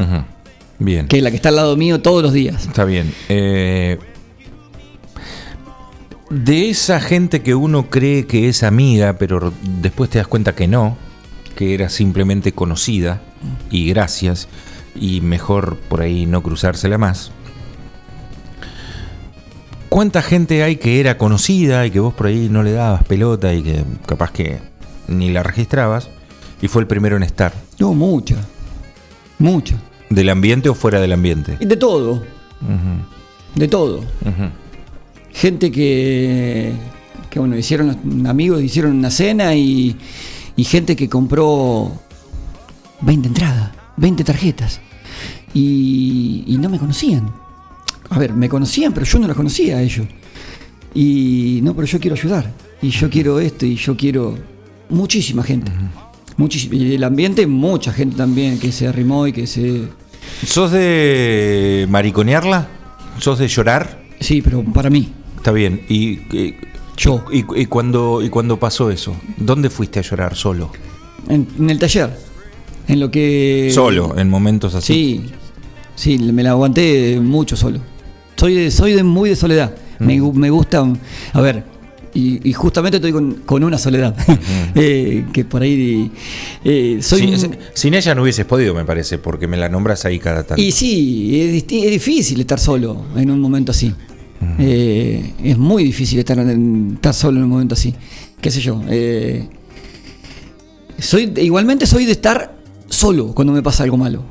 Bien. 0.80 1.07
que 1.07 1.18
es 1.18 1.24
la 1.24 1.30
que 1.30 1.36
está 1.36 1.49
al 1.49 1.57
lado 1.57 1.76
mío 1.76 1.99
todos 2.01 2.24
los 2.24 2.32
días. 2.34 2.65
Está 2.68 2.86
bien. 2.86 3.13
Eh, 3.30 3.97
de 6.30 6.69
esa 6.69 6.99
gente 6.99 7.41
que 7.41 7.55
uno 7.55 7.89
cree 7.89 8.28
que 8.28 8.49
es 8.49 8.63
amiga, 8.63 9.17
pero 9.17 9.53
después 9.82 10.09
te 10.09 10.17
das 10.17 10.28
cuenta 10.28 10.55
que 10.55 10.67
no, 10.67 10.97
que 11.55 11.73
era 11.73 11.89
simplemente 11.89 12.51
conocida, 12.51 13.21
y 13.69 13.89
gracias, 13.89 14.47
y 14.95 15.21
mejor 15.21 15.78
por 15.89 16.01
ahí 16.01 16.25
no 16.25 16.41
cruzársela 16.43 16.97
más. 16.97 17.32
¿Cuánta 19.89 20.21
gente 20.21 20.63
hay 20.63 20.75
que 20.75 20.99
era 20.99 21.17
conocida 21.17 21.86
y 21.86 21.91
que 21.91 21.99
vos 21.99 22.13
por 22.13 22.28
ahí 22.28 22.49
no 22.49 22.61
le 22.61 22.73
dabas 22.73 23.03
pelota 23.05 23.53
y 23.53 23.63
que 23.63 23.84
capaz 24.05 24.32
que 24.32 24.59
ni 25.07 25.32
la 25.32 25.43
registrabas 25.43 26.09
y 26.61 26.67
fue 26.67 26.82
el 26.82 26.88
primero 26.88 27.15
en 27.15 27.23
estar? 27.23 27.53
No, 27.80 27.93
mucha. 27.93 28.36
Mucha. 29.39 29.78
¿Del 30.09 30.30
ambiente 30.30 30.67
o 30.67 30.75
fuera 30.75 30.99
del 30.99 31.13
ambiente? 31.13 31.57
Y 31.59 31.65
de 31.65 31.78
todo, 31.78 32.23
de 33.55 33.67
todo. 33.67 34.03
Gente 35.38 35.70
que, 35.70 36.72
que 37.30 37.40
bueno, 37.40 37.56
hicieron 37.56 38.26
amigos, 38.26 38.64
hicieron 38.64 38.94
una 38.94 39.12
cena 39.12 39.54
y, 39.54 39.96
y 40.56 40.64
gente 40.64 40.96
que 40.96 41.08
compró 41.08 41.92
20 43.02 43.28
entradas, 43.28 43.72
20 43.98 44.24
tarjetas. 44.24 44.82
Y, 45.54 46.44
y 46.48 46.58
no 46.58 46.70
me 46.70 46.80
conocían. 46.80 47.32
A 48.10 48.18
ver, 48.18 48.34
me 48.34 48.50
conocían, 48.50 48.94
pero 48.94 49.06
yo 49.06 49.20
no 49.20 49.28
los 49.28 49.38
conocía 49.38 49.78
a 49.78 49.82
ellos. 49.84 50.08
Y 50.96 51.60
no, 51.62 51.76
pero 51.76 51.86
yo 51.86 52.00
quiero 52.00 52.16
ayudar. 52.16 52.52
Y 52.82 52.90
yo 52.90 53.08
quiero 53.08 53.40
esto, 53.40 53.68
y 53.68 53.76
yo 53.76 53.96
quiero 53.96 54.36
muchísima 54.90 55.44
gente. 55.44 55.72
Y 56.72 56.96
el 56.96 57.04
ambiente, 57.04 57.46
mucha 57.46 57.94
gente 57.94 58.16
también 58.16 58.58
que 58.58 58.72
se 58.72 58.88
arrimó 58.88 59.28
y 59.28 59.34
que 59.34 59.46
se. 59.46 59.84
¿Sos 60.44 60.72
de 60.72 61.86
mariconearla? 61.90 62.68
¿Sos 63.20 63.38
de 63.38 63.48
llorar? 63.48 64.04
Sí, 64.20 64.42
pero 64.42 64.64
para 64.64 64.90
mí. 64.90 65.12
Está 65.38 65.52
bien. 65.52 65.82
¿Y, 65.88 66.20
y- 66.36 66.56
Yo. 66.98 67.24
¿Y, 67.32 67.46
y 67.62 67.66
cuando, 67.68 68.22
¿Y 68.24 68.30
cuando 68.30 68.60
pasó 68.60 68.90
eso? 68.92 69.16
¿Dónde 69.38 69.70
fuiste 69.70 70.00
a 70.00 70.02
llorar 70.02 70.36
solo? 70.36 70.72
En, 71.30 71.48
en 71.60 71.70
el 71.70 71.80
taller. 71.80 72.10
En 72.88 73.00
lo 73.00 73.12
que. 73.12 73.70
Solo, 73.74 74.18
en 74.18 74.30
momentos 74.30 74.74
así. 74.76 74.94
Sí, 74.94 75.26
sí, 75.96 76.18
me 76.20 76.42
la 76.44 76.52
aguanté 76.52 77.20
mucho 77.22 77.56
solo. 77.56 77.80
Soy 78.36 78.54
de, 78.56 78.72
soy 78.72 78.94
de 78.94 79.04
muy 79.04 79.30
de 79.30 79.36
soledad. 79.36 79.76
Me, 80.00 80.20
gu- 80.22 80.34
me 80.34 80.50
gusta, 80.52 80.86
a 81.34 81.42
ver, 81.42 81.64
y, 82.14 82.48
y 82.48 82.54
justamente 82.54 82.98
estoy 82.98 83.12
con, 83.12 83.34
con 83.46 83.64
una 83.64 83.78
soledad. 83.78 84.16
Eh, 84.80 85.26
que 85.34 85.44
por 85.44 85.64
ahí 85.64 86.12
eh, 86.64 87.00
soy. 87.02 87.24
Un- 87.24 87.34
es- 87.34 87.50
sin 87.74 87.96
ella 87.96 88.14
no 88.14 88.22
hubieses 88.22 88.46
podido, 88.46 88.76
me 88.76 88.86
parece, 88.86 89.18
porque 89.18 89.48
me 89.48 89.58
la 89.58 89.70
nombras 89.70 90.06
ahí 90.06 90.20
cada 90.20 90.44
tanto. 90.46 90.62
y 90.62 90.72
sí, 90.72 91.42
es 91.42 91.90
difícil 91.92 92.40
estar 92.42 92.60
solo 92.60 93.06
en 93.16 93.32
un 93.32 93.40
momento 93.42 93.72
así. 93.72 93.92
Eh, 94.60 95.34
es 95.44 95.58
muy 95.58 95.84
difícil 95.84 96.20
estar, 96.20 96.38
en- 96.40 96.94
estar 96.96 97.14
solo 97.14 97.38
en 97.40 97.44
un 97.46 97.50
momento 97.50 97.74
así. 97.74 97.94
¿Qué 98.42 98.52
sé 98.52 98.62
yo? 98.62 98.82
eh, 98.88 99.48
soy, 101.00 101.32
igualmente 101.38 101.86
soy 101.86 102.06
de 102.06 102.12
estar 102.14 102.56
solo 102.90 103.34
cuando 103.34 103.54
me 103.54 103.62
pasa 103.62 103.84
algo 103.84 103.98
malo. 103.98 104.24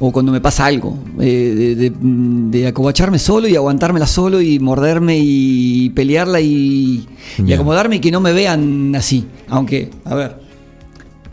O 0.00 0.12
cuando 0.12 0.32
me 0.32 0.40
pasa 0.40 0.66
algo, 0.66 0.98
eh, 1.20 1.54
de, 1.56 1.74
de- 1.76 1.92
de 2.00 2.66
acobacharme 2.66 3.18
solo 3.18 3.48
y 3.48 3.56
aguantármela 3.56 4.06
solo 4.06 4.40
y 4.42 4.58
morderme 4.58 5.18
y 5.20 5.90
pelearla 5.90 6.40
y, 6.40 7.06
acomodarme 7.54 7.96
y 7.96 8.00
que 8.00 8.10
no 8.10 8.20
me 8.20 8.32
vean 8.32 8.94
así. 8.96 9.26
Aunque, 9.48 9.90
a 10.04 10.14
ver. 10.14 10.36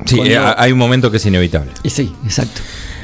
Sí, 0.06 0.16
cuando- 0.18 0.34
eh, 0.34 0.54
hay 0.58 0.72
un 0.72 0.78
momento 0.80 1.12
que 1.12 1.18
es 1.18 1.26
inevitable. 1.26 1.72
y 1.84 1.90
sí, 1.90 2.10
exacto. 2.24 2.62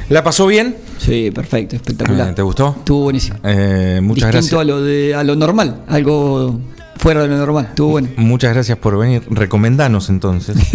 ¿La 0.09 0.23
pasó 0.23 0.45
bien? 0.45 0.75
Sí, 0.99 1.31
perfecto, 1.31 1.75
espectacular. 1.75 2.29
Eh, 2.29 2.33
¿Te 2.33 2.41
gustó? 2.43 2.75
Estuvo 2.77 3.03
buenísimo. 3.03 3.37
Eh, 3.43 3.99
muchas 4.03 4.31
Distinto 4.31 4.57
gracias. 4.57 4.61
a 4.61 4.63
lo 4.63 4.81
de 4.83 5.15
a 5.15 5.23
lo 5.23 5.35
normal, 5.35 5.83
algo 5.87 6.59
fuera 6.97 7.21
de 7.23 7.27
lo 7.27 7.37
normal. 7.37 7.65
Estuvo 7.69 7.89
bueno. 7.91 8.09
Muchas 8.17 8.53
gracias 8.53 8.77
por 8.77 8.97
venir. 8.99 9.23
Recomendanos 9.29 10.09
entonces. 10.09 10.57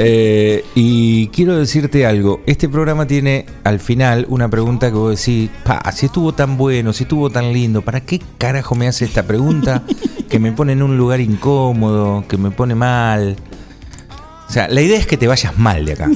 Eh, 0.00 0.64
y 0.74 1.28
quiero 1.28 1.56
decirte 1.56 2.06
algo. 2.06 2.42
Este 2.46 2.68
programa 2.68 3.06
tiene 3.06 3.46
al 3.64 3.80
final 3.80 4.26
una 4.28 4.48
pregunta 4.48 4.88
que 4.88 4.96
vos 4.96 5.18
decís, 5.18 5.50
pa, 5.64 5.80
si 5.92 6.06
estuvo 6.06 6.32
tan 6.32 6.56
bueno, 6.56 6.92
si 6.92 7.04
estuvo 7.04 7.30
tan 7.30 7.52
lindo, 7.52 7.82
¿para 7.82 8.00
qué 8.02 8.20
carajo 8.36 8.74
me 8.74 8.86
hace 8.86 9.04
esta 9.06 9.24
pregunta 9.24 9.82
que 10.28 10.38
me 10.38 10.52
pone 10.52 10.72
en 10.72 10.82
un 10.82 10.96
lugar 10.96 11.20
incómodo, 11.20 12.24
que 12.28 12.36
me 12.36 12.50
pone 12.50 12.74
mal? 12.74 13.36
O 14.48 14.52
sea, 14.52 14.66
la 14.68 14.80
idea 14.80 14.98
es 14.98 15.06
que 15.06 15.16
te 15.16 15.26
vayas 15.28 15.58
mal 15.58 15.84
de 15.84 15.92
acá. 15.92 16.10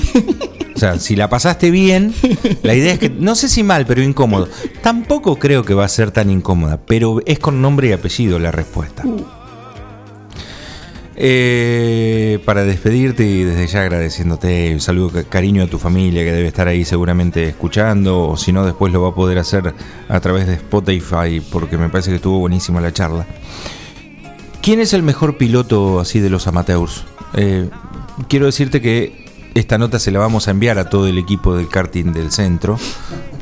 O 0.75 0.79
sea, 0.79 0.99
si 0.99 1.15
la 1.17 1.29
pasaste 1.29 1.71
bien, 1.71 2.15
la 2.63 2.75
idea 2.75 2.95
es 2.95 2.99
que, 2.99 3.11
no 3.11 3.35
sé 3.35 3.49
si 3.49 3.63
mal, 3.63 3.85
pero 3.87 4.03
incómodo. 4.03 4.49
Tampoco 4.83 5.39
creo 5.39 5.65
que 5.65 5.75
va 5.75 5.85
a 5.85 5.89
ser 5.89 6.11
tan 6.11 6.31
incómoda, 6.31 6.81
pero 6.87 7.21
es 7.27 7.39
con 7.39 7.61
nombre 7.61 7.89
y 7.89 7.93
apellido 7.93 8.39
la 8.39 8.51
respuesta. 8.51 9.05
Eh, 11.15 12.39
para 12.47 12.65
despedirte 12.65 13.25
y 13.25 13.45
desde 13.45 13.67
ya 13.67 13.83
agradeciéndote, 13.83 14.81
saludo 14.81 15.11
ca- 15.11 15.25
cariño 15.25 15.63
a 15.63 15.67
tu 15.67 15.79
familia 15.79 16.25
que 16.25 16.33
debe 16.33 16.49
estar 16.49 16.67
ahí 16.69 16.85
seguramente 16.87 17.45
escuchando, 17.45 18.29
o 18.31 18.37
si 18.39 18.51
no, 18.53 18.65
después 18.65 18.93
lo 18.95 19.03
va 19.03 19.11
a 19.11 19.15
poder 19.15 19.39
hacer 19.39 19.75
a 20.09 20.21
través 20.21 20.47
de 20.47 20.55
Spotify, 20.55 21.41
porque 21.53 21.77
me 21.77 21.91
parece 21.91 22.11
que 22.11 22.17
estuvo 22.17 22.39
buenísima 22.39 22.81
la 22.81 22.93
charla. 22.93 23.27
¿Quién 24.63 24.81
es 24.81 24.95
el 24.95 25.03
mejor 25.03 25.37
piloto 25.37 26.01
así 26.01 26.19
de 26.19 26.31
los 26.31 26.47
amateurs? 26.47 27.05
Eh, 27.35 27.69
quiero 28.29 28.47
decirte 28.47 28.81
que 28.81 29.27
esta 29.55 29.79
nota 29.79 29.99
se 29.99 30.11
la 30.11 30.19
vamos 30.19 30.49
a 30.49 30.51
enviar 30.53 30.79
a 30.79 30.89
todo 30.89 31.07
el 31.07 31.19
equipo 31.19 31.55
del 31.57 31.69
karting 31.69 32.13
del 32.13 32.31
centro 32.33 32.79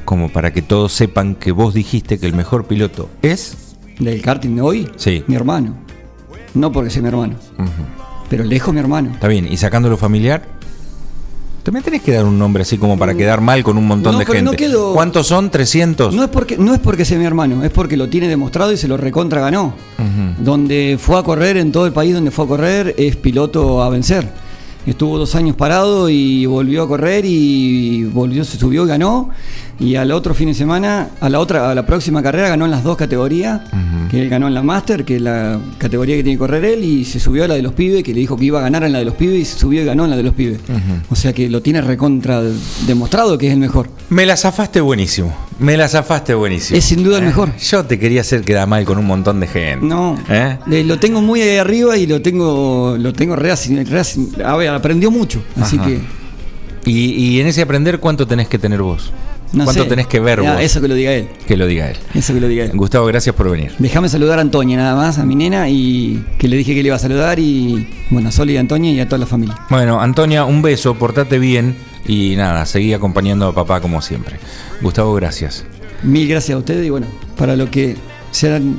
como 0.05 0.29
para 0.29 0.53
que 0.53 0.63
todos 0.63 0.93
sepan 0.93 1.35
que 1.37 1.53
vos 1.53 1.73
dijiste 1.75 2.19
que 2.19 2.27
el 2.27 2.35
mejor 2.35 2.67
piloto 2.67 3.09
es. 3.23 3.57
¿Del 3.99 4.21
karting 4.23 4.57
de 4.57 4.63
hoy? 4.63 4.89
Sí. 4.97 5.23
Mi 5.29 5.37
hermano. 5.37 5.75
No 6.55 6.73
porque 6.73 6.91
sea 6.91 7.03
mi 7.03 7.09
hermano. 7.09 7.37
Pero 8.29 8.45
lejos 8.45 8.73
mi 8.75 8.81
hermano. 8.81 9.11
Está 9.13 9.29
bien, 9.29 9.47
y 9.51 9.57
sacándolo 9.57 9.97
familiar. 9.97 10.43
También 11.63 11.85
tenés 11.85 12.01
que 12.03 12.13
dar 12.13 12.25
un 12.25 12.39
nombre 12.39 12.63
así 12.63 12.79
como 12.79 12.99
para 12.99 13.15
quedar 13.15 13.43
mal 13.43 13.63
con 13.63 13.77
un 13.77 13.87
montón 13.87 14.15
No, 14.15 14.19
de 14.19 14.25
gente. 14.25 14.43
no 14.43 14.53
quedo- 14.53 14.95
¿Cuántos 14.95 15.27
son? 15.27 15.51
¿300? 15.51 16.11
No 16.13 16.25
es 16.25 16.31
porque 16.31 16.57
no 16.57 16.73
es 16.73 16.81
porque 16.81 17.05
sea 17.05 17.19
mi 17.19 17.27
hermano, 17.27 17.63
es 17.63 17.71
porque 17.71 17.99
lo 17.99 18.09
tiene 18.09 18.29
demostrado 18.29 18.73
y 18.73 18.79
se 18.79 18.89
lo 18.89 18.97
recontra 18.97 19.43
ganó. 19.43 19.75
Donde 20.39 20.97
fue 20.99 21.19
a 21.19 21.23
correr 21.23 21.59
en 21.59 21.71
todo 21.71 21.87
el 21.87 21.93
país 21.93 22.15
donde 22.15 22.31
fue 22.31 22.47
a 22.47 22.49
correr 22.49 22.95
es 22.99 23.15
piloto 23.17 23.83
a 23.83 23.91
vencer. 23.91 24.27
Estuvo 24.87 25.19
dos 25.19 25.35
años 25.35 25.57
parado 25.57 26.09
y 26.09 26.47
volvió 26.47 26.83
a 26.83 26.89
correr 26.89 27.25
y 27.27 28.05
volvió, 28.05 28.45
se 28.45 28.59
subió 28.59 28.85
y 28.85 28.89
ganó. 28.89 29.31
Y 29.79 29.97
al 29.97 30.13
otro 30.13 30.35
fin 30.35 30.49
de 30.49 30.55
semana, 30.55 31.09
a 31.21 31.29
la 31.29 31.39
otra, 31.39 31.71
a 31.71 31.75
la 31.75 31.87
próxima 31.87 32.23
carrera 32.23 32.49
ganó 32.49 32.65
en 32.65 32.71
las 32.71 32.83
dos 32.85 32.97
categorías, 32.97 33.63
que 34.11 34.21
él 34.23 34.29
ganó 34.29 34.49
en 34.49 34.55
la 34.55 34.63
Master, 34.63 35.05
que 35.05 35.17
es 35.17 35.23
la 35.23 35.59
categoría 35.79 36.17
que 36.17 36.23
tiene 36.23 36.37
que 36.37 36.41
correr 36.41 36.65
él, 36.65 36.85
y 36.85 37.05
se 37.05 37.21
subió 37.21 37.45
a 37.45 37.49
la 37.49 37.55
de 37.55 37.63
los 37.63 37.73
pibes, 37.73 38.03
que 38.03 38.13
le 38.13 38.21
dijo 38.21 38.37
que 38.37 38.45
iba 38.47 38.59
a 38.59 38.63
ganar 38.63 38.83
en 38.85 38.93
la 38.93 38.99
de 38.99 39.05
los 39.05 39.15
pibes 39.15 39.39
y 39.41 39.45
se 39.45 39.59
subió 39.59 39.83
y 39.83 39.85
ganó 39.85 40.05
en 40.05 40.11
la 40.11 40.17
de 40.17 40.23
los 40.23 40.35
pibes. 40.35 40.59
O 41.11 41.17
sea 41.17 41.33
que 41.33 41.49
lo 41.49 41.63
tiene 41.63 41.81
recontra 41.81 42.43
demostrado 42.87 43.39
que 43.39 43.47
es 43.49 43.53
el 43.53 43.59
mejor. 43.59 43.89
Me 44.09 44.27
la 44.27 44.37
zafaste 44.37 44.81
buenísimo. 44.81 45.35
Me 45.59 45.77
la 45.77 45.89
zafaste 45.89 46.35
buenísimo. 46.35 46.77
Es 46.79 46.85
sin 46.85 47.03
duda 47.05 47.19
el 47.19 47.25
Eh, 47.25 47.27
mejor. 47.27 47.57
Yo 47.57 47.85
te 47.85 47.99
quería 47.99 48.23
hacer 48.23 48.43
quedar 48.43 48.67
mal 48.67 48.85
con 48.85 48.99
un 48.99 49.07
montón 49.07 49.39
de 49.41 49.47
gente. 49.47 49.87
No. 49.87 50.17
¿Eh? 50.29 50.59
Le- 50.67 50.85
lo 50.85 50.99
tengo 50.99 51.21
muy 51.21 51.43
ahí 51.43 51.57
arriba 51.59 51.97
y 51.97 52.07
lo 52.07 52.21
tengo 52.23 52.97
lo 52.99 53.13
tengo 53.13 53.37
re 53.37 53.55
re 53.55 54.03
a 54.45 54.57
ver, 54.57 54.69
aprendió 54.71 55.11
mucho, 55.11 55.43
así 55.61 55.77
Ajá. 55.77 55.87
que 55.87 56.01
Y, 56.87 57.13
y 57.13 57.41
en 57.41 57.47
ese 57.47 57.61
aprender, 57.63 58.01
¿cuánto 58.01 58.27
tenés 58.27 58.49
que 58.49 58.59
tener 58.59 58.81
vos? 58.83 59.13
No 59.53 59.65
¿Cuánto 59.65 59.83
sé. 59.85 59.89
tenés 59.89 60.07
que 60.07 60.21
ver 60.21 60.43
Ya, 60.43 60.55
vos? 60.55 60.63
Eso 60.63 60.81
que 60.81 60.89
lo 60.89 60.95
diga 60.95 61.13
él. 61.13 61.29
Que 61.47 61.57
lo 61.57 61.67
diga 61.67 61.91
él. 61.91 61.97
Eso 62.15 62.33
que 62.33 62.41
lo 62.41 62.49
diga 62.49 62.65
él. 62.65 62.71
Gustavo, 62.75 63.07
gracias 63.07 63.35
por 63.35 63.51
venir. 63.51 63.73
Déjame 63.79 64.09
saludar 64.09 64.39
a 64.39 64.43
Antonia 64.43 64.77
nada 64.77 64.95
más, 64.95 65.19
a 65.19 65.25
mi 65.25 65.35
nena 65.35 65.69
y 65.69 66.25
que 66.39 66.49
le 66.49 66.57
dije 66.57 66.75
que 66.75 66.83
le 66.83 66.89
iba 66.89 66.97
a 66.97 67.01
saludar 67.01 67.39
y 67.39 67.89
bueno, 68.11 68.29
a 68.29 68.33
Sol 68.33 68.51
y 68.51 68.57
a 68.57 68.61
Antonia 68.61 68.93
y 68.93 69.01
a 69.01 69.07
toda 69.07 69.19
la 69.19 69.27
familia. 69.27 69.57
Bueno, 69.71 70.01
Antonia, 70.01 70.45
un 70.45 70.63
beso, 70.63 70.95
portate 70.95 71.39
bien 71.39 71.77
y 72.07 72.37
nada, 72.37 72.65
seguí 72.67 72.93
acompañando 72.93 73.47
a 73.49 73.55
papá 73.55 73.81
como 73.81 74.01
siempre. 74.03 74.37
Gustavo, 74.83 75.15
gracias. 75.15 75.65
Mil 76.03 76.29
gracias 76.29 76.55
a 76.55 76.59
ustedes 76.59 76.87
y 76.87 76.91
bueno, 76.91 77.07
para 77.37 77.57
lo 77.57 77.71
que 77.71 77.97
sean 78.31 78.79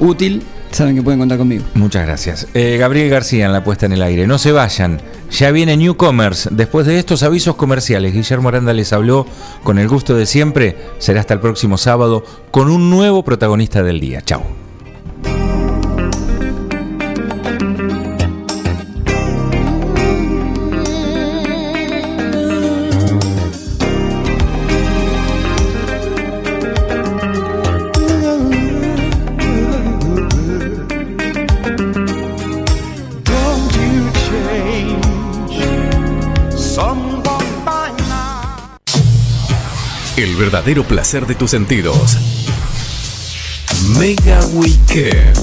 útil, 0.00 0.42
saben 0.70 0.94
que 0.94 1.02
pueden 1.02 1.18
contar 1.18 1.38
conmigo. 1.38 1.64
Muchas 1.74 2.06
gracias. 2.06 2.46
Eh, 2.54 2.76
Gabriel 2.78 3.10
García 3.10 3.46
en 3.46 3.52
la 3.52 3.64
puesta 3.64 3.86
en 3.86 3.92
el 3.92 4.02
aire. 4.02 4.26
No 4.26 4.38
se 4.38 4.52
vayan. 4.52 5.00
Ya 5.30 5.50
viene 5.50 5.76
Newcomers. 5.76 6.48
Después 6.52 6.86
de 6.86 6.98
estos 6.98 7.22
avisos 7.22 7.56
comerciales, 7.56 8.12
Guillermo 8.12 8.48
Aranda 8.48 8.72
les 8.72 8.92
habló 8.92 9.26
con 9.62 9.78
el 9.78 9.88
gusto 9.88 10.14
de 10.14 10.26
siempre. 10.26 10.76
Será 10.98 11.20
hasta 11.20 11.34
el 11.34 11.40
próximo 11.40 11.78
sábado 11.78 12.24
con 12.50 12.70
un 12.70 12.90
nuevo 12.90 13.24
protagonista 13.24 13.82
del 13.82 14.00
día. 14.00 14.22
Chao. 14.22 14.67
Verdadero 40.50 40.82
placer 40.82 41.26
de 41.26 41.34
tus 41.34 41.50
sentidos. 41.50 42.16
Mega 43.98 44.40
Weekend. 44.54 45.36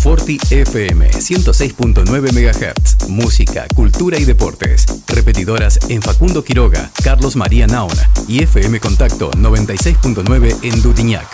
Forti 0.00 0.38
FM 0.50 1.10
106.9 1.10 2.06
MHz. 2.06 3.08
Música, 3.08 3.66
cultura 3.74 4.16
y 4.16 4.24
deportes. 4.24 4.86
Repetidoras 5.08 5.80
en 5.88 6.02
Facundo 6.02 6.44
Quiroga, 6.44 6.88
Carlos 7.02 7.34
María 7.34 7.66
Naona 7.66 8.08
y 8.28 8.44
FM 8.44 8.78
Contacto 8.78 9.32
96.9 9.32 10.56
en 10.62 10.82
Dudiñac. 10.82 11.26